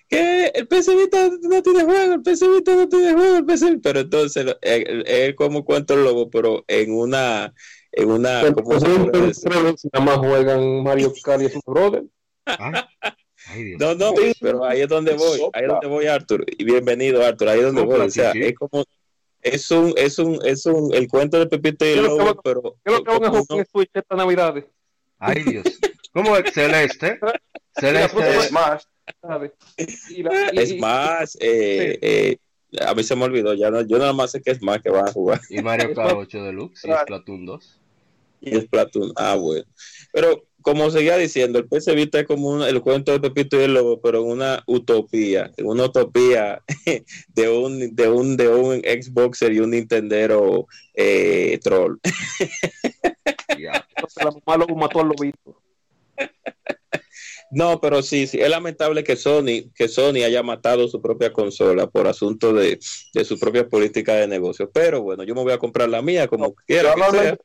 que 0.09 0.47
el 0.47 0.67
PS 0.67 0.97
Vita 0.97 1.31
no 1.43 1.63
tiene 1.63 1.85
juego, 1.85 2.15
el 2.15 2.23
PS 2.23 2.41
Vita 2.49 2.75
no 2.75 2.89
tiene 2.89 3.13
juego, 3.13 3.37
el 3.37 3.47
PS 3.47 3.67
pero 3.81 4.01
entonces 4.01 4.57
es 4.63 5.35
como 5.37 5.65
cuento 5.65 5.95
el 5.95 6.03
lobo, 6.03 6.29
pero 6.29 6.65
en 6.67 6.93
una, 6.93 7.55
en 7.93 8.11
una, 8.11 8.53
¿cómo 8.53 8.81
se 8.81 9.49
Nada 9.93 10.05
más 10.05 10.19
juegan 10.19 10.83
Mario 10.83 11.13
Kart 11.23 11.43
y 11.43 11.51
su 11.51 11.61
brother. 11.65 12.03
¿Ah? 12.47 12.89
No, 13.79 13.95
no, 13.95 14.15
pero 14.41 14.65
ahí 14.65 14.81
es 14.81 14.89
donde 14.89 15.15
voy, 15.15 15.41
ahí 15.53 15.63
es 15.63 15.69
donde 15.69 15.87
voy, 15.87 16.07
Arthur. 16.07 16.45
Y 16.47 16.65
bienvenido, 16.65 17.25
Arthur, 17.25 17.49
ahí 17.49 17.59
es 17.61 17.67
donde 17.67 17.83
voy. 17.83 18.01
O 18.01 18.11
sea, 18.11 18.33
es 18.33 18.55
como, 18.55 18.85
es 19.43 19.71
un, 19.71 19.95
es 19.97 20.19
un, 20.19 20.39
es 20.45 20.67
un, 20.67 20.93
el 20.95 21.09
cuento 21.09 21.39
de 21.39 21.47
Pepito 21.47 21.85
y 21.85 21.91
el 21.91 22.05
lobo, 22.05 22.41
pero. 22.43 22.63
¿Qué 22.85 22.93
es 22.93 22.93
lo 22.93 23.05
que 23.05 23.11
van 23.11 23.25
a 23.25 23.29
jugar 23.31 23.59
en 23.59 23.67
Switch 23.67 23.91
esta 23.95 24.17
Navidad? 24.17 24.55
Ay, 25.19 25.43
Dios. 25.45 25.65
¿Cómo 26.13 26.37
es? 26.37 26.53
Celeste. 26.53 27.19
Celeste. 27.79 28.41
Smash. 28.49 28.83
Es 30.53 30.77
más, 30.79 31.37
eh, 31.41 31.99
eh, 32.03 32.39
a 32.81 32.95
mí 32.95 33.05
se 33.05 33.15
me 33.15 33.25
olvidó, 33.25 33.55
ya 33.55 33.71
no, 33.71 33.83
yo 33.83 33.99
nada 33.99 34.13
más 34.13 34.33
sé 34.33 34.43
que 34.43 34.51
es 34.51 34.61
más 34.63 34.83
que 34.83 34.91
van 34.91 35.09
a 35.09 35.13
jugar. 35.13 35.41
Y 35.49 35.63
Mario 35.63 35.95
Kart 35.95 36.15
8 36.17 36.43
Deluxe 36.43 36.85
y 36.85 36.93
Splatoon 36.93 37.47
2. 37.47 37.81
Y 38.41 38.61
Splatoon, 38.61 39.13
ah, 39.17 39.37
bueno. 39.37 39.65
Pero 40.13 40.45
como 40.67 40.91
seguía 40.91 41.17
diciendo, 41.17 41.61
el 41.61 41.69
PC 41.69 41.95
Vita 41.95 42.19
es 42.19 42.27
como 42.27 42.65
el 42.65 42.81
cuento 42.81 43.13
de 43.13 43.21
Pepito 43.21 43.57
y 43.57 43.63
el 43.63 43.75
Lobo, 43.75 44.01
pero 44.01 44.19
en 44.19 44.27
una 44.33 44.65
utopía, 44.67 45.53
en 45.57 45.65
una 45.65 45.85
utopía 45.85 46.61
de 47.29 47.49
un, 47.49 47.95
de 47.95 48.09
un, 48.09 48.37
de 48.37 48.49
un 48.49 48.81
Xboxer 48.81 49.53
y 49.53 49.61
un 49.61 49.71
Nintendero 49.71 50.67
eh, 50.93 51.61
troll. 51.63 51.99
Ya, 53.59 53.87
la 54.17 54.31
mamá 54.31 54.67
lo 54.67 54.77
mató 54.77 55.01
al 55.01 55.09
lobito. 55.09 55.63
No, 57.51 57.81
pero 57.81 58.03
sí, 58.03 58.27
sí, 58.27 58.39
es 58.39 58.51
lamentable 58.51 59.03
que 59.03 59.17
Sony, 59.17 59.71
que 59.75 59.89
Sony 59.89 60.25
haya 60.27 60.43
matado 60.43 60.89
su 60.89 61.01
propia 61.01 61.33
consola 61.33 61.87
por 61.87 62.07
asunto 62.07 62.53
de, 62.53 62.79
de 63.15 63.25
su 63.25 63.39
propia 63.39 63.67
política 63.67 64.15
de 64.15 64.27
negocio. 64.27 64.71
Pero 64.71 65.01
bueno, 65.01 65.23
yo 65.23 65.35
me 65.35 65.43
voy 65.43 65.53
a 65.53 65.59
comprar 65.59 65.89
la 65.89 66.03
mía 66.03 66.29
como 66.29 66.55
quiera. 66.55 66.93
Que 66.95 67.19
sea. 67.19 67.39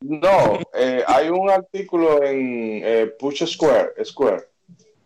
No, 0.00 0.60
eh, 0.74 1.02
hay 1.06 1.30
un 1.30 1.48
artículo 1.50 2.22
en 2.22 2.82
eh, 2.84 3.12
Push 3.18 3.46
Square, 3.46 4.04
Square, 4.04 4.44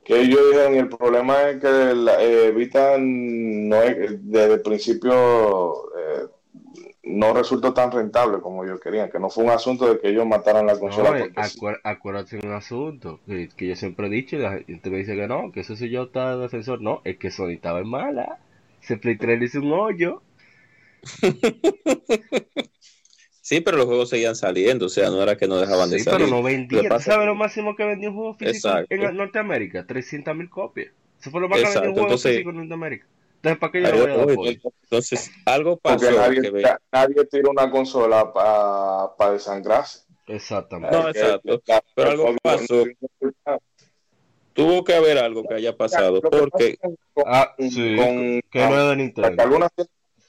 que 0.05 0.21
ellos 0.21 0.41
dijeron 0.51 0.75
el 0.75 0.89
problema 0.89 1.49
es 1.49 1.61
que 1.61 1.69
eh, 1.69 2.51
Vita 2.51 2.97
no 2.99 3.77
desde 3.77 4.55
el 4.55 4.63
principio 4.63 5.85
no 7.03 7.33
resultó 7.33 7.73
tan 7.73 7.91
rentable 7.91 8.41
como 8.41 8.65
ellos 8.65 8.81
querían, 8.81 9.11
que 9.11 9.19
no 9.19 9.31
fue 9.31 9.45
un 9.45 9.51
asunto 9.51 9.89
de 9.89 9.99
que 10.01 10.09
ellos 10.09 10.27
mataran 10.27 10.67
la 10.67 10.79
consola. 10.79 11.29
acuérdate 11.83 12.39
de 12.39 12.47
un 12.47 12.55
asunto 12.55 13.21
que, 13.27 13.49
yo 13.59 13.77
siempre 13.77 14.09
he 14.09 14.11
dicho 14.11 14.37
y 14.37 14.41
la 14.41 14.59
gente 14.59 14.91
me 14.91 14.99
dice 14.99 15.17
que 15.17 15.27
no, 15.29 15.51
que 15.53 15.61
eso 15.61 15.77
si 15.77 15.89
yo 15.89 16.05
estaba 16.05 16.37
defensor, 16.37 16.81
no, 16.81 17.01
es 17.05 17.17
que 17.17 17.31
Sony 17.31 17.51
estaba 17.51 17.79
en 17.79 17.89
mala, 17.89 18.39
se 18.81 18.97
Play 18.97 19.17
3 19.17 19.43
hizo 19.43 19.61
un 19.61 19.73
hoyo. 19.73 20.23
Sí, 23.51 23.61
pero 23.61 23.79
los 23.79 23.87
juegos 23.87 24.09
seguían 24.09 24.37
saliendo, 24.37 24.87
o 24.87 24.89
sea, 24.89 25.11
no 25.11 25.21
era 25.21 25.37
que 25.37 25.49
no 25.49 25.57
dejaban 25.57 25.91
de 25.91 25.99
salir. 25.99 26.21
pero 26.21 26.31
no 26.31 26.41
vendía. 26.41 26.89
¿Tú 26.89 27.01
sabes 27.01 27.27
lo 27.27 27.35
máximo 27.35 27.75
que 27.75 27.83
vendió 27.83 28.11
un 28.11 28.15
juego 28.15 28.35
físico 28.35 28.73
en 28.89 29.17
Norteamérica? 29.17 29.85
300 29.85 30.37
mil 30.37 30.49
copias. 30.49 30.93
Eso 31.21 31.33
fue 31.33 31.41
lo 31.41 31.49
más 31.49 31.59
que 31.59 31.65
vendió 31.65 31.91
un 31.91 31.97
juego 31.97 32.17
físico 32.17 32.51
en 32.51 32.57
Norteamérica. 32.59 33.07
Entonces, 33.43 33.59
¿para 33.59 33.73
qué 33.73 33.83
yo 33.83 34.07
lo 34.07 34.25
voy 34.37 34.47
a 34.47 34.53
dar 34.53 34.73
Entonces, 34.85 35.33
algo 35.47 35.77
pasó. 35.79 36.07
Porque 36.07 36.17
nadie, 36.17 36.63
nadie 36.93 37.25
tira 37.25 37.51
una 37.51 37.69
consola 37.73 38.33
para 38.33 39.17
pa 39.17 39.33
desangrarse. 39.33 40.05
Exactamente. 40.29 40.97
No, 40.97 41.09
exacto. 41.09 41.61
Pero 41.97 42.11
algo 42.11 42.37
pasó. 42.41 42.85
Tuvo 44.53 44.85
que 44.85 44.95
haber 44.95 45.19
algo 45.19 45.43
que 45.43 45.55
haya 45.55 45.77
pasado. 45.77 46.21
Porque. 46.21 46.79
Ah, 47.27 47.53
sí. 47.59 47.97
Con, 47.97 48.41
que 48.49 48.61
no 48.61 48.81
es 48.81 48.89
de 48.91 48.97
Nintendo. 48.97 49.43
Algunas 49.43 49.73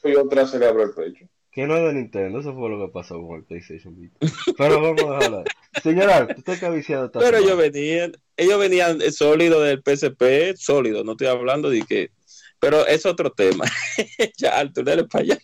y 0.04 0.16
otras 0.16 0.50
se 0.50 0.58
le 0.58 0.66
abre 0.66 0.86
el 0.86 0.94
pecho 0.96 1.28
que 1.52 1.68
no 1.68 1.76
es 1.76 1.84
de 1.84 1.94
Nintendo, 1.94 2.40
eso 2.40 2.54
fue 2.54 2.70
lo 2.70 2.86
que 2.86 2.94
pasó 2.94 3.22
con 3.22 3.38
el 3.38 3.44
PlayStation 3.44 4.00
Vita. 4.00 4.18
Pero 4.58 4.82
vamos 4.82 5.04
a 5.04 5.26
hablar. 5.26 5.44
Señora, 5.84 6.28
usted 6.38 6.60
que 6.60 6.66
ha 6.66 6.70
viciado 6.70 7.12
Pero 7.12 7.38
ellos 7.38 7.58
venían, 7.58 8.14
ellos 8.38 8.58
venían 8.58 9.02
sólido 9.12 9.62
del 9.62 9.82
PSP, 9.84 10.56
sólido, 10.56 11.04
no 11.04 11.12
estoy 11.12 11.28
hablando 11.28 11.70
de 11.70 11.82
que. 11.82 12.12
Pero 12.60 12.86
es 12.88 13.06
otro 13.06 13.32
tema. 13.32 13.66
ya, 14.38 14.60
alto, 14.60 14.84
dale 14.84 15.04
para 15.06 15.24
allá. 15.24 15.40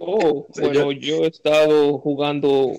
Oh, 0.00 0.46
bueno, 0.58 0.92
yo 0.92 1.24
he 1.24 1.28
estado 1.28 1.98
jugando 1.98 2.72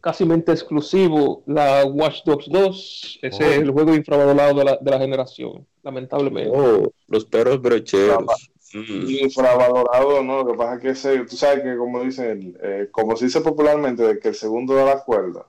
casi 0.00 0.24
exclusivo 0.24 1.44
la 1.46 1.84
Watch 1.84 2.24
Dogs 2.24 2.46
2. 2.48 3.18
Ese 3.22 3.50
es 3.50 3.58
el 3.58 3.70
juego 3.70 3.94
infravalorado 3.94 4.54
de 4.54 4.64
la, 4.64 4.76
de 4.80 4.90
la 4.90 4.98
generación, 4.98 5.66
lamentablemente. 5.82 6.50
Oh, 6.52 6.90
los 7.06 7.24
perros 7.24 7.60
brocheros. 7.60 8.50
Mm. 8.74 9.10
Infravalorado, 9.22 10.22
¿no? 10.22 10.42
Lo 10.42 10.52
que 10.52 10.58
pasa 10.58 10.74
es 10.74 10.80
que 10.80 10.88
ese, 10.90 11.18
tú 11.24 11.36
sabes 11.36 11.62
que 11.62 11.76
como 11.76 12.02
dicen, 12.02 12.56
eh, 12.62 12.88
como 12.90 13.16
se 13.16 13.26
dice 13.26 13.40
popularmente, 13.40 14.02
de 14.02 14.18
que 14.18 14.28
el 14.28 14.34
segundo 14.34 14.74
da 14.74 14.84
la 14.84 15.04
cuerda. 15.04 15.46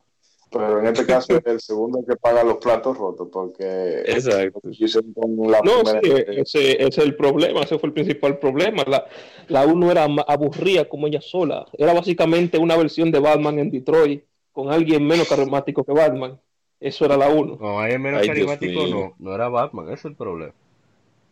Pero 0.51 0.79
en 0.79 0.87
este 0.87 1.05
caso 1.05 1.37
es 1.37 1.45
el 1.45 1.59
segundo 1.59 2.03
que 2.07 2.15
paga 2.15 2.43
los 2.43 2.57
platos 2.57 2.97
rotos, 2.97 3.29
porque 3.31 4.01
Exacto. 4.05 4.59
no, 4.63 4.71
sí, 5.85 5.99
ese, 6.27 6.83
es 6.83 6.97
el 6.97 7.15
problema, 7.15 7.61
ese 7.61 7.77
fue 7.77 7.87
el 7.87 7.93
principal 7.93 8.39
problema. 8.39 8.83
La, 8.87 9.05
la 9.47 9.65
uno 9.67 9.91
era 9.91 10.05
aburrida 10.27 10.85
como 10.85 11.05
ella 11.05 11.21
sola. 11.21 11.67
Era 11.77 11.93
básicamente 11.93 12.57
una 12.57 12.75
versión 12.77 13.11
de 13.11 13.19
Batman 13.19 13.59
en 13.59 13.69
Detroit 13.69 14.23
con 14.51 14.71
alguien 14.71 15.05
menos 15.05 15.29
carismático 15.29 15.83
que 15.83 15.93
Batman. 15.93 16.39
Eso 16.79 17.05
era 17.05 17.15
la 17.15 17.29
uno. 17.29 17.57
No, 17.59 17.79
alguien 17.79 18.01
menos 18.01 18.25
carismático 18.25 18.87
no, 18.87 19.13
no 19.19 19.35
era 19.35 19.49
Batman, 19.49 19.85
ese 19.85 19.93
es 19.93 20.05
el 20.05 20.15
problema. 20.15 20.53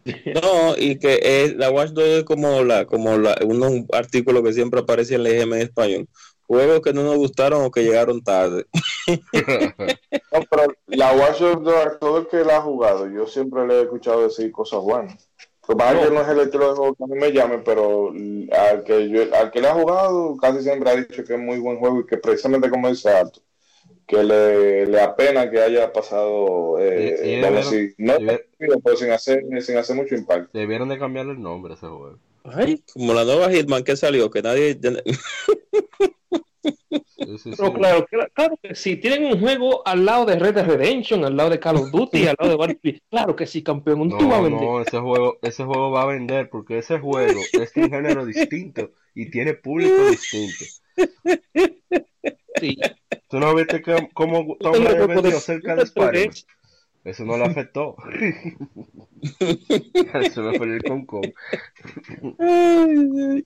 No, 0.41 0.75
y 0.77 0.97
que 0.99 1.19
es, 1.21 1.55
la 1.55 1.69
Watch 1.69 1.91
2 1.91 2.03
es 2.05 2.23
como 2.23 2.63
la, 2.63 2.85
como 2.85 3.17
la, 3.17 3.37
un 3.45 3.87
artículo 3.93 4.43
que 4.43 4.53
siempre 4.53 4.79
aparece 4.79 5.15
en 5.15 5.23
la 5.23 5.29
IGM 5.29 5.53
en 5.53 5.61
español. 5.61 6.07
Juegos 6.47 6.81
que 6.81 6.93
no 6.93 7.03
nos 7.03 7.17
gustaron 7.17 7.65
o 7.65 7.71
que 7.71 7.83
llegaron 7.83 8.23
tarde. 8.23 8.65
no, 9.07 10.43
pero 10.49 10.73
la 10.87 11.13
Watch 11.13 11.39
2, 11.39 11.99
todo 11.99 12.19
el 12.19 12.27
que 12.27 12.37
la 12.45 12.57
ha 12.57 12.61
jugado, 12.61 13.09
yo 13.09 13.27
siempre 13.27 13.67
le 13.67 13.79
he 13.79 13.81
escuchado 13.83 14.23
decir 14.23 14.51
cosas 14.51 14.81
buenas. 14.81 15.27
Lo 15.67 15.75
que 15.75 15.83
no. 15.83 16.09
no 16.11 16.21
es 16.21 16.27
el 16.29 16.39
estilo 16.39 16.69
de 16.69 16.75
juego 16.75 16.95
que 16.95 17.03
a 17.03 17.07
mí 17.07 17.19
me 17.19 17.31
llame, 17.33 17.57
pero 17.57 18.09
al 18.09 18.83
que, 18.85 19.09
yo, 19.09 19.23
al 19.35 19.51
que 19.51 19.59
le 19.59 19.67
ha 19.67 19.73
jugado 19.73 20.37
casi 20.37 20.63
siempre 20.63 20.89
ha 20.89 20.95
dicho 20.95 21.25
que 21.25 21.33
es 21.33 21.39
muy 21.39 21.59
buen 21.59 21.77
juego 21.77 21.99
y 21.99 22.05
que 22.05 22.17
precisamente 22.17 22.69
como 22.69 22.87
dice 22.87 23.09
Alto, 23.09 23.41
que 24.07 24.23
le, 24.23 24.85
le 24.85 25.01
apena 25.01 25.51
que 25.51 25.59
haya 25.59 25.91
pasado, 25.91 26.77
eh, 26.79 27.41
no, 27.97 28.13
pero 28.81 28.95
sin 28.95 29.11
hacer, 29.11 29.43
sin 29.61 29.77
hacer 29.77 29.95
mucho 29.95 30.15
impacto. 30.15 30.49
Debieron 30.57 30.87
de 30.89 30.97
cambiarle 30.97 31.33
el 31.33 31.41
nombre 31.41 31.73
a 31.73 31.75
ese 31.75 31.87
juego. 31.87 32.17
Ay, 32.45 32.81
como 32.93 33.13
la 33.13 33.25
nueva 33.25 33.51
Hitman 33.51 33.83
que 33.83 33.97
salió, 33.97 34.31
que 34.31 34.41
nadie... 34.41 34.79
Pero 37.57 37.73
claro, 37.73 38.07
claro 38.33 38.57
que 38.61 38.73
sí, 38.73 38.95
tienen 38.95 39.25
un 39.25 39.39
juego 39.41 39.85
al 39.85 40.05
lado 40.05 40.25
de 40.25 40.39
Red 40.39 40.55
Dead 40.55 40.65
Redemption, 40.65 41.25
al 41.25 41.35
lado 41.35 41.49
de 41.49 41.59
Call 41.59 41.75
of 41.75 41.91
Duty, 41.91 42.27
al 42.27 42.35
lado 42.39 42.51
de 42.51 42.57
Battlefield. 42.57 43.01
Claro 43.09 43.35
que 43.35 43.45
sí, 43.45 43.61
campeón, 43.63 44.07
no, 44.07 44.29
va 44.29 44.37
a 44.37 44.41
vender. 44.41 44.61
No, 44.61 44.81
ese 44.81 44.97
juego, 44.99 45.37
ese 45.41 45.65
juego 45.65 45.91
va 45.91 46.03
a 46.03 46.05
vender 46.05 46.49
porque 46.49 46.77
ese 46.77 46.99
juego 46.99 47.41
es 47.51 47.75
un 47.75 47.89
género 47.89 48.25
distinto 48.25 48.91
y 49.13 49.29
tiene 49.29 49.53
público 49.55 50.09
distinto. 50.09 50.65
Sí. 52.59 52.77
¿Tú 53.29 53.39
no 53.39 53.53
viste 53.55 53.81
que, 53.81 54.09
cómo 54.13 54.55
Tom 54.59 54.73
Brady 54.73 55.07
vendió 55.07 55.39
cerca 55.39 55.75
de 55.75 55.83
Spider-Man? 55.83 56.33
Eso 57.03 57.23
no 57.23 57.37
le 57.37 57.45
afectó. 57.45 57.95
Se 60.33 60.41
me 60.41 60.57
fue 60.57 60.67
el 60.67 60.83
concón. 60.83 61.33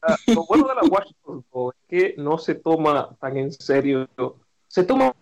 Ah, 0.02 0.16
lo 0.28 0.46
bueno 0.46 0.68
de 0.68 0.76
la 0.76 0.90
Washington 0.90 1.46
es 1.48 1.88
que 1.88 2.16
no 2.18 2.38
se 2.38 2.56
toma 2.56 3.16
tan 3.20 3.38
en 3.38 3.52
serio. 3.52 4.08
Se 4.68 4.84
toma 4.84 5.14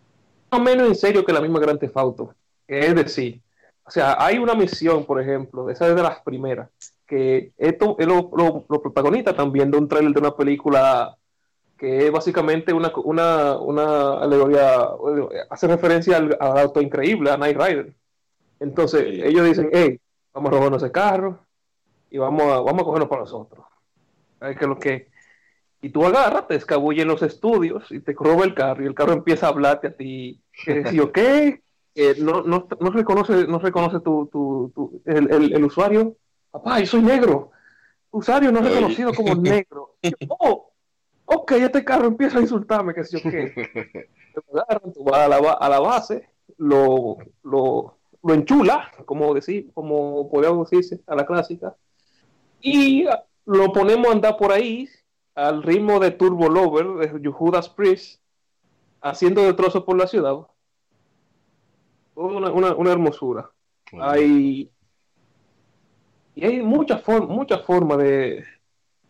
menos 0.62 0.88
en 0.88 0.96
serio 0.96 1.26
que 1.26 1.34
la 1.34 1.42
misma 1.42 1.60
Gran 1.60 1.78
Theft 1.78 1.98
Auto. 1.98 2.34
Es 2.68 2.96
decir, 2.96 3.42
o 3.84 3.92
sea, 3.92 4.16
hay 4.20 4.38
una 4.38 4.56
misión, 4.56 5.06
por 5.06 5.22
ejemplo, 5.22 5.70
esa 5.70 5.88
es 5.88 5.96
de 5.96 6.04
las 6.04 6.22
primeras, 6.22 6.70
que 7.06 7.52
esto 7.58 7.96
lo, 8.00 8.32
lo, 8.36 8.66
lo 8.70 8.82
protagonista 8.82 9.36
también 9.36 9.72
de 9.72 9.78
un 9.78 9.88
trailer 9.88 10.14
de 10.14 10.20
una 10.20 10.36
película 10.36 11.18
que 11.80 12.06
es 12.06 12.12
básicamente 12.12 12.74
una, 12.74 12.92
una, 13.04 13.58
una 13.58 14.14
alegoría, 14.20 14.90
hace 15.50 15.68
referencia 15.68 16.18
al, 16.18 16.38
al, 16.40 16.58
auto 16.58 16.82
increíble, 16.82 17.32
a 17.32 17.38
Night 17.38 17.58
Rider. 17.58 17.94
Entonces 18.60 19.06
ellos 19.24 19.46
dicen, 19.46 19.70
hey, 19.72 20.00
vamos 20.34 20.52
a 20.52 20.56
robarnos 20.56 20.84
ese 20.84 20.92
carro 20.92 21.40
y 22.10 22.18
vamos 22.18 22.44
a, 22.44 22.60
vamos 22.60 22.82
a 22.82 22.86
cogernos 22.86 23.10
para 23.10 23.22
nosotros. 23.22 23.66
Que 24.60 24.68
lo 24.68 24.78
que... 24.78 25.10
Y 25.82 25.90
tú 25.90 26.06
agarras, 26.06 26.48
te 26.48 26.56
escabulles 26.56 27.04
en 27.04 27.08
los 27.08 27.22
estudios 27.22 27.90
y 27.92 28.02
te 28.02 28.14
roba 28.14 28.44
el 28.44 28.54
carro 28.54 28.84
y 28.84 28.88
el 28.88 28.94
carro 28.94 29.14
empieza 29.14 29.46
a 29.46 29.50
hablarte 29.50 29.88
a 29.88 29.96
ti. 29.96 30.42
Que 30.52 30.86
si, 30.86 31.00
ok, 31.00 31.18
no, 32.20 32.42
no, 32.42 32.68
no, 32.80 32.90
reconoce, 32.92 33.48
no 33.48 33.60
reconoce 33.60 34.02
tu, 34.02 34.28
tu, 34.28 34.72
tu 34.76 35.02
el, 35.06 35.32
el, 35.32 35.54
el, 35.54 35.64
usuario. 35.64 36.18
Papá, 36.52 36.82
yo 36.82 36.86
soy 36.86 37.02
negro. 37.02 37.52
Usuario 38.12 38.52
no 38.52 38.60
reconocido 38.62 39.14
como 39.14 39.36
negro. 39.42 39.96
oh, 40.28 40.69
ok, 41.30 41.52
este 41.52 41.84
carro 41.84 42.08
empieza 42.08 42.38
a 42.38 42.42
insultarme, 42.42 42.94
que 42.94 43.04
si 43.04 43.18
yo 43.18 43.30
qué. 43.30 43.52
Te 44.34 44.42
agarran, 44.54 44.94
tú 44.94 45.04
vas 45.04 45.20
a 45.20 45.28
la, 45.28 45.38
a 45.38 45.70
la 45.70 45.80
base, 45.80 46.30
lo, 46.58 47.18
lo, 47.44 47.98
lo 48.24 48.34
enchula, 48.34 48.92
como 49.06 49.34
decir, 49.34 49.72
como 49.74 50.30
podríamos 50.30 50.70
decirse, 50.70 51.02
a 51.08 51.16
la 51.16 51.26
clásica, 51.26 51.76
y 52.62 53.06
lo 53.46 53.72
ponemos 53.72 54.08
a 54.08 54.12
andar 54.12 54.38
por 54.38 54.52
ahí 54.52 54.88
al 55.36 55.64
ritmo 55.64 56.00
de 56.00 56.12
Turbo 56.12 56.50
Lover 56.50 57.12
de 57.20 57.30
Judas 57.30 57.70
Priest, 57.70 58.22
haciendo 59.02 59.42
de 59.44 59.54
trozo 59.54 59.86
por 59.86 59.98
la 59.98 60.08
ciudad. 60.08 60.36
Una, 62.16 62.52
una, 62.52 62.76
una 62.76 62.92
hermosura. 62.92 63.50
Hay 64.00 64.70
y 66.40 66.46
hay 66.46 66.62
muchas 66.62 67.02
formas 67.02 67.30
muchas 67.30 67.62
formas 67.66 67.98
de 67.98 68.46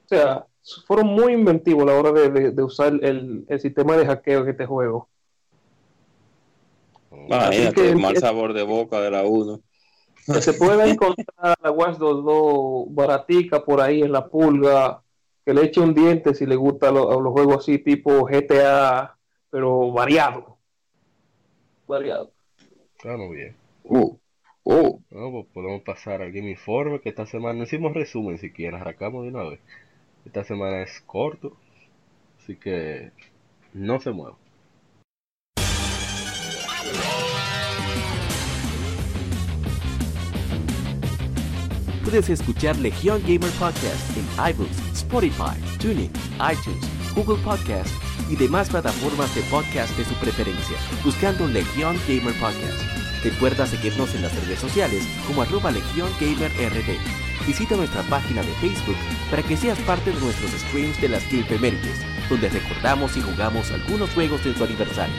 o 0.05 0.07
sea 0.07 0.45
fueron 0.85 1.07
muy 1.07 1.33
inventivos 1.33 1.83
a 1.83 1.87
la 1.87 1.95
hora 1.95 2.11
de, 2.11 2.29
de, 2.29 2.51
de 2.51 2.63
usar 2.63 2.93
el, 3.01 3.45
el, 3.47 3.59
sistema 3.59 3.95
de 3.97 4.05
hackeo 4.05 4.43
en 4.43 4.49
este 4.49 4.65
juego 4.65 5.09
Imagínate 7.11 7.89
el 7.89 7.97
mal 7.97 8.17
sabor 8.17 8.53
de 8.53 8.63
boca 8.63 9.01
de 9.01 9.11
la 9.11 9.23
1. 9.23 9.59
Se 10.39 10.53
puede 10.53 10.89
encontrar 10.91 11.57
la 11.61 11.71
Watch 11.71 11.97
2 11.97 12.93
baratica 12.93 13.63
por 13.63 13.81
ahí 13.81 14.01
en 14.01 14.11
la 14.11 14.27
pulga, 14.27 15.01
que 15.45 15.53
le 15.53 15.63
eche 15.63 15.79
un 15.79 15.93
diente 15.93 16.33
si 16.33 16.45
le 16.45 16.55
gusta 16.55 16.91
lo, 16.91 17.19
los 17.19 17.33
juegos 17.33 17.57
así 17.57 17.79
tipo 17.79 18.25
GTA, 18.25 19.15
pero 19.49 19.91
variado. 19.91 20.57
Variado. 21.87 22.31
Claro, 22.97 23.29
bien. 23.29 23.55
Uh, 23.83 24.15
uh. 24.63 25.01
No, 25.09 25.31
pues 25.31 25.45
podemos 25.53 25.81
pasar 25.81 26.21
al 26.21 26.31
Game 26.31 26.51
Informe, 26.51 26.99
que 26.99 27.09
esta 27.09 27.25
semana 27.25 27.57
no 27.57 27.63
hicimos 27.63 27.93
resumen 27.93 28.37
siquiera, 28.37 28.79
arrancamos 28.79 29.23
de 29.23 29.29
una 29.29 29.43
vez. 29.43 29.59
Esta 30.29 30.43
semana 30.43 30.83
es 30.83 31.01
corto, 31.07 31.57
así 32.37 32.55
que 32.55 33.11
no 33.73 33.99
se 33.99 34.11
mueva. 34.11 34.37
Puedes 42.03 42.29
escuchar 42.29 42.77
Legion 42.77 43.19
Gamer 43.23 43.49
Podcast 43.57 44.15
en 44.15 44.51
iBooks, 44.51 44.77
Spotify, 44.93 45.59
TuneIn, 45.79 46.11
iTunes, 46.35 47.15
Google 47.15 47.43
Podcast 47.43 47.89
y 48.29 48.35
demás 48.35 48.69
plataformas 48.69 49.33
de 49.33 49.41
podcast 49.49 49.97
de 49.97 50.05
su 50.05 50.13
preferencia, 50.19 50.77
buscando 51.03 51.47
Legion 51.47 51.97
Gamer 52.07 52.35
Podcast. 52.39 52.98
Recuerda 53.23 53.67
seguirnos 53.67 54.15
en 54.15 54.21
las 54.21 54.33
redes 54.35 54.59
sociales 54.59 55.03
como 55.27 55.41
arroba 55.41 55.71
Legion 55.71 56.09
Gamer 56.19 56.51
RD. 56.51 56.97
Visita 57.45 57.75
nuestra 57.75 58.03
página 58.03 58.41
de 58.41 58.53
Facebook 58.55 58.95
para 59.29 59.43
que 59.43 59.57
seas 59.57 59.77
parte 59.79 60.11
de 60.11 60.19
nuestros 60.19 60.51
streams 60.51 60.99
de 61.01 61.09
las 61.09 61.23
Game 61.29 61.99
donde 62.29 62.49
recordamos 62.49 63.17
y 63.17 63.21
jugamos 63.21 63.71
algunos 63.71 64.09
juegos 64.11 64.45
en 64.45 64.55
su 64.55 64.63
aniversario. 64.63 65.15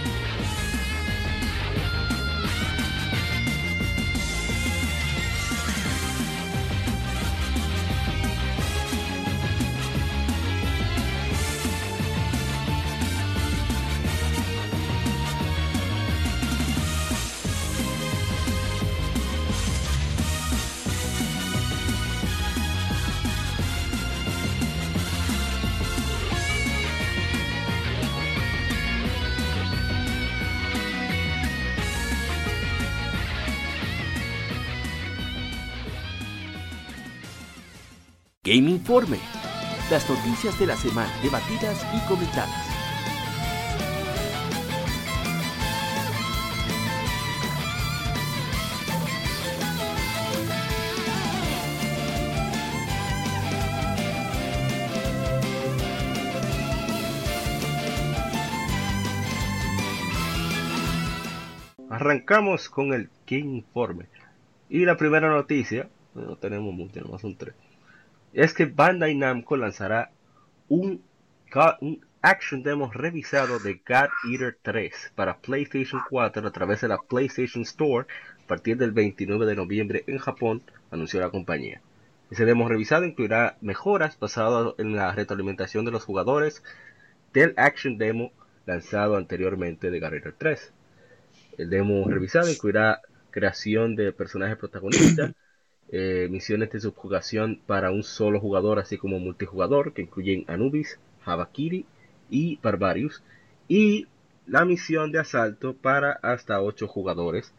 Game 38.50 38.68
Informe. 38.68 39.20
Las 39.92 40.10
noticias 40.10 40.58
de 40.58 40.66
la 40.66 40.74
semana 40.74 41.08
debatidas 41.22 41.86
y 41.94 42.08
comentadas. 42.08 42.50
Arrancamos 61.88 62.68
con 62.68 62.92
el 62.94 63.10
Game 63.28 63.58
Informe. 63.58 64.06
Y 64.68 64.84
la 64.86 64.96
primera 64.96 65.28
noticia, 65.28 65.88
no 66.16 66.34
tenemos 66.34 66.74
mucho, 66.74 67.00
nomás 67.00 67.20
son 67.20 67.36
tres 67.36 67.54
es 68.32 68.54
que 68.54 68.66
Bandai 68.66 69.14
Namco 69.14 69.56
lanzará 69.56 70.10
un, 70.68 71.02
un 71.80 72.06
action 72.22 72.62
demo 72.62 72.90
revisado 72.92 73.58
de 73.58 73.74
God 73.86 74.10
Eater 74.30 74.58
3 74.62 75.12
para 75.14 75.38
PlayStation 75.38 76.00
4 76.08 76.46
a 76.46 76.52
través 76.52 76.80
de 76.82 76.88
la 76.88 76.98
PlayStation 76.98 77.62
Store 77.62 78.06
a 78.44 78.46
partir 78.46 78.76
del 78.76 78.92
29 78.92 79.46
de 79.46 79.56
noviembre 79.56 80.04
en 80.06 80.18
Japón, 80.18 80.62
anunció 80.90 81.20
la 81.20 81.30
compañía. 81.30 81.80
Ese 82.30 82.44
demo 82.44 82.68
revisado 82.68 83.04
incluirá 83.04 83.56
mejoras 83.60 84.18
basadas 84.18 84.74
en 84.78 84.94
la 84.94 85.12
retroalimentación 85.12 85.84
de 85.84 85.90
los 85.90 86.04
jugadores 86.04 86.62
del 87.32 87.54
action 87.56 87.98
demo 87.98 88.32
lanzado 88.66 89.16
anteriormente 89.16 89.90
de 89.90 90.00
God 90.00 90.14
Eater 90.14 90.34
3. 90.36 90.72
El 91.58 91.70
demo 91.70 92.08
revisado 92.08 92.50
incluirá 92.50 93.00
creación 93.30 93.96
de 93.96 94.12
personajes 94.12 94.56
protagonistas, 94.56 95.32
eh, 95.92 96.28
misiones 96.30 96.70
de 96.70 96.80
subjugación 96.80 97.60
para 97.66 97.90
un 97.90 98.02
solo 98.02 98.40
jugador, 98.40 98.78
así 98.78 98.96
como 98.96 99.18
multijugador, 99.18 99.92
que 99.92 100.02
incluyen 100.02 100.44
Anubis, 100.46 100.98
Habakiri 101.24 101.84
y 102.28 102.58
Barbarius, 102.62 103.22
y 103.68 104.06
la 104.46 104.64
misión 104.64 105.12
de 105.12 105.18
asalto 105.18 105.74
para 105.74 106.12
hasta 106.12 106.60
8 106.60 106.86
jugadores, 106.88 107.52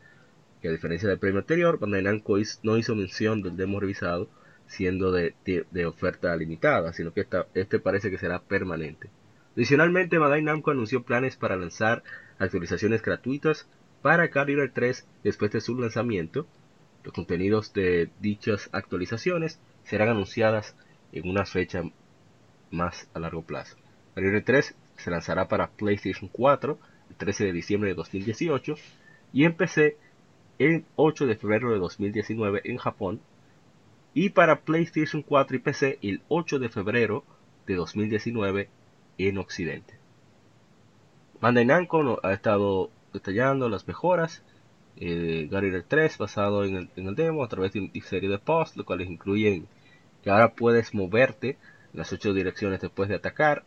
que 0.61 0.67
a 0.67 0.71
diferencia 0.71 1.09
del 1.09 1.19
premio 1.19 1.39
anterior, 1.39 1.79
Bandai 1.79 2.03
Namco 2.03 2.37
no 2.63 2.77
hizo 2.77 2.95
mención 2.95 3.41
del 3.41 3.57
demo 3.57 3.79
revisado, 3.79 4.29
siendo 4.67 5.11
de, 5.11 5.33
oferta 5.85 6.35
limitada, 6.35 6.93
sino 6.93 7.13
que 7.13 7.27
este 7.53 7.79
parece 7.79 8.09
que 8.09 8.17
será 8.17 8.39
permanente. 8.41 9.09
Adicionalmente, 9.55 10.17
Bandai 10.17 10.41
Namco 10.41 10.71
anunció 10.71 11.03
planes 11.03 11.35
para 11.35 11.57
lanzar 11.57 12.03
actualizaciones 12.39 13.01
gratuitas 13.01 13.67
para 14.01 14.29
Carrier 14.29 14.71
3 14.73 15.05
después 15.23 15.51
de 15.51 15.61
su 15.61 15.77
lanzamiento. 15.77 16.47
Los 17.03 17.13
contenidos 17.13 17.73
de 17.73 18.09
dichas 18.19 18.69
actualizaciones 18.71 19.59
serán 19.83 20.09
anunciadas 20.09 20.75
en 21.11 21.27
una 21.29 21.45
fecha 21.45 21.83
más 22.69 23.09
a 23.13 23.19
largo 23.19 23.41
plazo. 23.41 23.77
Carrier 24.15 24.43
3 24.43 24.75
se 24.97 25.11
lanzará 25.11 25.47
para 25.47 25.71
PlayStation 25.71 26.29
4 26.31 26.77
el 27.09 27.15
13 27.15 27.45
de 27.45 27.53
diciembre 27.53 27.89
de 27.89 27.95
2018 27.95 28.75
y 29.33 29.45
en 29.45 29.55
PC 29.55 29.97
el 30.59 30.85
8 30.95 31.25
de 31.25 31.35
febrero 31.35 31.71
de 31.71 31.79
2019 31.79 32.61
en 32.65 32.77
Japón 32.77 33.21
y 34.13 34.29
para 34.29 34.61
PlayStation 34.61 35.23
4 35.23 35.57
y 35.57 35.59
PC 35.59 35.99
el 36.01 36.21
8 36.27 36.59
de 36.59 36.69
febrero 36.69 37.23
de 37.65 37.75
2019 37.75 38.69
en 39.17 39.37
Occidente. 39.37 39.95
Bandai 41.39 41.65
Namco 41.65 42.19
ha 42.23 42.33
estado 42.33 42.91
detallando 43.13 43.69
las 43.69 43.87
mejoras 43.87 44.43
eh, 44.97 45.47
Gary 45.49 45.71
3 45.87 46.17
basado 46.17 46.63
en 46.65 46.89
el, 46.95 47.15
demo 47.15 47.43
a 47.43 47.47
través 47.47 47.73
de 47.73 47.81
una 47.81 47.91
serie 48.03 48.29
de 48.29 48.39
posts, 48.39 48.77
lo 48.77 48.85
cuales 48.85 49.09
incluyen 49.09 49.67
que 50.23 50.29
ahora 50.29 50.53
puedes 50.53 50.93
moverte 50.93 51.57
en 51.93 51.99
las 51.99 52.13
ocho 52.13 52.33
direcciones 52.33 52.81
después 52.81 53.09
de 53.09 53.15
atacar, 53.15 53.63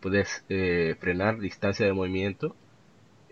puedes 0.00 0.44
eh, 0.48 0.96
frenar 1.00 1.38
distancia 1.38 1.86
de 1.86 1.92
movimiento, 1.92 2.56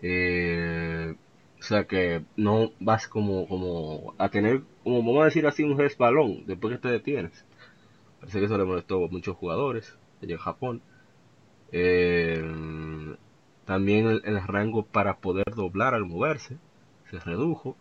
eh, 0.01 1.15
o 1.59 1.63
sea 1.63 1.85
que 1.85 2.23
no 2.37 2.71
vas 2.79 3.07
como, 3.07 3.47
como 3.47 4.13
a 4.17 4.29
tener, 4.29 4.61
como 4.83 4.99
vamos 4.99 5.21
a 5.23 5.25
decir 5.25 5.45
así, 5.47 5.63
un 5.63 5.77
resbalón 5.77 6.45
después 6.45 6.75
que 6.75 6.81
te 6.81 6.89
detienes. 6.89 7.45
Parece 8.19 8.39
que 8.39 8.45
eso 8.45 8.57
le 8.57 8.65
molestó 8.65 9.05
a 9.05 9.07
muchos 9.09 9.35
jugadores 9.37 9.97
allá 10.21 10.33
en 10.33 10.39
Japón. 10.39 10.81
Eh, 11.71 13.15
también 13.65 14.07
el, 14.07 14.47
rango 14.47 14.83
para 14.83 15.17
poder 15.17 15.45
doblar 15.55 15.93
al 15.93 16.05
moverse 16.05 16.57
se 17.09 17.19
redujo, 17.19 17.75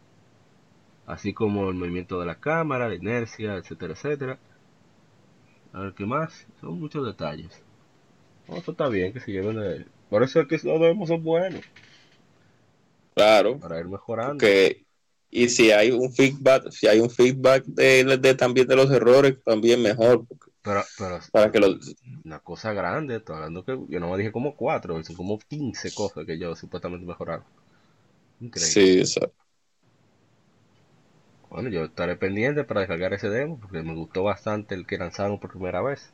así 1.06 1.32
como 1.32 1.68
el 1.68 1.74
movimiento 1.74 2.20
de 2.20 2.26
la 2.26 2.36
cámara, 2.36 2.88
la 2.88 2.94
inercia, 2.94 3.56
etcétera, 3.56 3.94
etcétera. 3.94 4.38
A 5.72 5.80
ver 5.80 5.94
qué 5.94 6.06
más, 6.06 6.46
son 6.60 6.80
muchos 6.80 7.04
detalles. 7.06 7.62
eso 8.48 8.70
está 8.70 8.88
bien 8.88 9.12
que 9.12 9.20
se 9.20 9.32
lleven 9.32 9.56
de 9.56 9.86
Por 10.08 10.22
eso 10.22 10.40
es 10.40 10.48
que 10.48 10.56
los 10.66 10.80
demos 10.80 11.08
son 11.08 11.22
buenos. 11.22 11.62
Claro. 13.14 13.58
Para 13.58 13.80
ir 13.80 13.86
mejorando. 13.86 14.46
y 15.30 15.48
si 15.48 15.70
hay 15.72 15.90
un 15.90 16.12
feedback, 16.12 16.70
si 16.70 16.86
hay 16.86 17.00
un 17.00 17.10
feedback 17.10 17.64
de, 17.64 18.34
también 18.34 18.66
de 18.66 18.76
los 18.76 18.90
errores, 18.90 19.42
también 19.44 19.82
mejor. 19.82 20.24
Pero, 20.62 20.82
pero 20.98 21.18
para 21.32 21.50
que 21.50 21.60
una 22.24 22.40
cosa 22.40 22.72
grande, 22.72 23.16
estoy 23.16 23.36
hablando 23.36 23.64
que 23.64 23.78
yo 23.88 24.00
no 24.00 24.10
me 24.10 24.18
dije 24.18 24.32
como 24.32 24.54
cuatro, 24.54 25.02
son 25.02 25.16
como 25.16 25.38
15 25.38 25.94
cosas 25.94 26.26
que 26.26 26.38
yo 26.38 26.54
supuestamente 26.54 27.06
mejoraron. 27.06 27.44
Increíble. 28.40 28.72
Sí, 28.72 28.98
exacto. 28.98 29.38
Bueno, 31.50 31.70
yo 31.70 31.84
estaré 31.84 32.16
pendiente 32.16 32.64
para 32.64 32.80
descargar 32.80 33.14
ese 33.14 33.30
demo 33.30 33.58
porque 33.58 33.82
me 33.82 33.94
gustó 33.94 34.22
bastante 34.22 34.74
el 34.74 34.86
que 34.86 34.98
lanzaron 34.98 35.40
por 35.40 35.50
primera 35.50 35.80
vez. 35.80 36.12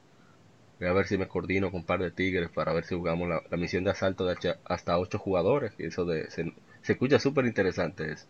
Voy 0.79 0.89
a 0.89 0.93
ver 0.93 1.07
si 1.07 1.19
me 1.19 1.29
coordino 1.29 1.71
con 1.71 1.81
un 1.81 1.87
par 1.87 2.01
de 2.01 2.11
tigres 2.11 2.51
para 2.51 2.73
ver 2.73 2.85
si 2.85 2.95
jugamos 2.95 3.29
la, 3.29 3.57
misión 3.57 3.85
de 3.85 3.91
asalto 3.91 4.27
de 4.27 4.37
hasta 4.65 4.99
8 4.99 5.19
jugadores. 5.19 5.73
Eso 5.79 6.05
de, 6.05 6.31
se, 6.31 6.53
escucha 6.87 7.19
súper 7.19 7.47
interesante 7.47 8.13
eso. 8.13 8.27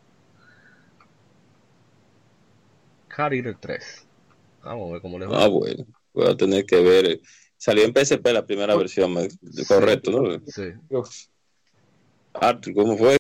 Car 3.09 3.33
3. 3.61 4.07
Vamos 4.63 4.89
a 4.89 4.93
ver 4.95 5.03
cómo 5.03 5.19
le 5.19 5.27
va. 5.27 5.45
Ah, 5.45 5.49
bueno. 5.49 5.87
Voy 6.13 6.27
a 6.29 6.37
tener 6.37 6.65
que 6.65 6.81
ver. 6.81 7.21
Salió 7.57 7.85
en 7.85 7.93
PSP 7.93 8.33
la 8.33 8.45
primera 8.45 8.75
versión, 8.77 9.15
correcto, 9.69 10.11
¿no? 10.11 10.41
Sí. 10.47 10.73
Arthur, 12.35 12.75
¿cómo 12.75 12.97
fue? 12.97 13.17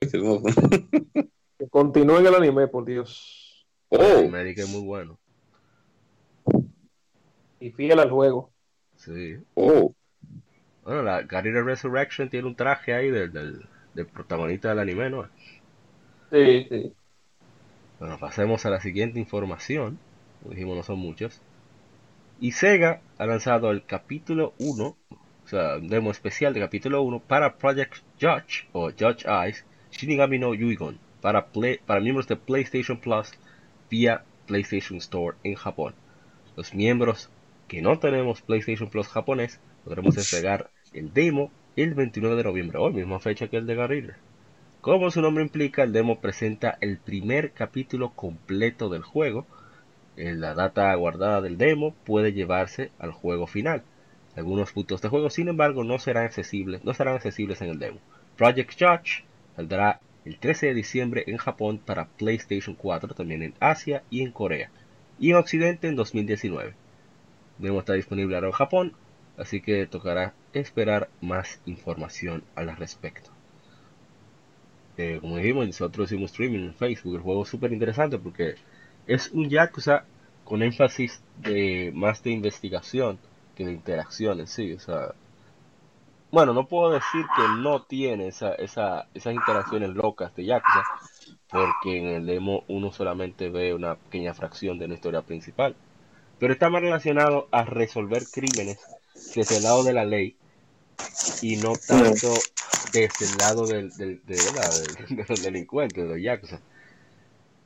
que 1.58 1.68
continúe 1.68 2.18
en 2.18 2.26
el 2.26 2.34
anime, 2.34 2.68
por 2.68 2.84
Dios. 2.84 3.66
Oh. 3.88 4.02
El 4.02 4.34
anime 4.34 4.50
es 4.50 4.68
muy 4.68 4.82
bueno. 4.82 5.18
Y 7.60 7.70
fiel 7.70 7.98
al 7.98 8.10
juego. 8.10 8.50
Sí. 8.96 9.36
Oh. 9.54 9.94
Bueno, 10.82 11.02
la 11.02 11.22
Guardian 11.22 11.64
Resurrection 11.64 12.28
tiene 12.28 12.46
un 12.46 12.56
traje 12.56 12.92
ahí 12.92 13.10
del, 13.10 13.32
del, 13.94 14.06
protagonista 14.06 14.68
del 14.68 14.80
anime, 14.80 15.08
¿no? 15.08 15.28
Sí, 16.30 16.66
sí. 16.68 16.92
Bueno, 17.98 18.18
pasemos 18.18 18.66
a 18.66 18.70
la 18.70 18.80
siguiente 18.80 19.18
información. 19.18 19.98
Como 20.42 20.54
dijimos, 20.54 20.76
no 20.76 20.82
son 20.82 20.98
muchas. 20.98 21.40
Y 22.40 22.52
Sega 22.52 23.00
ha 23.16 23.26
lanzado 23.26 23.70
el 23.70 23.86
capítulo 23.86 24.52
1, 24.58 24.96
o 25.44 25.48
sea, 25.48 25.76
un 25.76 25.88
demo 25.88 26.10
especial 26.10 26.54
de 26.54 26.60
capítulo 26.60 27.02
1 27.02 27.20
para 27.20 27.56
Project 27.56 27.96
Judge 28.20 28.66
o 28.72 28.90
Judge 28.90 29.26
Eyes 29.26 29.64
Shinigami 29.90 30.38
no 30.38 30.54
Yuigon 30.54 30.98
para, 31.20 31.46
para 31.86 32.00
miembros 32.00 32.26
de 32.28 32.36
PlayStation 32.36 32.98
Plus 32.98 33.32
vía 33.90 34.24
PlayStation 34.46 34.98
Store 34.98 35.36
en 35.42 35.54
Japón. 35.54 35.94
Los 36.56 36.74
miembros 36.74 37.30
que 37.68 37.82
no 37.82 37.98
tenemos 37.98 38.42
PlayStation 38.42 38.88
Plus 38.88 39.08
japonés 39.08 39.60
podremos 39.84 40.14
descargar 40.14 40.70
el 40.92 41.12
demo 41.12 41.50
el 41.76 41.94
29 41.94 42.36
de 42.36 42.44
noviembre, 42.44 42.78
hoy 42.78 42.92
misma 42.92 43.20
fecha 43.20 43.48
que 43.48 43.56
el 43.56 43.66
de 43.66 43.74
Guerrilla. 43.74 44.16
Como 44.80 45.10
su 45.10 45.22
nombre 45.22 45.42
implica, 45.42 45.82
el 45.82 45.92
demo 45.92 46.20
presenta 46.20 46.76
el 46.80 46.98
primer 46.98 47.52
capítulo 47.52 48.10
completo 48.10 48.88
del 48.88 49.02
juego, 49.02 49.46
la 50.16 50.54
data 50.54 50.94
guardada 50.94 51.40
del 51.40 51.58
demo 51.58 51.94
puede 52.04 52.32
llevarse 52.32 52.90
al 52.98 53.12
juego 53.12 53.46
final. 53.46 53.82
Algunos 54.36 54.72
puntos 54.72 55.00
de 55.00 55.08
juego, 55.08 55.30
sin 55.30 55.48
embargo, 55.48 55.84
no 55.84 55.98
serán 55.98 56.24
accesibles, 56.24 56.84
no 56.84 56.92
serán 56.92 57.14
accesibles 57.14 57.60
en 57.62 57.68
el 57.68 57.78
demo. 57.78 58.00
Project 58.36 58.72
Judge 58.72 59.24
saldrá 59.54 60.00
el 60.24 60.38
13 60.38 60.66
de 60.66 60.74
diciembre 60.74 61.24
en 61.26 61.36
Japón 61.36 61.78
para 61.78 62.08
PlayStation 62.08 62.74
4, 62.74 63.14
también 63.14 63.42
en 63.42 63.54
Asia 63.60 64.02
y 64.10 64.22
en 64.22 64.32
Corea, 64.32 64.70
y 65.18 65.30
en 65.30 65.36
Occidente 65.36 65.86
en 65.86 65.96
2019. 65.96 66.74
El 67.58 67.64
demo 67.64 67.78
está 67.78 67.92
disponible 67.92 68.34
ahora 68.34 68.48
en 68.48 68.54
Japón, 68.54 68.92
así 69.36 69.60
que 69.60 69.86
tocará 69.86 70.34
esperar 70.52 71.08
más 71.20 71.60
información 71.66 72.42
al 72.56 72.76
respecto. 72.76 73.30
Eh, 74.96 75.18
como 75.20 75.36
dijimos, 75.36 75.66
nosotros 75.66 76.10
hicimos 76.10 76.30
streaming 76.30 76.66
en 76.66 76.74
Facebook, 76.74 77.16
el 77.16 77.22
juego 77.22 77.42
es 77.42 77.48
súper 77.48 77.72
interesante 77.72 78.18
porque 78.18 78.54
es 79.06 79.30
un 79.30 79.48
Yakuza 79.48 80.04
con 80.44 80.62
énfasis 80.62 81.22
de 81.40 81.92
más 81.94 82.22
de 82.22 82.30
investigación 82.30 83.18
que 83.54 83.64
de 83.64 83.72
interacción 83.72 84.40
en 84.40 84.46
sí. 84.46 84.72
O 84.72 84.80
sea, 84.80 85.14
bueno, 86.30 86.52
no 86.52 86.66
puedo 86.66 86.90
decir 86.90 87.24
que 87.36 87.42
no 87.60 87.82
tiene 87.82 88.28
esa, 88.28 88.54
esa, 88.54 89.06
esas 89.14 89.34
interacciones 89.34 89.90
locas 89.90 90.34
de 90.34 90.44
Yakuza, 90.44 90.84
porque 91.48 91.98
en 91.98 92.06
el 92.06 92.26
demo 92.26 92.64
uno 92.68 92.92
solamente 92.92 93.50
ve 93.50 93.72
una 93.72 93.94
pequeña 93.94 94.34
fracción 94.34 94.78
de 94.78 94.88
la 94.88 94.94
historia 94.94 95.22
principal. 95.22 95.76
Pero 96.38 96.52
está 96.52 96.68
más 96.68 96.82
relacionado 96.82 97.48
a 97.52 97.64
resolver 97.64 98.24
crímenes 98.32 98.80
desde 99.34 99.58
el 99.58 99.62
lado 99.62 99.84
de 99.84 99.92
la 99.92 100.04
ley 100.04 100.36
y 101.42 101.56
no 101.56 101.74
tanto 101.74 102.34
desde 102.92 103.26
el 103.26 103.38
lado 103.38 103.66
del, 103.66 103.90
del, 103.96 104.20
de, 104.24 104.34
de, 105.14 105.24
los 105.28 105.42
delincuentes, 105.42 106.02
de 106.02 106.08
los 106.08 106.20
Yakuza. 106.20 106.60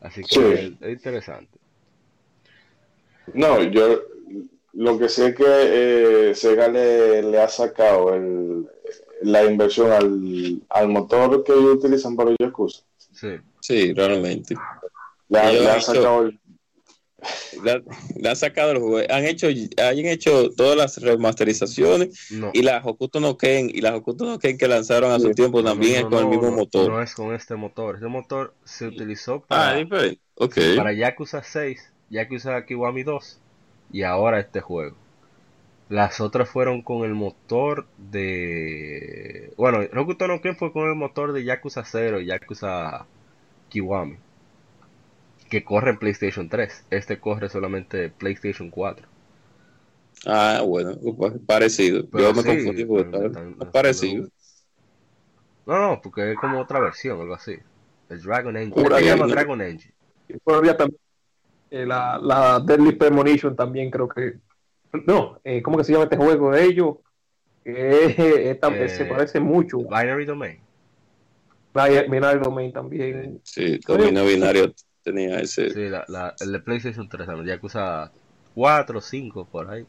Así 0.00 0.22
que 0.22 0.76
es, 0.80 0.90
interesante. 0.90 1.58
No, 3.34 3.62
yo 3.62 4.02
lo 4.78 4.96
que 4.96 5.08
sé 5.08 5.28
es 5.28 5.34
que 5.34 5.44
eh, 5.44 6.34
Sega 6.36 6.68
le, 6.68 7.36
ha 7.40 7.48
sacado 7.48 8.14
el, 8.14 8.64
la 9.22 9.44
inversión 9.44 9.90
al, 9.90 10.62
al 10.68 10.88
motor 10.88 11.42
que 11.42 11.52
ellos 11.52 11.78
utilizan 11.78 12.14
para 12.14 12.30
los 12.30 12.38
Yakuza. 12.38 12.82
Sí, 12.96 13.28
sí 13.60 13.92
realmente. 13.92 14.54
Le, 15.28 15.40
han 15.40 15.82
sacado 15.82 16.30
le, 17.64 18.28
han 18.28 18.36
sacado 18.36 18.70
el 18.70 18.78
juego. 18.78 19.12
Han 19.12 19.24
hecho, 19.24 19.48
han 19.48 19.98
hecho 19.98 20.50
todas 20.50 20.76
las 20.76 21.02
remasterizaciones 21.02 22.30
y 22.52 22.62
las 22.62 22.86
Hokuto 22.86 23.18
no 23.18 23.36
Ken 23.36 23.68
y 23.68 23.80
las 23.80 23.94
Hokuto 23.94 24.26
no 24.26 24.38
Ken 24.38 24.56
que 24.56 24.68
lanzaron 24.68 25.10
a 25.10 25.18
su 25.18 25.32
tiempo 25.32 25.64
también 25.64 25.96
es 25.96 26.04
con 26.04 26.20
el 26.20 26.28
mismo 26.28 26.52
motor. 26.52 26.88
No 26.88 27.02
es 27.02 27.16
con 27.16 27.34
este 27.34 27.56
motor. 27.56 27.96
Este 27.96 28.06
motor 28.06 28.54
se 28.62 28.86
utilizó 28.86 29.40
para, 29.40 29.76
ah, 29.76 30.12
okay. 30.36 30.76
para 30.76 30.92
Yakuza 30.92 31.42
6, 31.42 31.92
Yakuza 32.10 32.64
Kiwami 32.64 33.02
2 33.02 33.40
y 33.92 34.02
ahora 34.02 34.40
este 34.40 34.60
juego. 34.60 34.96
Las 35.88 36.20
otras 36.20 36.48
fueron 36.48 36.82
con 36.82 37.04
el 37.04 37.14
motor 37.14 37.86
de. 37.96 39.52
Bueno, 39.56 39.80
Hokuto 39.98 40.28
no 40.28 40.40
Ken 40.40 40.56
fue 40.56 40.72
con 40.72 40.88
el 40.88 40.94
motor 40.94 41.32
de 41.32 41.44
Yakuza 41.44 41.84
0 41.84 42.20
y 42.20 42.26
Yakuza 42.26 43.06
Kiwami 43.70 44.18
que 45.48 45.64
corre 45.64 45.90
en 45.90 45.98
PlayStation 45.98 46.48
3. 46.48 46.86
Este 46.90 47.18
corre 47.18 47.48
solamente 47.48 48.10
PlayStation 48.10 48.70
4. 48.70 49.06
Ah, 50.26 50.62
bueno, 50.66 50.96
parecido. 51.46 52.04
Yo 52.12 52.34
me 52.34 52.44
confundí 52.44 52.84
porque 52.84 53.30
parecido. 53.72 54.28
No, 55.66 55.78
no, 55.78 56.00
porque 56.02 56.32
es 56.32 56.38
como 56.38 56.60
otra 56.60 56.80
versión, 56.80 57.20
algo 57.20 57.34
así. 57.34 57.56
El 58.08 58.22
Dragon 58.22 58.56
Engine. 58.56 58.88
Se 58.88 59.04
llama 59.04 59.26
Dragon 59.26 59.60
Engine. 59.60 59.94
Eh, 61.70 61.84
la, 61.84 62.18
la 62.22 62.60
Deadly 62.60 62.92
Premonition 62.92 63.54
también 63.54 63.90
creo 63.90 64.08
que. 64.08 64.34
No, 65.06 65.38
eh, 65.44 65.62
¿cómo 65.62 65.76
que 65.76 65.84
se 65.84 65.92
llama 65.92 66.04
este 66.04 66.16
juego 66.16 66.50
de 66.50 66.64
ellos? 66.64 66.96
Eh, 67.64 68.58
se 68.88 69.04
parece 69.04 69.40
mucho. 69.40 69.78
Binary 69.78 70.24
Domain. 70.24 70.58
Binary 71.74 72.40
Domain 72.40 72.72
también. 72.72 73.40
Sí, 73.44 73.78
dominio 73.86 74.24
binario 74.24 74.74
tenía 75.02 75.38
ese. 75.40 75.70
Sí, 75.70 75.88
la, 75.88 76.34
el 76.40 76.52
de 76.52 76.60
PlayStation 76.60 77.08
3, 77.08 77.28
la 77.28 77.44
Yakuza 77.44 78.10
4, 78.54 79.00
5, 79.00 79.44
por 79.44 79.70
ahí, 79.70 79.86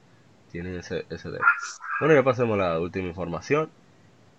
tienen 0.51 0.77
ese, 0.77 1.05
ese 1.09 1.31
de. 1.31 1.39
Bueno, 1.99 2.15
ya 2.15 2.23
pasemos 2.23 2.59
a 2.59 2.73
la 2.73 2.79
última 2.79 3.07
información. 3.07 3.69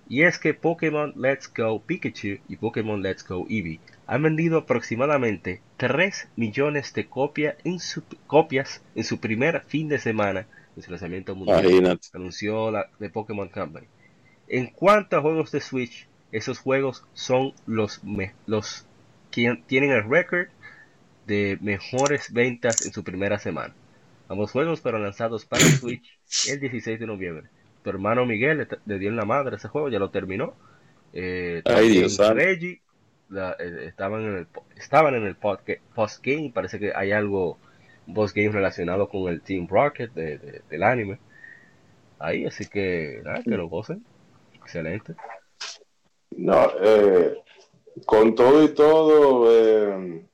Y 0.09 0.23
es 0.23 0.39
que 0.39 0.55
Pokémon 0.55 1.13
Let's 1.17 1.51
Go 1.57 1.81
Pikachu 1.81 2.41
y 2.49 2.57
Pokémon 2.57 3.01
Let's 3.01 3.27
Go 3.27 3.47
Eevee 3.49 3.79
han 4.11 4.25
vendido 4.25 4.59
aproximadamente 4.59 5.63
3 5.77 6.31
millones 6.35 6.93
de 6.95 7.07
copia 7.07 7.57
en 7.63 7.79
su, 7.79 8.03
copias 8.27 8.83
en 8.97 9.05
su 9.05 9.21
primer 9.21 9.63
fin 9.69 9.89
de 9.89 10.01
semana 10.01 10.49
de 10.75 10.83
su 10.83 10.91
lanzamiento 10.91 11.37
mundial. 11.37 12.01
Anunció 12.13 12.73
la 12.73 12.91
de 12.99 13.09
Pokémon 13.09 13.49
Company. 13.49 13.87
En 14.49 14.67
cuanto 14.67 15.17
a 15.17 15.21
juegos 15.21 15.53
de 15.53 15.61
Switch, 15.61 16.09
esos 16.33 16.59
juegos 16.59 17.05
son 17.15 17.53
los, 17.67 18.01
los 18.47 18.85
que 19.31 19.63
tienen 19.69 19.93
el 19.93 20.03
récord 20.03 20.49
de 21.29 21.57
mejores 21.61 22.33
ventas 22.33 22.85
en 22.85 22.93
su 22.93 23.05
primera 23.05 23.39
semana. 23.39 23.77
Ambos 24.29 24.51
juegos 24.51 24.81
fueron 24.81 25.05
lanzados 25.05 25.45
para 25.45 25.63
Switch 25.79 26.19
el 26.49 26.59
16 26.59 26.99
de 26.99 27.07
noviembre. 27.07 27.45
Tu 27.85 27.91
hermano 27.91 28.27
Miguel 28.27 28.67
le, 28.87 28.99
dio 28.99 29.09
en 29.09 29.15
la 29.15 29.25
madre 29.25 29.55
ese 29.55 29.69
juego, 29.69 29.89
ya 29.89 30.01
lo 30.01 30.11
terminó. 30.11 30.57
Eh, 31.13 31.63
Reggie 31.65 32.81
eh, 33.31 33.87
estaban 33.87 34.23
en 34.23 34.37
el, 34.39 34.47
estaban 34.77 35.15
en 35.15 35.25
el 35.25 35.37
post 35.37 36.25
game. 36.25 36.51
Parece 36.55 36.79
que 36.79 36.93
hay 36.95 37.13
algo, 37.13 37.59
post 38.15 38.35
game 38.35 38.51
relacionado 38.51 39.09
con 39.09 39.31
el 39.31 39.43
Team 39.43 39.67
Rocket 39.69 40.13
del 40.13 40.83
anime. 40.83 41.19
Ahí, 42.19 42.45
así 42.45 42.67
que 42.67 43.21
nada, 43.25 43.43
que 43.43 43.51
lo 43.51 43.69
gocen. 43.69 44.05
Excelente. 44.55 45.15
No, 46.37 46.71
eh, 46.81 47.43
con 48.07 48.35
todo 48.35 48.63
y 48.63 48.69
todo, 48.69 49.47
eh, 49.51 50.27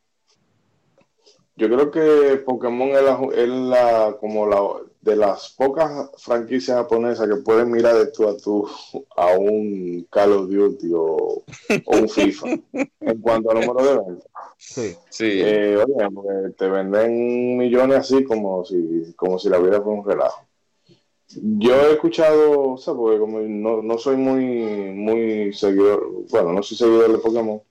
yo 1.56 1.68
creo 1.68 1.90
que 1.90 2.42
Pokémon 2.44 2.90
es 2.90 3.48
la, 3.48 4.16
como 4.20 4.46
la 4.46 4.61
de 5.07 5.14
las 5.16 5.51
pocas 5.51 6.11
franquicias 6.19 6.77
japonesas 6.77 7.29
que 7.29 7.37
pueden 7.37 7.71
mirar 7.71 7.95
de 7.95 8.07
tú 8.09 8.29
a 8.29 8.37
tú 8.37 8.69
a 9.16 9.38
un 9.38 10.05
Call 10.11 10.33
of 10.33 10.51
Duty 10.51 10.90
o, 10.92 11.45
un 11.87 12.09
FIFA 12.09 12.47
en 13.01 13.21
cuanto 13.21 13.53
al 13.53 13.61
número 13.61 13.87
de 13.87 14.05
ventas. 14.05 14.29
Sí, 14.59 14.97
sí. 15.09 15.29
Eh, 15.33 15.77
oye, 15.77 16.09
porque 16.12 16.55
te 16.59 16.69
venden 16.69 17.57
millones 17.57 17.99
así 17.99 18.25
como 18.25 18.64
si, 18.64 19.14
como 19.14 19.38
si 19.38 19.49
la 19.49 19.59
vida 19.59 19.81
fuera 19.81 20.01
un 20.01 20.05
relajo. 20.05 20.45
Yo 21.29 21.75
he 21.75 21.92
escuchado, 21.92 22.73
o 22.73 22.77
sea, 22.77 22.95
porque 22.95 23.21
como 23.21 23.40
no, 23.40 23.83
no 23.83 23.99
soy 23.99 24.16
muy, 24.16 24.45
muy 24.92 25.53
seguidor, 25.53 26.25
bueno, 26.31 26.53
no 26.53 26.62
soy 26.62 26.77
seguidor 26.77 27.12
de 27.12 27.19
Pokémon, 27.19 27.62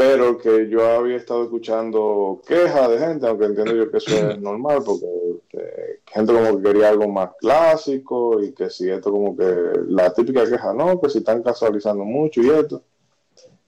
pero 0.00 0.38
que 0.38 0.66
yo 0.70 0.96
había 0.96 1.16
estado 1.16 1.42
escuchando 1.42 2.40
quejas 2.48 2.88
de 2.88 2.98
gente, 2.98 3.26
aunque 3.26 3.44
entiendo 3.44 3.76
yo 3.76 3.90
que 3.90 3.98
eso 3.98 4.30
es 4.30 4.38
normal, 4.40 4.78
porque 4.82 5.04
eh, 5.52 6.00
gente 6.06 6.32
como 6.32 6.56
que 6.56 6.62
quería 6.62 6.88
algo 6.88 7.06
más 7.06 7.32
clásico 7.38 8.42
y 8.42 8.54
que 8.54 8.70
si 8.70 8.88
esto 8.88 9.12
como 9.12 9.36
que 9.36 9.44
la 9.88 10.10
típica 10.14 10.48
queja, 10.48 10.72
no, 10.72 10.98
que 10.98 11.10
si 11.10 11.18
están 11.18 11.42
casualizando 11.42 12.02
mucho 12.04 12.40
y 12.40 12.48
esto, 12.48 12.82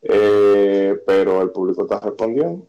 eh, 0.01 0.99
pero 1.07 1.43
el 1.43 1.51
público 1.51 1.83
está 1.83 2.01
respondiendo. 2.01 2.67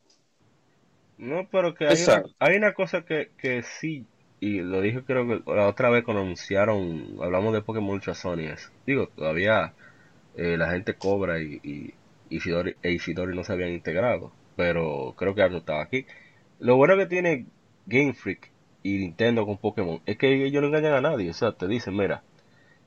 No, 1.17 1.47
pero 1.49 1.73
que 1.73 1.87
hay, 1.87 2.03
una, 2.03 2.23
hay 2.39 2.57
una, 2.57 2.73
cosa 2.73 3.05
que, 3.05 3.31
que 3.37 3.63
sí, 3.63 4.05
y 4.41 4.59
lo 4.59 4.81
dije 4.81 5.05
creo 5.05 5.25
que 5.25 5.41
la 5.55 5.69
otra 5.69 5.89
vez 5.89 6.03
cuando 6.03 6.21
anunciaron, 6.21 7.15
hablamos 7.21 7.53
de 7.53 7.61
Pokémon 7.61 7.91
Ultra 7.91 8.13
Sony, 8.13 8.53
digo, 8.85 9.07
todavía 9.15 9.73
eh, 10.35 10.57
la 10.57 10.69
gente 10.69 10.95
cobra 10.95 11.39
y 11.39 11.93
Ishidori 12.35 12.75
e 12.81 13.35
no 13.35 13.43
se 13.43 13.53
habían 13.53 13.71
integrado. 13.71 14.31
Pero 14.55 15.13
creo 15.17 15.35
que 15.35 15.41
algo 15.41 15.57
estaba 15.57 15.81
aquí. 15.81 16.05
Lo 16.59 16.75
bueno 16.75 16.97
que 16.97 17.05
tiene 17.05 17.45
Game 17.85 18.13
Freak 18.13 18.51
y 18.83 18.97
Nintendo 18.97 19.45
con 19.45 19.57
Pokémon 19.57 20.01
es 20.05 20.17
que 20.17 20.45
ellos 20.45 20.61
no 20.61 20.67
engañan 20.67 20.93
a 20.93 21.01
nadie. 21.01 21.29
O 21.29 21.33
sea, 21.33 21.53
te 21.53 21.67
dicen, 21.67 21.95
mira, 21.95 22.23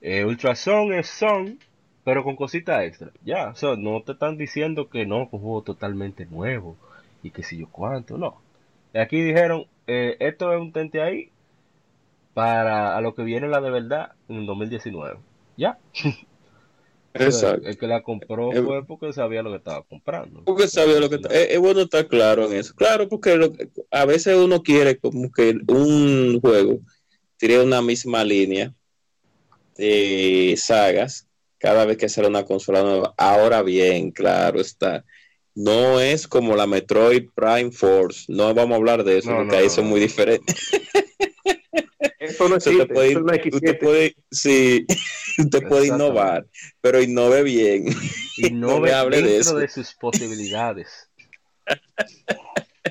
eh, 0.00 0.24
Ultra 0.24 0.54
Son 0.54 0.92
es 0.92 1.08
Son, 1.08 1.58
pero 2.04 2.24
con 2.24 2.36
cositas 2.36 2.84
extra. 2.84 3.10
Ya, 3.24 3.48
o 3.48 3.54
sea, 3.56 3.76
no 3.76 4.02
te 4.02 4.12
están 4.12 4.36
diciendo 4.36 4.88
que 4.88 5.06
no, 5.06 5.28
que 5.28 5.36
un 5.36 5.42
juego 5.42 5.62
totalmente 5.62 6.26
nuevo 6.26 6.76
y 7.22 7.30
que 7.30 7.42
si 7.42 7.58
yo 7.58 7.68
cuánto, 7.68 8.18
no. 8.18 8.40
Aquí 8.94 9.20
dijeron, 9.20 9.66
eh, 9.86 10.16
esto 10.20 10.52
es 10.52 10.60
un 10.60 10.72
tente 10.72 11.02
ahí 11.02 11.30
para 12.34 12.96
a 12.96 13.00
lo 13.00 13.14
que 13.14 13.22
viene 13.24 13.48
la 13.48 13.60
de 13.60 13.70
verdad 13.70 14.12
en 14.28 14.36
el 14.36 14.46
2019. 14.46 15.18
Ya. 15.56 15.78
El 17.18 17.78
que 17.78 17.86
la 17.86 18.02
compró 18.02 18.50
fue 18.52 18.86
porque 18.86 19.12
sabía 19.12 19.42
lo 19.42 19.50
que 19.50 19.56
estaba 19.56 19.82
comprando. 19.82 20.44
Porque 20.44 20.68
sabía 20.68 21.00
lo 21.00 21.10
que 21.10 21.20
es, 21.30 21.58
bueno 21.58 21.80
estar 21.80 22.06
claro 22.08 22.46
en 22.46 22.58
eso. 22.58 22.74
Claro, 22.74 23.08
porque 23.08 23.50
a 23.90 24.04
veces 24.04 24.36
uno 24.36 24.62
quiere 24.62 24.98
como 24.98 25.30
que 25.30 25.56
un 25.68 26.40
juego 26.40 26.78
tiene 27.36 27.60
una 27.60 27.82
misma 27.82 28.24
línea 28.24 28.72
de 29.76 30.54
sagas 30.56 31.26
cada 31.58 31.84
vez 31.84 31.96
que 31.96 32.08
sale 32.08 32.28
una 32.28 32.44
consola 32.44 32.82
nueva. 32.82 33.14
Ahora 33.16 33.62
bien, 33.62 34.10
claro 34.10 34.60
está. 34.60 35.04
No 35.54 36.00
es 36.00 36.28
como 36.28 36.54
la 36.54 36.66
Metroid 36.66 37.30
Prime 37.34 37.70
Force. 37.70 38.26
No 38.28 38.52
vamos 38.52 38.74
a 38.74 38.76
hablar 38.76 39.04
de 39.04 39.18
eso, 39.18 39.30
porque 39.34 39.56
ahí 39.56 39.70
son 39.70 39.86
muy 39.86 40.00
diferentes. 40.00 40.54
Eso 42.28 42.48
no 42.48 42.56
existe, 42.56 42.86
puede, 42.86 43.10
eso 43.10 43.20
no 43.20 43.32
usted 43.32 43.78
puede, 43.78 44.16
sí, 44.30 44.86
usted 45.38 45.68
puede 45.68 45.88
innovar, 45.88 46.46
pero 46.80 47.00
innove 47.00 47.42
bien. 47.42 47.86
Innove 48.38 48.90
no 48.90 49.04
dentro 49.10 49.30
de, 49.30 49.38
eso. 49.38 49.58
de 49.58 49.68
sus 49.68 49.94
posibilidades. 49.94 51.10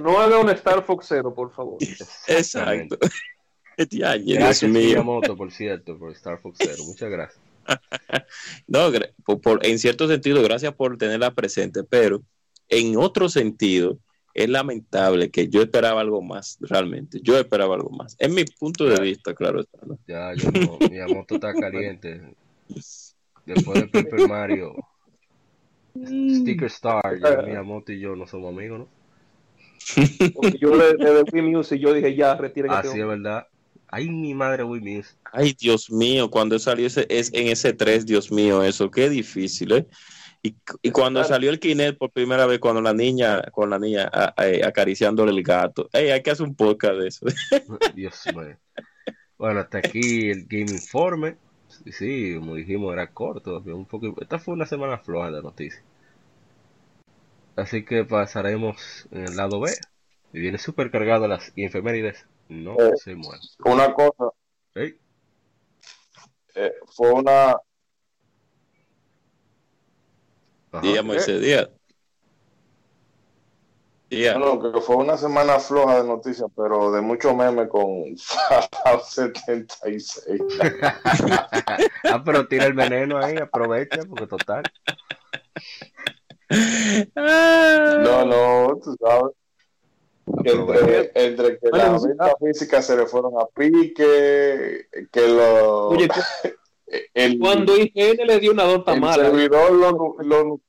No 0.02 0.20
haga 0.20 0.40
un 0.40 0.50
Star 0.50 0.84
Fox 0.84 1.08
Zero, 1.08 1.34
por 1.34 1.52
favor. 1.52 1.78
Exacto. 2.28 2.98
gracias, 3.78 4.72
Miyamoto, 4.72 5.36
por 5.36 5.52
cierto, 5.52 5.98
por 5.98 6.12
Star 6.12 6.40
Fox 6.40 6.58
Zero. 6.60 6.84
Muchas 6.86 7.10
gracias. 7.10 7.46
no, 8.68 8.92
por, 9.42 9.66
en 9.66 9.80
cierto 9.80 10.08
sentido, 10.08 10.42
gracias 10.44 10.74
por 10.74 10.98
tenerla 10.98 11.34
presente, 11.34 11.84
pero 11.84 12.22
en 12.70 12.98
otro 12.98 13.30
sentido, 13.30 13.98
es 14.36 14.50
lamentable 14.50 15.32
que 15.32 15.48
yo 15.48 15.62
esperaba 15.62 16.02
algo 16.02 16.22
más, 16.22 16.58
realmente. 16.60 17.20
Yo 17.24 17.40
esperaba 17.40 17.76
algo 17.76 17.90
más. 17.90 18.18
Es 18.20 18.30
mi 18.30 18.44
punto 18.44 18.84
de 18.84 19.02
vista, 19.02 19.34
claro 19.34 19.62
está. 19.62 19.80
Ya, 20.06 20.34
yo 20.36 20.52
no, 20.52 20.78
Miyamoto 20.90 21.36
está 21.36 21.54
caliente. 21.54 22.22
Después 23.46 23.82
de 23.82 23.88
Paper 23.88 24.28
Mario, 24.28 24.76
Sticker 25.96 26.68
Star, 26.68 27.18
ya 27.18 27.42
Miyamoto 27.44 27.94
y 27.94 28.02
yo 28.02 28.18
no 28.18 28.28
somos 28.28 28.54
amigos, 28.54 28.80
¿no? 28.80 28.88
Porque 30.34 30.58
yo 30.60 30.76
le, 30.76 30.96
le 30.96 31.22
Wii 31.32 31.42
Music 31.42 31.80
yo 31.80 31.94
dije 31.94 32.14
ya, 32.14 32.36
retire 32.36 32.68
Así 32.70 33.00
es 33.00 33.08
verdad. 33.08 33.48
Ay, 33.88 34.10
mi 34.10 34.34
madre 34.34 34.64
Wii 34.64 34.82
Music. 34.82 35.16
Ay, 35.32 35.56
Dios 35.58 35.90
mío, 35.90 36.30
cuando 36.30 36.60
salió 36.60 36.88
ese, 36.88 37.06
es 37.08 37.32
en 37.34 37.48
ese 37.48 37.72
3, 37.72 38.06
Dios 38.06 38.30
mío, 38.30 38.64
eso, 38.64 38.92
qué 38.92 39.10
difícil, 39.10 39.72
¿eh? 39.72 39.88
Y, 40.82 40.92
cuando 40.92 41.24
salió 41.24 41.50
el 41.50 41.60
Kinect 41.60 41.98
por 41.98 42.12
primera 42.12 42.46
vez, 42.46 42.60
cuando 42.60 42.80
la 42.80 42.94
niña, 42.94 43.42
con 43.52 43.68
la 43.68 43.80
niña 43.80 44.12
acariciándole 44.64 45.32
el 45.32 45.42
gato, 45.42 45.90
hay 45.92 46.22
que 46.22 46.30
hacer 46.30 46.46
un 46.46 46.56
podcast 46.56 47.00
de 47.00 47.08
eso. 47.08 47.26
Dios 47.96 48.24
mío. 48.36 48.56
Bueno, 49.40 49.62
hasta 49.62 49.80
aquí 49.80 50.30
el 50.30 50.46
Game 50.46 50.72
Informe. 50.72 51.38
Sí, 51.92 52.36
como 52.38 52.54
dijimos, 52.54 52.94
era 52.94 53.12
corto. 53.12 53.60
Un 53.66 53.86
poco... 53.86 54.14
Esta 54.22 54.38
fue 54.38 54.54
una 54.54 54.68
semana 54.68 55.00
floja 55.00 55.32
de 55.32 55.42
noticias. 55.42 55.84
Así 57.56 57.84
que 57.84 58.06
pasaremos 58.06 59.08
en 59.10 59.26
el 59.26 59.36
lado 59.36 59.60
B. 59.60 59.72
Y 60.32 60.40
viene 60.42 60.60
súper 60.60 60.92
cargado 60.92 61.28
las 61.28 61.52
infemérides. 61.56 62.28
No 62.50 62.74
eh, 62.74 62.92
se 62.98 63.16
muere. 63.16 63.42
Una 63.66 63.94
cosa. 63.94 64.32
Eh, 64.76 64.96
fue 66.96 67.12
una. 67.12 67.56
Dígame 70.82 71.16
ese 71.18 71.40
día. 71.40 71.70
No, 74.38 74.72
que 74.72 74.82
fue 74.82 74.98
una 74.98 75.18
semana 75.18 75.60
floja 75.60 76.02
de 76.02 76.08
noticias, 76.08 76.50
pero 76.56 76.92
de 76.92 77.02
mucho 77.02 77.36
meme 77.36 77.68
con 77.68 78.16
Fallout 78.18 79.04
76. 79.10 80.28
ah, 82.04 82.22
pero 82.24 82.48
tira 82.48 82.66
el 82.66 82.74
veneno 82.74 83.18
ahí, 83.18 83.36
aprovecha, 83.38 84.00
porque 84.08 84.28
total. 84.28 84.64
No, 87.16 88.26
no, 88.26 88.80
tú 88.82 88.96
sabes. 89.02 89.34
Entre, 90.44 91.12
entre, 91.14 91.60
que 91.60 91.70
las 91.72 92.04
ventas 92.04 92.34
físicas 92.40 92.86
se 92.86 92.98
le 92.98 93.06
fueron 93.06 93.34
a 93.40 93.46
pique, 93.48 94.88
que 95.12 95.28
lo. 95.28 95.90
Oye, 95.90 96.08
el, 97.14 97.40
cuando 97.40 97.76
IGN 97.78 98.26
le 98.26 98.40
dio 98.40 98.52
una 98.52 98.66
nota 98.66 98.96
mala. 98.96 99.28
El 99.28 99.32
servidor 99.32 99.72
lo, 99.74 100.16
lo, 100.20 100.62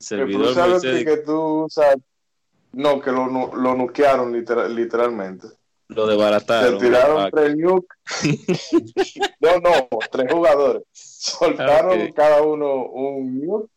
servidor 0.00 0.80
que 0.80 1.16
tú 1.18 1.66
sabes, 1.68 1.98
no, 2.72 3.00
que 3.00 3.10
lo, 3.10 3.26
lo 3.26 3.74
nuquearon 3.74 4.32
literal, 4.32 4.74
literalmente. 4.74 5.48
Lo 5.88 6.06
desbarataron. 6.06 6.78
Se 6.78 6.86
tiraron 6.86 7.30
tres 7.32 7.56
nukes. 7.56 7.98
no, 9.40 9.58
no, 9.58 9.88
tres 10.10 10.32
jugadores. 10.32 10.82
Soltaron 10.92 12.12
cada 12.12 12.42
uno 12.42 12.86
un 12.86 13.40
nuke 13.40 13.70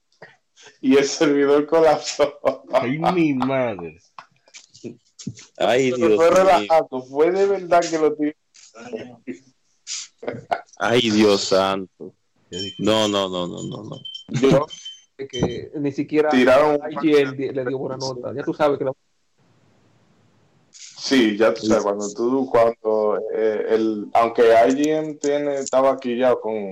y 0.79 0.95
el 0.95 1.05
servidor 1.05 1.65
colapsó. 1.65 2.39
Ay, 2.71 2.99
mi 2.99 3.33
madre. 3.33 3.99
Ay, 5.57 5.91
Dios 5.91 6.15
fue 6.15 6.29
relajado, 6.29 7.01
fue 7.09 7.31
de 7.31 7.47
verdad 7.47 7.81
que 7.81 7.97
lo 7.97 8.13
tiró. 8.15 8.33
Ay, 10.77 11.09
Dios 11.09 11.45
santo. 11.45 12.13
No, 12.77 13.07
no, 13.07 13.27
no, 13.27 13.47
no, 13.47 13.63
no, 13.63 13.83
no. 13.83 13.99
Yo, 14.39 14.67
que 15.17 15.71
ni 15.75 15.91
siquiera 15.91 16.29
Tiraron 16.29 16.79
le 17.01 17.65
dio 17.65 17.77
buena 17.77 17.97
nota. 17.97 18.33
Ya 18.33 18.43
tú 18.43 18.53
sabes 18.53 18.77
que 18.77 18.85
la... 18.85 18.93
Sí, 20.71 21.37
ya 21.37 21.53
tú 21.53 21.65
sabes, 21.65 21.83
cuando 21.83 22.09
tú, 22.13 22.49
cuando 22.49 23.19
eh, 23.35 23.65
el, 23.69 24.07
aunque 24.13 24.53
IGN 24.69 25.19
tiene, 25.19 25.55
estaba 25.55 25.91
aquí 25.91 26.17
ya 26.17 26.33
con, 26.35 26.71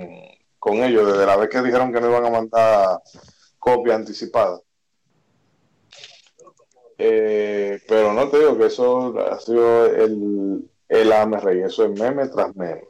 con 0.57 0.77
ellos, 0.77 1.05
desde 1.05 1.25
la 1.25 1.35
vez 1.35 1.49
que 1.49 1.61
dijeron 1.61 1.91
que 1.91 1.99
no 1.99 2.09
iban 2.09 2.25
a 2.25 2.29
mandar 2.29 2.99
copia 3.59 3.95
anticipada. 3.95 4.59
Eh, 6.97 7.79
pero 7.87 8.13
no 8.13 8.29
te 8.29 8.39
digo 8.39 8.57
que 8.57 8.67
eso 8.67 9.19
ha 9.19 9.39
sido 9.39 9.87
el, 9.87 10.69
el 10.87 11.11
AMR, 11.11 11.49
eso 11.65 11.85
es 11.85 11.99
meme 11.99 12.27
tras 12.27 12.55
meme. 12.55 12.83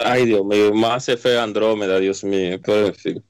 Ay, 0.00 0.26
Dios 0.26 0.44
mío, 0.44 0.74
más 0.74 1.06
fe 1.06 1.38
Andrómeda, 1.38 1.98
Dios 1.98 2.24
mío, 2.24 2.58
pero 2.64 2.86
en 2.86 2.94
fin. 2.94 3.24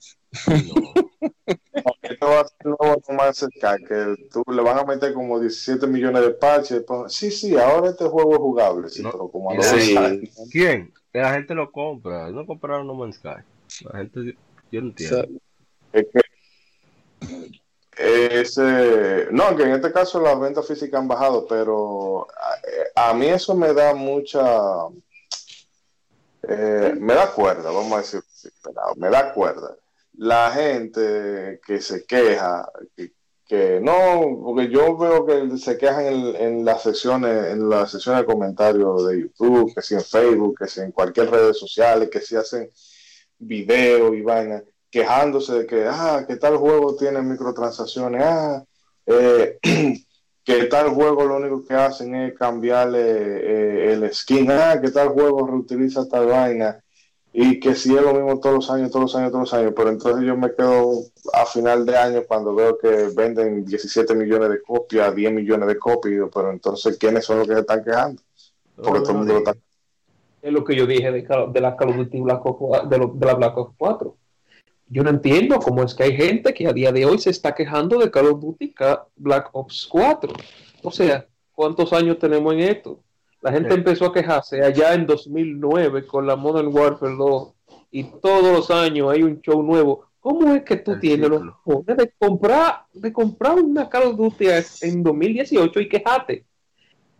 Esto 2.03 2.27
va 2.27 2.41
a 2.41 2.49
ser 2.49 2.67
nuevo 2.67 3.03
más 3.17 3.47
que 3.89 4.29
tú 4.31 4.45
le 4.53 4.63
van 4.63 4.79
a 4.79 4.85
meter 4.85 5.13
como 5.15 5.41
17 5.41 5.87
millones 5.87 6.23
de 6.23 6.31
parches. 6.31 6.83
Pues, 6.87 7.13
sí, 7.13 7.31
sí, 7.31 7.57
ahora 7.57 7.91
este 7.91 8.05
juego 8.05 8.33
es 8.33 8.39
jugable. 8.39 8.89
Sí, 8.89 9.03
pero 9.03 9.29
como 9.29 9.51
a 9.51 9.57
¿Quién? 10.51 10.93
La 11.13 11.33
gente 11.33 11.55
lo 11.55 11.71
compra. 11.71 12.31
No 12.31 12.47
compraron 12.47 12.87
No 12.87 12.95
Man's 12.95 13.17
Sky. 13.17 13.43
La 13.85 13.99
gente, 13.99 14.37
yo 14.71 14.81
no 14.81 14.89
entiendo. 14.89 15.27
es 15.93 16.07
que 16.13 16.21
ese, 17.97 19.29
no, 19.31 19.57
que 19.57 19.63
en 19.63 19.73
este 19.73 19.93
caso 19.93 20.21
las 20.21 20.39
ventas 20.39 20.67
físicas 20.67 21.01
han 21.01 21.09
bajado, 21.09 21.47
pero 21.47 22.27
a, 22.97 23.11
a 23.11 23.15
mí 23.15 23.27
eso 23.27 23.55
me 23.55 23.73
da 23.73 23.95
mucha, 23.95 24.43
eh, 26.43 26.95
me 26.99 27.15
da 27.15 27.31
cuerda, 27.31 27.71
vamos 27.71 27.93
a 27.93 27.99
decir, 27.99 28.21
me 28.97 29.11
da 29.11 29.33
cuerda 29.33 29.77
la 30.17 30.51
gente 30.53 31.61
que 31.67 31.81
se 31.81 32.05
queja, 32.05 32.69
que, 33.47 33.81
no, 33.81 34.41
porque 34.43 34.69
yo 34.71 34.97
veo 34.97 35.27
que 35.27 35.59
se 35.59 35.77
quejan 35.77 36.07
en, 36.07 36.65
las 36.65 36.83
secciones, 36.83 37.53
en 37.53 37.69
las 37.69 37.91
secciones 37.91 38.23
de 38.23 38.27
comentarios 38.27 39.07
de 39.07 39.23
YouTube, 39.23 39.75
que 39.75 39.83
si 39.83 39.95
en 39.95 40.03
Facebook, 40.03 40.57
que 40.59 40.69
si 40.69 40.81
en 40.81 40.93
cualquier 40.93 41.31
red 41.31 41.53
social, 41.53 42.09
que 42.11 42.21
si 42.21 42.37
hacen 42.37 42.71
videos 43.39 44.15
y 44.15 44.23
vaina, 44.23 44.63
quejándose 44.91 45.55
de 45.55 45.67
que, 45.67 45.85
ah, 45.87 46.25
que 46.27 46.37
tal 46.37 46.57
juego 46.57 46.97
tiene 46.97 47.21
microtransacciones, 47.23 48.23
ah, 48.25 48.65
eh, 49.07 49.59
que 50.45 50.65
tal 50.65 50.91
juego 50.91 51.25
lo 51.25 51.37
único 51.37 51.65
que 51.65 51.75
hacen 51.75 52.15
es 52.15 52.35
cambiarle 52.35 53.01
eh, 53.01 53.93
el 53.93 54.15
skin, 54.15 54.51
ah, 54.51 54.81
que 54.81 54.91
tal 54.91 55.09
juego 55.09 55.47
reutiliza 55.47 56.09
tal 56.09 56.27
vaina 56.27 56.84
y 57.37 57.59
que 57.59 57.75
si 57.75 57.93
es 57.93 58.01
lo 58.01 58.15
mismo 58.15 58.39
todos 58.39 58.55
los 58.55 58.71
años, 58.71 58.93
todos 58.93 59.07
los 59.07 59.17
años, 59.17 59.33
todos 59.33 59.51
los 59.51 59.55
años, 59.55 59.73
pero 59.77 59.91
entonces 59.91 60.25
yo 60.25 60.37
me 60.37 60.55
quedo 60.55 61.01
a 61.33 61.45
final 61.45 61.85
de 61.85 61.97
año 61.97 62.23
cuando 62.29 62.55
veo 62.55 62.79
que 62.79 63.09
venden 63.13 63.65
17 63.65 64.15
millones 64.15 64.51
de 64.51 64.63
copias, 64.63 65.13
10 65.13 65.33
millones 65.33 65.67
de 65.67 65.77
copias, 65.77 66.29
pero 66.33 66.53
entonces 66.53 66.97
¿quiénes 66.97 67.25
son 67.25 67.39
los 67.39 67.49
que 67.49 67.55
se 67.55 67.61
están 67.61 67.83
quejando? 67.83 68.23
Porque 68.77 69.01
todo 69.01 69.11
el 69.11 69.19
mundo 69.19 69.33
lo 69.33 69.39
está... 69.41 69.57
Es 70.43 70.53
lo 70.53 70.63
que 70.63 70.77
yo 70.77 70.87
dije 70.87 71.11
de, 71.11 71.27
de 71.53 71.61
la 71.61 71.75
Call 71.75 71.89
of 71.89 71.97
Duty 71.97 72.21
Black 72.21 72.47
Ops, 72.47 72.89
de, 72.89 72.99
de 72.99 73.27
la 73.27 73.35
Black 73.35 73.59
Ops 73.59 73.75
4. 73.79 74.17
Yo 74.91 75.03
no 75.03 75.11
entiendo 75.11 75.59
cómo 75.59 75.83
es 75.83 75.93
que 75.93 76.05
hay 76.05 76.17
gente 76.17 76.55
que 76.55 76.69
a 76.69 76.73
día 76.73 76.93
de 76.93 77.05
hoy 77.05 77.19
se 77.19 77.31
está 77.31 77.53
quejando 77.53 77.99
de 77.99 78.13
Call 78.13 78.29
of 78.29 78.41
Duty 78.41 78.73
Black 79.17 79.49
Ops 79.51 79.89
4. 79.91 80.33
O 80.85 80.91
sea, 80.93 81.27
¿cuántos 81.53 81.93
años 81.93 82.17
tenemos 82.21 82.55
en 82.55 82.61
esto? 82.61 83.01
La 83.45 83.53
gente 83.53 83.75
empezó 83.75 84.07
a 84.07 84.13
quejarse 84.15 84.65
allá 84.65 84.95
en 84.95 85.05
2009 85.05 86.07
con 86.07 86.27
la 86.27 86.35
Modern 86.35 86.69
Warfare 86.75 87.15
2 87.15 87.53
y 87.91 88.05
todos 88.05 88.57
los 88.57 88.71
años 88.71 89.13
hay 89.13 89.23
un 89.23 89.43
show 89.43 89.63
nuevo. 89.63 90.07
¿Cómo 90.19 90.55
es 90.55 90.63
que 90.63 90.77
tú 90.77 90.99
tienes 90.99 91.29
los 91.29 91.43
de 91.85 92.11
comprar, 92.19 92.87
de 92.95 93.13
comprar 93.13 93.57
una 93.61 93.91
Call 93.91 94.05
of 94.05 94.17
Duty 94.17 94.47
en 94.81 95.03
2018 95.03 95.79
y 95.79 95.89
quejate? 95.91 96.47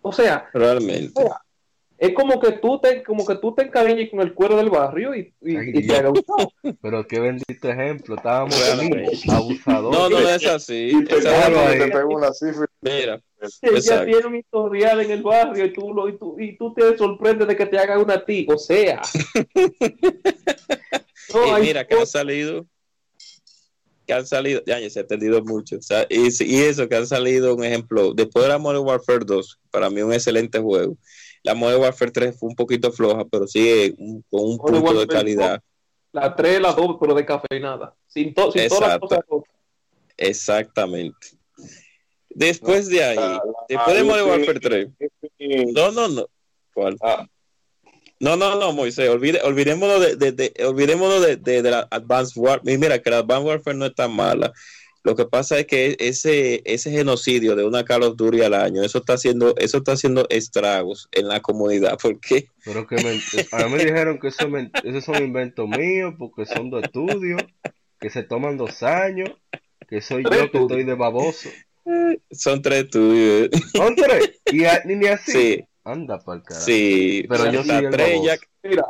O 0.01 0.13
sea, 0.13 0.49
realmente. 0.55 1.13
es 1.99 2.15
como 2.15 2.41
que 2.41 2.53
tú 2.53 2.81
te, 2.81 3.03
como 3.03 3.27
que 3.27 3.35
tú 3.35 3.55
te 3.55 3.65
encariñes 3.65 4.11
con 4.11 4.21
el 4.23 4.33
cuero 4.33 4.57
del 4.57 4.71
barrio 4.71 5.15
y, 5.15 5.31
te 5.43 5.95
haga 5.95 6.11
Pero 6.81 7.07
qué 7.07 7.21
bendito 7.21 7.69
ejemplo, 7.69 8.17
estábamos 8.17 8.59
abusadores. 9.29 9.99
No, 9.99 10.09
no 10.09 10.27
es 10.27 10.47
así. 10.47 11.05
te, 11.05 11.21
te, 11.21 12.05
una 12.05 12.33
cifra. 12.33 12.67
Mira, 12.81 13.21
ella 13.63 14.05
tiene 14.05 14.27
un 14.27 14.37
historial 14.37 15.01
en 15.01 15.11
el 15.11 15.23
barrio 15.23 15.65
y 15.65 15.73
tú, 15.73 15.93
lo, 15.93 16.09
y, 16.09 16.19
tú, 16.19 16.37
y 16.39 16.57
tú 16.57 16.73
te 16.75 16.97
sorprendes 16.97 17.49
de 17.49 17.57
que 17.57 17.67
te 17.67 17.79
haga 17.79 17.99
una 17.99 18.15
a 18.15 18.25
ti. 18.25 18.47
O 18.49 18.59
sea. 18.59 19.03
y 21.35 21.61
mira, 21.61 21.87
que 21.87 21.95
han 21.95 22.07
salido. 22.07 22.67
Que 24.07 24.13
han 24.13 24.27
salido, 24.27 24.63
ya, 24.67 24.79
se 24.91 24.99
ha 24.99 25.03
entendido 25.03 25.43
mucho. 25.43 25.77
O 25.79 25.83
sea, 25.83 26.07
y, 26.11 26.29
y, 26.45 26.63
eso, 26.63 26.89
que 26.89 26.97
han 26.97 27.07
salido 27.07 27.55
un 27.55 27.65
ejemplo. 27.65 28.13
Después 28.13 28.45
de 28.45 28.51
la 28.51 28.59
Modern 28.59 28.85
Warfare 28.85 29.25
2, 29.25 29.61
para 29.71 29.89
mí 29.89 30.03
un 30.03 30.13
excelente 30.13 30.59
juego. 30.59 30.97
La 31.43 31.55
Modern 31.55 31.81
Warfare 31.81 32.11
3 32.11 32.39
fue 32.39 32.49
un 32.49 32.55
poquito 32.55 32.93
floja, 32.93 33.25
pero 33.25 33.47
sí 33.47 33.95
con 34.31 34.45
un 34.45 34.59
punto 34.59 35.01
de 35.01 35.07
calidad. 35.07 35.63
La 36.13 36.35
3, 36.35 36.61
la 36.61 36.73
2, 36.73 36.97
pero 37.01 37.15
de 37.15 37.25
café 37.27 37.57
y 37.57 37.61
nada. 37.61 37.95
Sin, 38.07 38.33
to, 38.33 38.53
sin 38.53 38.69
todas 38.69 38.89
las 38.89 38.99
cosas. 38.99 39.21
Exactamente. 40.17 41.44
Después 42.35 42.89
de 42.89 43.05
ahí, 43.05 43.17
ah, 43.19 43.41
después 43.69 43.97
de 43.97 44.05
Modern 44.05 44.29
Warfare 44.29 44.61
3. 44.61 44.89
No, 45.73 45.93
no, 45.93 46.09
no. 46.09 46.27
¿Cuál? 46.73 46.97
Ah. 47.01 47.27
No, 48.21 48.37
no, 48.37 48.59
no, 48.59 48.73
Moisés, 48.73 49.09
olvide, 49.09 49.41
olvidémonos 49.43 50.01
de, 50.01 50.17
de, 50.17 50.33
de 50.33 50.55
olvidémonos 50.65 51.21
de, 51.21 51.37
de, 51.37 51.63
de, 51.63 51.71
la 51.71 51.89
Advanced 51.91 52.41
Warfare. 52.41 52.79
Mira, 52.79 53.01
que 53.01 53.11
la 53.11 53.19
Advanced 53.19 53.47
Warfare 53.47 53.77
no 53.77 53.87
es 53.87 53.95
tan 53.95 54.13
mala. 54.13 54.53
Lo 55.05 55.15
que 55.15 55.27
pasa 55.27 55.59
es 55.59 55.67
que 55.67 55.97
ese, 56.01 56.63
ese 56.65 56.91
genocidio 56.91 57.55
de 57.55 57.65
una 57.67 57.85
Call 57.85 58.05
of 58.05 58.17
Duty 58.17 58.41
al 58.41 58.55
año, 58.55 58.83
eso 58.83 58.99
está 58.99 59.13
haciendo, 59.13 59.55
eso 59.59 59.77
está 59.77 59.93
haciendo 59.93 60.27
estragos 60.31 61.09
en 61.13 61.29
la 61.29 61.41
comunidad. 61.41 61.99
¿Por 61.99 62.19
qué? 62.21 62.49
Pero 62.65 62.87
que 62.87 62.97
me, 62.97 63.21
a 63.53 63.67
mí 63.67 63.75
me 63.75 63.85
dijeron 63.85 64.19
que 64.19 64.29
eso, 64.29 64.49
me, 64.49 64.71
esos 64.83 65.05
son 65.05 65.23
inventos 65.23 65.69
míos, 65.69 66.15
porque 66.19 66.47
son 66.47 66.71
dos 66.71 66.85
estudios, 66.85 67.43
que 68.01 68.09
se 68.09 68.23
toman 68.23 68.57
dos 68.57 68.83
años, 68.83 69.31
que 69.87 70.01
soy 70.01 70.25
yo 70.25 70.51
que 70.51 70.59
estoy 70.59 70.85
de 70.85 70.95
baboso. 70.95 71.51
Son 72.31 72.63
tres 72.63 72.91
tuyos. 72.91 73.51
Son 73.75 73.95
tres. 73.95 74.41
Y 74.53 74.65
ni 74.87 75.07
así. 75.07 75.33
Sí. 75.33 75.65
Anda 75.85 76.19
para 76.19 76.39
el 76.39 76.45
carajo. 76.45 76.65
Sí, 76.65 77.27
pero 77.29 77.51
yo 77.51 77.63
soy 77.63 77.91
tres 77.91 78.23
ya... 78.23 78.37
Mira, 78.63 78.85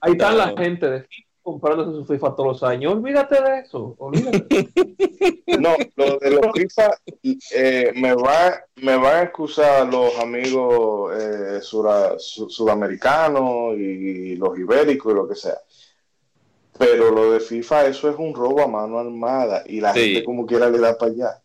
ahí, 0.00 0.12
está 0.12 0.32
la 0.32 0.54
gente 0.56 0.90
de 0.90 1.06
comprándose 1.42 1.92
su 1.92 2.04
FIFA 2.04 2.34
todos 2.34 2.46
los 2.46 2.62
años. 2.62 2.94
Olvídate 2.94 3.42
de 3.42 3.60
eso. 3.60 3.94
Olvídate. 3.98 4.68
no, 5.58 5.76
lo 5.96 6.18
de 6.18 6.30
los 6.30 6.52
FIFA 6.52 6.98
eh, 7.54 7.92
me, 7.94 8.14
va, 8.14 8.64
me 8.76 8.96
van 8.96 9.16
a 9.16 9.22
excusar 9.22 9.92
los 9.92 10.18
amigos 10.18 11.14
eh, 11.16 11.60
sudamericanos 11.60 13.76
y 13.76 14.36
los 14.36 14.58
ibéricos 14.58 15.12
y 15.12 15.14
lo 15.14 15.28
que 15.28 15.34
sea. 15.34 15.58
Pero 16.78 17.10
lo 17.10 17.32
de 17.32 17.40
FIFA, 17.40 17.86
eso 17.86 18.10
es 18.10 18.16
un 18.16 18.34
robo 18.34 18.62
a 18.62 18.66
mano 18.66 18.98
armada 18.98 19.62
y 19.66 19.80
la 19.80 19.92
gente 19.92 20.24
como 20.24 20.46
quiera 20.46 20.70
le 20.70 20.78
da 20.78 20.96
para 20.96 21.12
allá. 21.12 21.41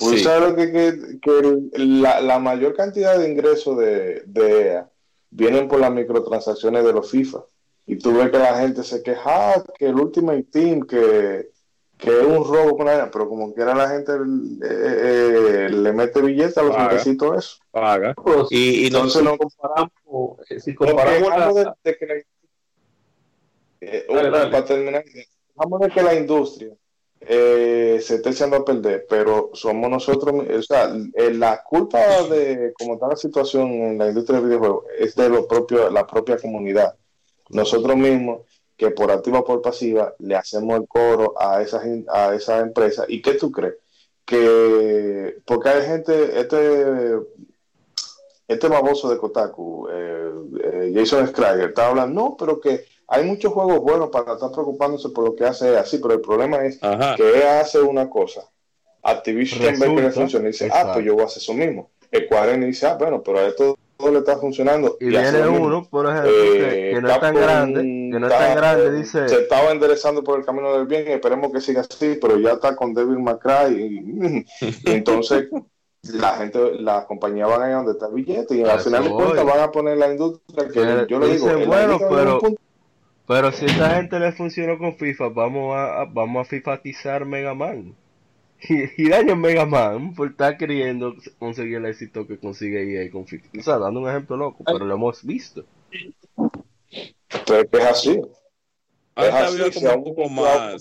Pues 0.00 0.22
sabes 0.22 0.50
lo 0.50 0.56
que, 0.56 1.20
que, 1.20 1.78
la, 1.78 2.38
mayor 2.38 2.74
cantidad 2.74 3.18
de 3.18 3.30
ingresos 3.30 3.76
de, 3.76 4.22
de 4.26 4.68
EA 4.68 4.90
vienen 5.30 5.68
por 5.68 5.78
las 5.78 5.92
microtransacciones 5.92 6.84
de 6.84 6.92
los 6.92 7.10
FIFA. 7.10 7.44
Y 7.86 7.96
tú 7.96 8.14
ves 8.14 8.30
que 8.30 8.38
la 8.38 8.58
gente 8.58 8.82
se 8.82 9.02
queja 9.02 9.54
ah, 9.54 9.64
que 9.78 9.86
el 9.86 9.96
Ultimate 9.96 10.44
Team, 10.44 10.82
que, 10.82 11.50
que 11.98 12.20
es 12.20 12.26
un 12.26 12.44
robo 12.44 12.76
con 12.76 12.86
la 12.86 13.10
pero 13.10 13.28
como 13.28 13.52
quiera 13.52 13.74
la 13.74 13.88
gente 13.88 14.12
eh, 14.12 14.16
eh, 14.62 15.68
le 15.70 15.92
mete 15.92 16.22
billetes 16.22 16.56
a 16.56 16.62
los 16.62 16.76
requisitos 16.76 17.36
eso. 17.36 17.56
Paga. 17.70 18.14
Pues, 18.14 18.46
y, 18.50 18.86
entonces 18.86 19.22
no 19.22 19.36
comparamos, 19.36 19.90
eh, 20.48 20.60
si 20.60 20.74
comparamos 20.74 21.54
de, 21.82 21.96
que 21.96 22.24
la, 24.08 24.50
para 24.50 24.64
terminar, 24.64 25.04
de 25.04 25.88
que 25.90 26.02
la 26.02 26.14
industria 26.14 26.74
se 27.20 28.14
esté 28.14 28.30
echando 28.30 28.56
a 28.56 28.64
perder, 28.64 29.06
pero 29.08 29.50
somos 29.52 29.90
nosotros, 29.90 30.34
o 30.34 30.62
sea, 30.62 30.90
la 31.32 31.62
culpa 31.62 32.22
de 32.24 32.72
cómo 32.78 32.94
está 32.94 33.08
la 33.08 33.16
situación 33.16 33.70
en 33.70 33.98
la 33.98 34.08
industria 34.08 34.38
del 34.38 34.48
videojuego 34.48 34.84
es 34.98 35.14
de 35.14 35.28
lo 35.28 35.46
propio, 35.46 35.90
la 35.90 36.06
propia 36.06 36.38
comunidad. 36.38 36.94
Nosotros 37.50 37.96
mismos 37.96 38.42
que 38.80 38.90
por 38.90 39.10
activa 39.10 39.40
o 39.40 39.44
por 39.44 39.60
pasiva 39.60 40.14
le 40.20 40.34
hacemos 40.34 40.80
el 40.80 40.88
coro 40.88 41.34
a 41.38 41.60
esas 41.60 41.82
a 42.08 42.34
esa 42.34 42.60
empresa. 42.60 43.04
¿Y 43.06 43.20
qué 43.20 43.34
tú 43.34 43.52
crees? 43.52 43.74
Que 44.24 45.36
porque 45.44 45.68
hay 45.68 45.82
gente, 45.86 46.40
este 46.40 47.18
este 48.48 48.68
baboso 48.68 49.10
de 49.10 49.18
Kotaku, 49.18 49.86
eh, 49.92 50.30
eh, 50.64 50.92
Jason 50.94 51.28
Schreier, 51.28 51.68
está 51.68 51.88
hablando, 51.88 52.20
no, 52.22 52.36
pero 52.38 52.58
que 52.58 52.86
hay 53.10 53.24
muchos 53.24 53.52
juegos 53.52 53.80
buenos 53.80 54.08
para 54.08 54.34
estar 54.34 54.52
preocupándose 54.52 55.08
por 55.08 55.24
lo 55.24 55.34
que 55.34 55.44
hace 55.44 55.76
así, 55.76 55.98
pero 55.98 56.14
el 56.14 56.20
problema 56.20 56.64
es 56.64 56.78
que 56.78 57.28
él 57.28 57.42
hace 57.42 57.82
una 57.82 58.08
cosa, 58.08 58.48
Activision 59.02 59.78
ve 59.78 59.94
que 59.94 60.02
le 60.02 60.10
funciona 60.12 60.44
y 60.44 60.52
dice, 60.52 60.70
ah, 60.72 60.92
pues 60.92 61.04
yo 61.04 61.14
voy 61.14 61.22
a 61.22 61.26
hacer 61.26 61.42
eso 61.42 61.54
mismo. 61.54 61.90
El 62.10 62.28
cuadreno 62.28 62.66
dice, 62.66 62.86
ah, 62.86 62.94
bueno, 62.94 63.22
pero 63.22 63.38
a 63.38 63.46
esto 63.46 63.76
le 63.98 64.18
está 64.18 64.36
funcionando. 64.38 64.96
Y, 65.00 65.06
viene 65.06 65.46
uno, 65.48 65.86
por 65.90 66.06
ejemplo, 66.06 66.30
que, 66.32 66.98
no 67.02 67.10
es 67.10 67.20
tan 67.20 67.34
grande, 67.34 67.80
que 67.80 68.20
no 68.20 68.26
es 68.26 68.32
tan 68.32 68.56
grande, 68.56 68.92
dice. 68.92 69.28
Se 69.28 69.40
estaba 69.42 69.72
enderezando 69.72 70.22
por 70.22 70.38
el 70.38 70.46
camino 70.46 70.72
del 70.72 70.86
bien, 70.86 71.04
y 71.08 71.12
esperemos 71.12 71.52
que 71.52 71.60
siga 71.60 71.80
así, 71.80 72.16
pero 72.20 72.38
ya 72.38 72.52
está 72.52 72.76
con 72.76 72.94
Devil 72.94 73.18
McCray. 73.18 74.44
Y, 74.60 74.90
entonces, 74.90 75.48
la 76.02 76.36
gente, 76.36 76.74
las 76.78 77.06
compañías 77.06 77.48
van 77.48 77.62
a 77.62 77.68
ir 77.68 77.74
donde 77.74 77.92
está 77.92 78.06
el 78.06 78.14
billete, 78.14 78.56
y 78.56 78.62
al 78.62 78.80
final 78.80 79.04
de 79.04 79.10
cuentas 79.10 79.44
van 79.44 79.60
a 79.60 79.70
poner 79.72 79.98
la 79.98 80.12
industria 80.12 80.68
que 80.68 81.06
yo 81.08 81.18
le 81.18 81.28
digo. 81.28 81.46
bueno, 81.66 81.98
pero. 82.08 82.40
Pero 83.30 83.52
si 83.52 83.64
esta 83.64 83.94
gente 83.94 84.18
le 84.18 84.32
funcionó 84.32 84.76
con 84.76 84.96
FIFA, 84.96 85.28
vamos 85.28 85.76
a, 85.76 86.04
vamos 86.04 86.44
a 86.44 86.50
fifatizar 86.50 87.24
Mega 87.24 87.54
Man. 87.54 87.94
Y, 88.68 89.08
daño 89.08 89.36
Mega 89.36 89.64
Man 89.64 90.14
por 90.14 90.30
estar 90.30 90.58
queriendo 90.58 91.14
conseguir 91.38 91.76
el 91.76 91.86
éxito 91.86 92.26
que 92.26 92.40
consigue 92.40 93.04
EA 93.04 93.08
con 93.08 93.28
FIFA. 93.28 93.46
O 93.56 93.62
sea, 93.62 93.78
dando 93.78 94.00
un 94.00 94.08
ejemplo 94.08 94.36
loco, 94.36 94.64
pero 94.66 94.84
lo 94.84 94.94
hemos 94.96 95.24
visto. 95.24 95.64
Pero 97.46 97.68
es 97.70 97.84
así. 97.84 98.20
Es 99.14 99.32
así. 99.32 99.78
Si 99.78 99.86
un 99.86 100.02
poco 100.02 100.28
más. 100.28 100.80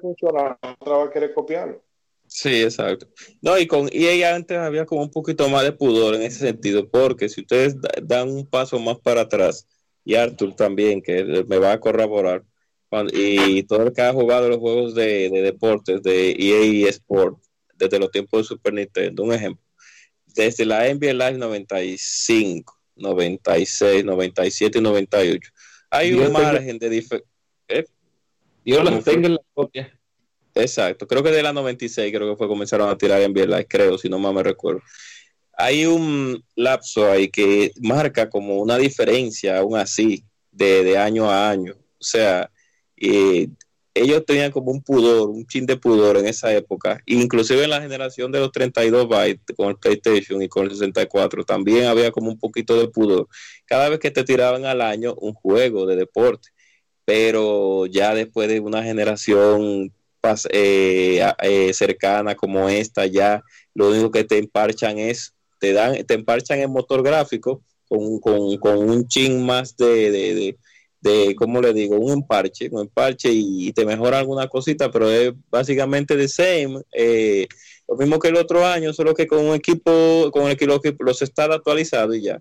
Funciona, 0.00 0.58
otra 0.80 0.96
va 0.96 1.04
a 1.04 1.10
querer 1.10 1.34
copiarlo. 1.34 1.82
Sí, 2.26 2.62
exacto. 2.62 3.06
No, 3.42 3.58
y 3.58 3.66
con 3.66 3.90
EA 3.92 4.34
antes 4.34 4.56
había 4.56 4.86
como 4.86 5.02
un 5.02 5.10
poquito 5.10 5.46
más 5.50 5.62
de 5.62 5.72
pudor 5.72 6.14
en 6.14 6.22
ese 6.22 6.38
sentido, 6.38 6.88
porque 6.88 7.28
si 7.28 7.42
ustedes 7.42 7.76
dan 8.02 8.30
un 8.30 8.46
paso 8.46 8.78
más 8.78 8.98
para 8.98 9.20
atrás, 9.20 9.68
y 10.04 10.14
Arthur 10.14 10.54
también, 10.54 11.00
que 11.02 11.44
me 11.46 11.58
va 11.58 11.72
a 11.72 11.80
corroborar, 11.80 12.44
y 13.12 13.62
todo 13.62 13.84
el 13.84 13.92
que 13.92 14.02
ha 14.02 14.12
jugado 14.12 14.48
los 14.48 14.58
juegos 14.58 14.94
de, 14.94 15.30
deportes 15.30 16.02
de 16.02 16.36
EA 16.38 16.88
Sport 16.90 17.38
desde 17.74 17.98
los 17.98 18.10
tiempos 18.10 18.42
de 18.42 18.44
Super 18.44 18.74
Nintendo, 18.74 19.22
un 19.22 19.32
ejemplo, 19.32 19.64
desde 20.26 20.64
la 20.64 20.92
NBA 20.92 21.12
Live 21.12 21.38
95, 21.38 22.78
96, 22.96 24.04
97 24.04 24.78
y 24.78 24.80
98, 24.80 25.50
hay 25.90 26.12
un 26.12 26.32
margen 26.32 26.78
de 26.78 26.90
diferencia. 26.90 27.30
¿eh? 27.68 27.84
Yo 28.64 28.82
las 28.82 29.02
tengo 29.04 29.26
en 29.26 29.34
la 29.34 29.42
copia. 29.54 29.98
Exacto, 30.54 31.06
creo 31.06 31.22
que 31.22 31.30
de 31.30 31.42
la 31.42 31.52
96 31.52 32.12
creo 32.14 32.30
que 32.30 32.36
fue 32.36 32.46
comenzaron 32.46 32.88
a 32.90 32.98
tirar 32.98 33.20
NBA 33.20 33.46
Live, 33.46 33.66
creo, 33.68 33.96
si 33.96 34.08
no 34.08 34.18
más 34.18 34.34
me 34.34 34.42
recuerdo. 34.42 34.82
Hay 35.62 35.86
un 35.86 36.42
lapso 36.56 37.08
ahí 37.08 37.28
que 37.30 37.70
marca 37.80 38.28
como 38.28 38.60
una 38.60 38.76
diferencia, 38.78 39.58
aún 39.58 39.76
así, 39.76 40.24
de, 40.50 40.82
de 40.82 40.98
año 40.98 41.30
a 41.30 41.50
año. 41.50 41.74
O 41.74 42.04
sea, 42.04 42.50
eh, 42.96 43.48
ellos 43.94 44.24
tenían 44.26 44.50
como 44.50 44.72
un 44.72 44.82
pudor, 44.82 45.28
un 45.30 45.46
chin 45.46 45.64
de 45.64 45.76
pudor 45.76 46.16
en 46.16 46.26
esa 46.26 46.52
época, 46.52 47.00
inclusive 47.06 47.62
en 47.62 47.70
la 47.70 47.80
generación 47.80 48.32
de 48.32 48.40
los 48.40 48.50
32 48.50 49.06
bytes 49.08 49.56
con 49.56 49.68
el 49.68 49.78
PlayStation 49.78 50.42
y 50.42 50.48
con 50.48 50.64
el 50.64 50.70
64, 50.72 51.44
también 51.44 51.84
había 51.84 52.10
como 52.10 52.28
un 52.30 52.38
poquito 52.40 52.76
de 52.80 52.88
pudor. 52.88 53.28
Cada 53.64 53.88
vez 53.88 54.00
que 54.00 54.10
te 54.10 54.24
tiraban 54.24 54.64
al 54.64 54.80
año 54.80 55.14
un 55.14 55.32
juego 55.32 55.86
de 55.86 55.94
deporte, 55.94 56.48
pero 57.04 57.86
ya 57.86 58.14
después 58.16 58.48
de 58.48 58.58
una 58.58 58.82
generación 58.82 59.92
eh, 60.50 61.32
eh, 61.42 61.72
cercana 61.72 62.34
como 62.34 62.68
esta, 62.68 63.06
ya 63.06 63.42
lo 63.74 63.90
único 63.90 64.10
que 64.10 64.24
te 64.24 64.38
emparchan 64.38 64.98
es, 64.98 65.34
te 65.62 65.72
dan, 65.72 66.04
te 66.04 66.14
emparchan 66.14 66.58
el 66.58 66.68
motor 66.68 67.04
gráfico 67.04 67.62
con, 67.88 68.18
con, 68.18 68.78
un 68.78 69.06
chin 69.06 69.46
más 69.46 69.76
de 69.76 70.56
de, 71.00 71.34
¿cómo 71.36 71.60
le 71.60 71.72
digo? 71.72 71.96
Un 71.96 72.12
emparche, 72.12 72.68
un 72.70 72.80
emparche 72.80 73.28
y, 73.30 73.72
te 73.72 73.84
mejora 73.84 74.18
alguna 74.18 74.48
cosita, 74.48 74.90
pero 74.90 75.10
es 75.10 75.32
básicamente 75.50 76.16
the 76.16 76.28
same. 76.28 76.80
Eh, 76.92 77.46
lo 77.88 77.96
mismo 77.96 78.18
que 78.18 78.28
el 78.28 78.36
otro 78.36 78.64
año, 78.64 78.92
solo 78.92 79.14
que 79.14 79.26
con 79.26 79.44
un 79.44 79.54
equipo, 79.54 80.30
con 80.32 80.46
el 80.46 80.52
equipo 80.52 81.04
los 81.04 81.22
está 81.22 81.44
actualizado 81.44 82.14
y 82.14 82.22
ya. 82.22 82.40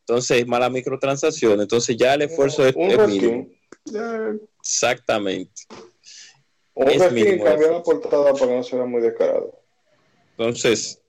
Entonces, 0.00 0.46
mala 0.46 0.68
microtransacción. 0.70 1.60
Entonces, 1.60 1.96
ya 1.96 2.14
el 2.14 2.22
esfuerzo 2.22 2.66
es, 2.66 2.76
mínimo. 2.76 3.48
Exactamente. 4.60 5.62
Un 6.74 6.88
es 6.88 7.12
mínimo. 7.12 7.44
cambió 7.44 7.70
la 7.70 7.82
portada 7.82 8.32
para 8.34 8.56
no 8.56 8.62
ser 8.64 8.84
muy 8.86 9.02
descarado. 9.02 9.60
Entonces, 10.36 11.00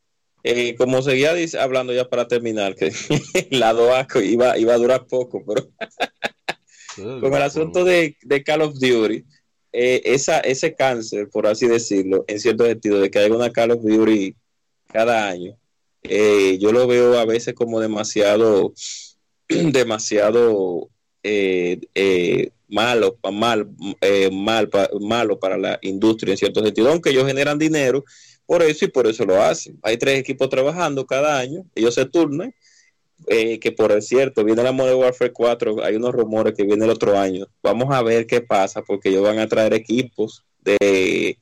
eh, 0.44 0.76
como 0.76 1.02
seguía 1.02 1.36
hablando 1.60 1.94
ya 1.94 2.10
para 2.10 2.28
terminar, 2.28 2.76
que 2.76 2.92
la 3.52 3.74
DOACO 3.74 4.22
iba, 4.22 4.58
iba 4.58 4.74
a 4.74 4.78
durar 4.78 5.06
poco, 5.08 5.44
pero 5.46 5.70
con 7.22 7.34
el 7.34 7.42
asunto 7.42 7.84
de, 7.84 8.16
Call 8.46 8.62
of 8.62 8.80
Duty, 8.80 9.24
eh, 9.74 10.02
esa, 10.06 10.40
ese 10.40 10.76
cáncer, 10.76 11.30
por 11.30 11.48
así 11.48 11.68
decirlo, 11.68 12.26
en 12.28 12.40
cierto 12.40 12.66
sentido, 12.66 13.00
de 13.00 13.12
que 13.12 13.20
hay 13.20 13.30
una 13.30 13.52
Call 13.52 13.72
of 13.72 13.84
Duty 13.84 14.36
cada 14.92 15.28
año, 15.28 15.58
eh, 16.04 16.58
yo 16.60 16.72
lo 16.72 16.88
veo 16.88 17.20
a 17.20 17.26
veces 17.26 17.54
como 17.54 17.80
demasiado, 17.80 18.74
demasiado 19.48 20.90
eh, 21.24 21.80
malo, 22.68 23.18
mal, 23.32 23.70
mal, 24.32 24.70
malo 25.00 25.40
para 25.40 25.58
la 25.58 25.78
industria 25.84 26.32
en 26.32 26.38
cierto 26.38 26.64
sentido, 26.64 26.90
aunque 26.90 27.12
ellos 27.12 27.28
generan 27.28 27.60
dinero 27.60 28.04
por 28.52 28.64
eso 28.64 28.84
y 28.84 28.90
por 28.90 29.08
eso 29.08 29.24
lo 29.24 29.42
hacen. 29.42 29.80
Hay 29.82 29.96
tres 29.96 30.20
equipos 30.20 30.50
trabajando 30.50 31.06
cada 31.06 31.40
año, 31.40 31.64
ellos 31.74 31.96
se 31.96 32.04
turnan 32.04 32.54
eh, 33.28 33.58
que 33.60 33.72
por 33.72 34.02
cierto, 34.02 34.44
viene 34.44 34.62
la 34.62 34.74
Modern 34.74 35.00
Warfare 35.00 35.32
4, 35.32 35.82
hay 35.82 35.96
unos 35.96 36.12
rumores 36.12 36.54
que 36.54 36.66
viene 36.66 36.84
el 36.84 36.92
otro 36.92 37.18
año. 37.18 37.46
Vamos 37.64 37.96
a 37.96 38.04
ver 38.04 38.28
qué 38.28 38.42
pasa, 38.42 38.82
porque 38.82 39.08
ellos 39.08 39.24
van 39.24 39.40
a 39.40 39.48
traer 39.48 39.74
equipos 39.74 40.44
de, 40.60 41.40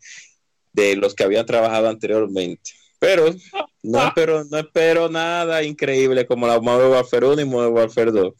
de 0.71 0.95
los 0.97 1.15
que 1.15 1.23
habían 1.23 1.47
trabajado 1.47 1.89
anteriormente. 1.89 2.73
Pero 2.99 3.33
no 3.81 4.05
espero, 4.05 4.43
no 4.43 4.59
espero 4.59 5.09
nada 5.09 5.63
increíble 5.63 6.27
como 6.27 6.45
la 6.45 6.59
Modern 6.59 6.91
Warfare 6.91 7.25
1 7.25 7.41
y 7.41 7.45
Modern 7.45 7.73
Warfare 7.73 8.11
2. 8.11 8.33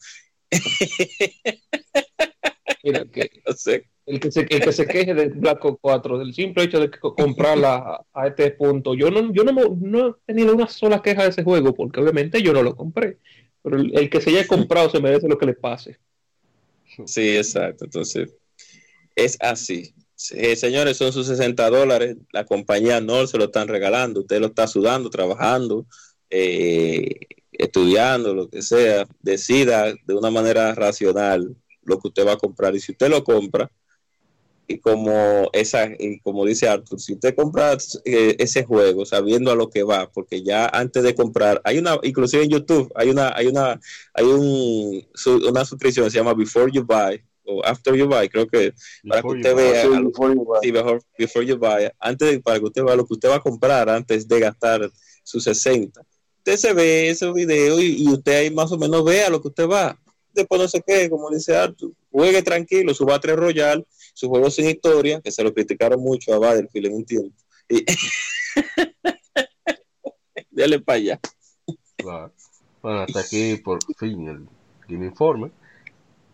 Mira, 2.82 3.04
que, 3.12 3.30
el, 4.06 4.20
que 4.20 4.30
se, 4.30 4.40
el 4.40 4.60
que 4.60 4.72
se 4.72 4.86
queje 4.86 5.14
de 5.14 5.28
Black 5.28 5.64
Ops 5.64 5.78
4, 5.80 6.18
del 6.18 6.34
simple 6.34 6.64
hecho 6.64 6.80
de 6.80 6.90
comprarla 6.90 8.04
a, 8.12 8.26
este 8.26 8.50
punto, 8.52 8.94
yo 8.94 9.10
no, 9.10 9.32
yo 9.32 9.44
no, 9.44 9.52
no 9.80 10.08
he 10.08 10.14
tenido 10.26 10.54
una 10.54 10.68
sola 10.68 11.02
queja 11.02 11.22
de 11.22 11.30
ese 11.30 11.44
juego, 11.44 11.74
porque 11.74 12.00
obviamente 12.00 12.42
yo 12.42 12.52
no 12.52 12.62
lo 12.62 12.74
compré. 12.74 13.18
Pero 13.62 13.76
el, 13.76 14.08
que 14.08 14.20
se 14.20 14.30
haya 14.30 14.46
comprado 14.46 14.88
se 14.90 15.00
merece 15.00 15.28
lo 15.28 15.38
que 15.38 15.46
le 15.46 15.54
pase. 15.54 15.98
Sí, 17.06 17.36
exacto. 17.36 17.84
Entonces, 17.84 18.34
es 19.14 19.36
así. 19.40 19.94
señores, 20.16 20.96
son 20.96 21.12
sus 21.12 21.26
60 21.26 21.68
dólares. 21.68 22.16
La 22.32 22.44
compañía 22.46 23.00
no 23.00 23.26
se 23.26 23.38
lo 23.38 23.44
están 23.44 23.68
regalando. 23.68 24.20
Usted 24.20 24.40
lo 24.40 24.46
está 24.46 24.66
sudando, 24.66 25.10
trabajando, 25.10 25.86
eh, 26.30 27.26
estudiando, 27.52 28.34
lo 28.34 28.48
que 28.48 28.62
sea. 28.62 29.06
Decida 29.20 29.92
de 29.92 30.14
una 30.14 30.30
manera 30.30 30.74
racional 30.74 31.54
lo 31.82 31.98
que 31.98 32.08
usted 32.08 32.26
va 32.26 32.32
a 32.32 32.38
comprar. 32.38 32.74
Y 32.74 32.80
si 32.80 32.92
usted 32.92 33.08
lo 33.08 33.24
compra, 33.24 33.70
y 34.66 34.78
como 34.78 35.50
esa, 35.52 35.86
y 35.98 36.20
como 36.20 36.46
dice 36.46 36.68
Arthur, 36.68 37.00
si 37.00 37.14
usted 37.14 37.34
compra 37.34 37.76
eh, 38.04 38.36
ese 38.38 38.64
juego 38.64 39.04
sabiendo 39.04 39.50
a 39.50 39.56
lo 39.56 39.68
que 39.68 39.82
va, 39.82 40.10
porque 40.10 40.42
ya 40.42 40.66
antes 40.66 41.02
de 41.02 41.14
comprar, 41.14 41.60
hay 41.64 41.78
una, 41.78 41.98
inclusive 42.02 42.44
en 42.44 42.50
YouTube, 42.50 42.92
hay 42.94 43.10
una, 43.10 43.32
hay 43.34 43.48
una, 43.48 43.80
hay 44.14 44.24
un, 44.26 45.04
una 45.48 45.64
suscripción 45.64 46.06
que 46.06 46.10
se 46.12 46.18
llama 46.18 46.34
Before 46.34 46.70
You 46.72 46.84
Buy, 46.84 47.20
o 47.44 47.64
after 47.64 47.96
you 47.96 48.06
buy, 48.06 48.28
creo 48.28 48.46
que 48.46 48.72
para 49.08 49.22
que 49.22 49.28
usted 49.28 49.56
vea, 49.56 49.82
sí, 49.82 50.72
mejor 50.72 51.02
before 51.18 51.44
you 51.46 51.58
buy, 51.58 51.90
antes 51.98 52.30
de, 52.30 52.40
para 52.40 52.58
que 52.58 52.66
usted 52.66 52.84
vea 52.84 52.96
lo 52.96 53.06
que 53.06 53.14
usted 53.14 53.28
va 53.28 53.36
a 53.36 53.40
comprar 53.40 53.88
antes 53.88 54.28
de 54.28 54.40
gastar 54.40 54.90
sus 55.22 55.44
60. 55.44 56.00
Usted 56.38 56.56
se 56.56 56.72
ve 56.72 57.10
ese 57.10 57.30
video 57.32 57.80
y, 57.80 58.08
usted 58.08 58.32
ahí 58.32 58.50
más 58.50 58.72
o 58.72 58.78
menos 58.78 59.04
vea 59.04 59.28
lo 59.30 59.42
que 59.42 59.48
usted 59.48 59.68
va. 59.68 59.98
Después 60.32 60.60
no 60.60 60.68
sé 60.68 60.82
qué, 60.86 61.10
como 61.10 61.30
dice 61.30 61.56
Arthur, 61.56 61.92
juegue 62.10 62.42
tranquilo, 62.42 62.94
suba 62.94 63.16
a 63.16 63.20
3 63.20 63.36
Royal, 63.36 63.86
su 64.14 64.28
juego 64.28 64.50
sin 64.50 64.68
historia, 64.68 65.20
que 65.20 65.32
se 65.32 65.42
lo 65.42 65.52
criticaron 65.52 66.00
mucho 66.00 66.34
a 66.34 66.38
Battlefield 66.38 66.86
en 66.86 66.94
un 66.94 67.04
tiempo. 67.04 67.36
Y... 67.68 67.84
Dale 70.50 70.80
para 70.80 70.96
allá. 70.96 71.20
Bueno, 72.82 73.00
hasta 73.00 73.20
aquí 73.20 73.56
por 73.56 73.78
fin 73.96 74.28
el 74.28 74.46
Game 74.88 75.06
Informe. 75.06 75.50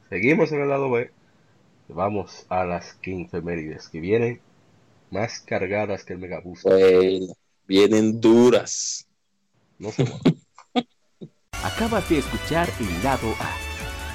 Seguimos 0.08 0.52
en 0.52 0.62
el 0.62 0.68
lado 0.68 0.90
B. 0.90 1.10
Vamos 1.88 2.46
a 2.48 2.64
las 2.64 2.94
15 2.94 3.40
mérides 3.42 3.88
que 3.88 4.00
vienen 4.00 4.40
más 5.10 5.40
cargadas 5.40 6.04
que 6.04 6.14
el 6.14 6.18
Megaboost. 6.18 6.66
vienen 7.66 8.20
duras. 8.20 9.06
No 9.78 9.92
se 9.92 10.04
Acabas 11.64 12.08
de 12.08 12.18
escuchar 12.18 12.68
el 12.80 13.02
lado 13.02 13.28
A. 13.40 13.75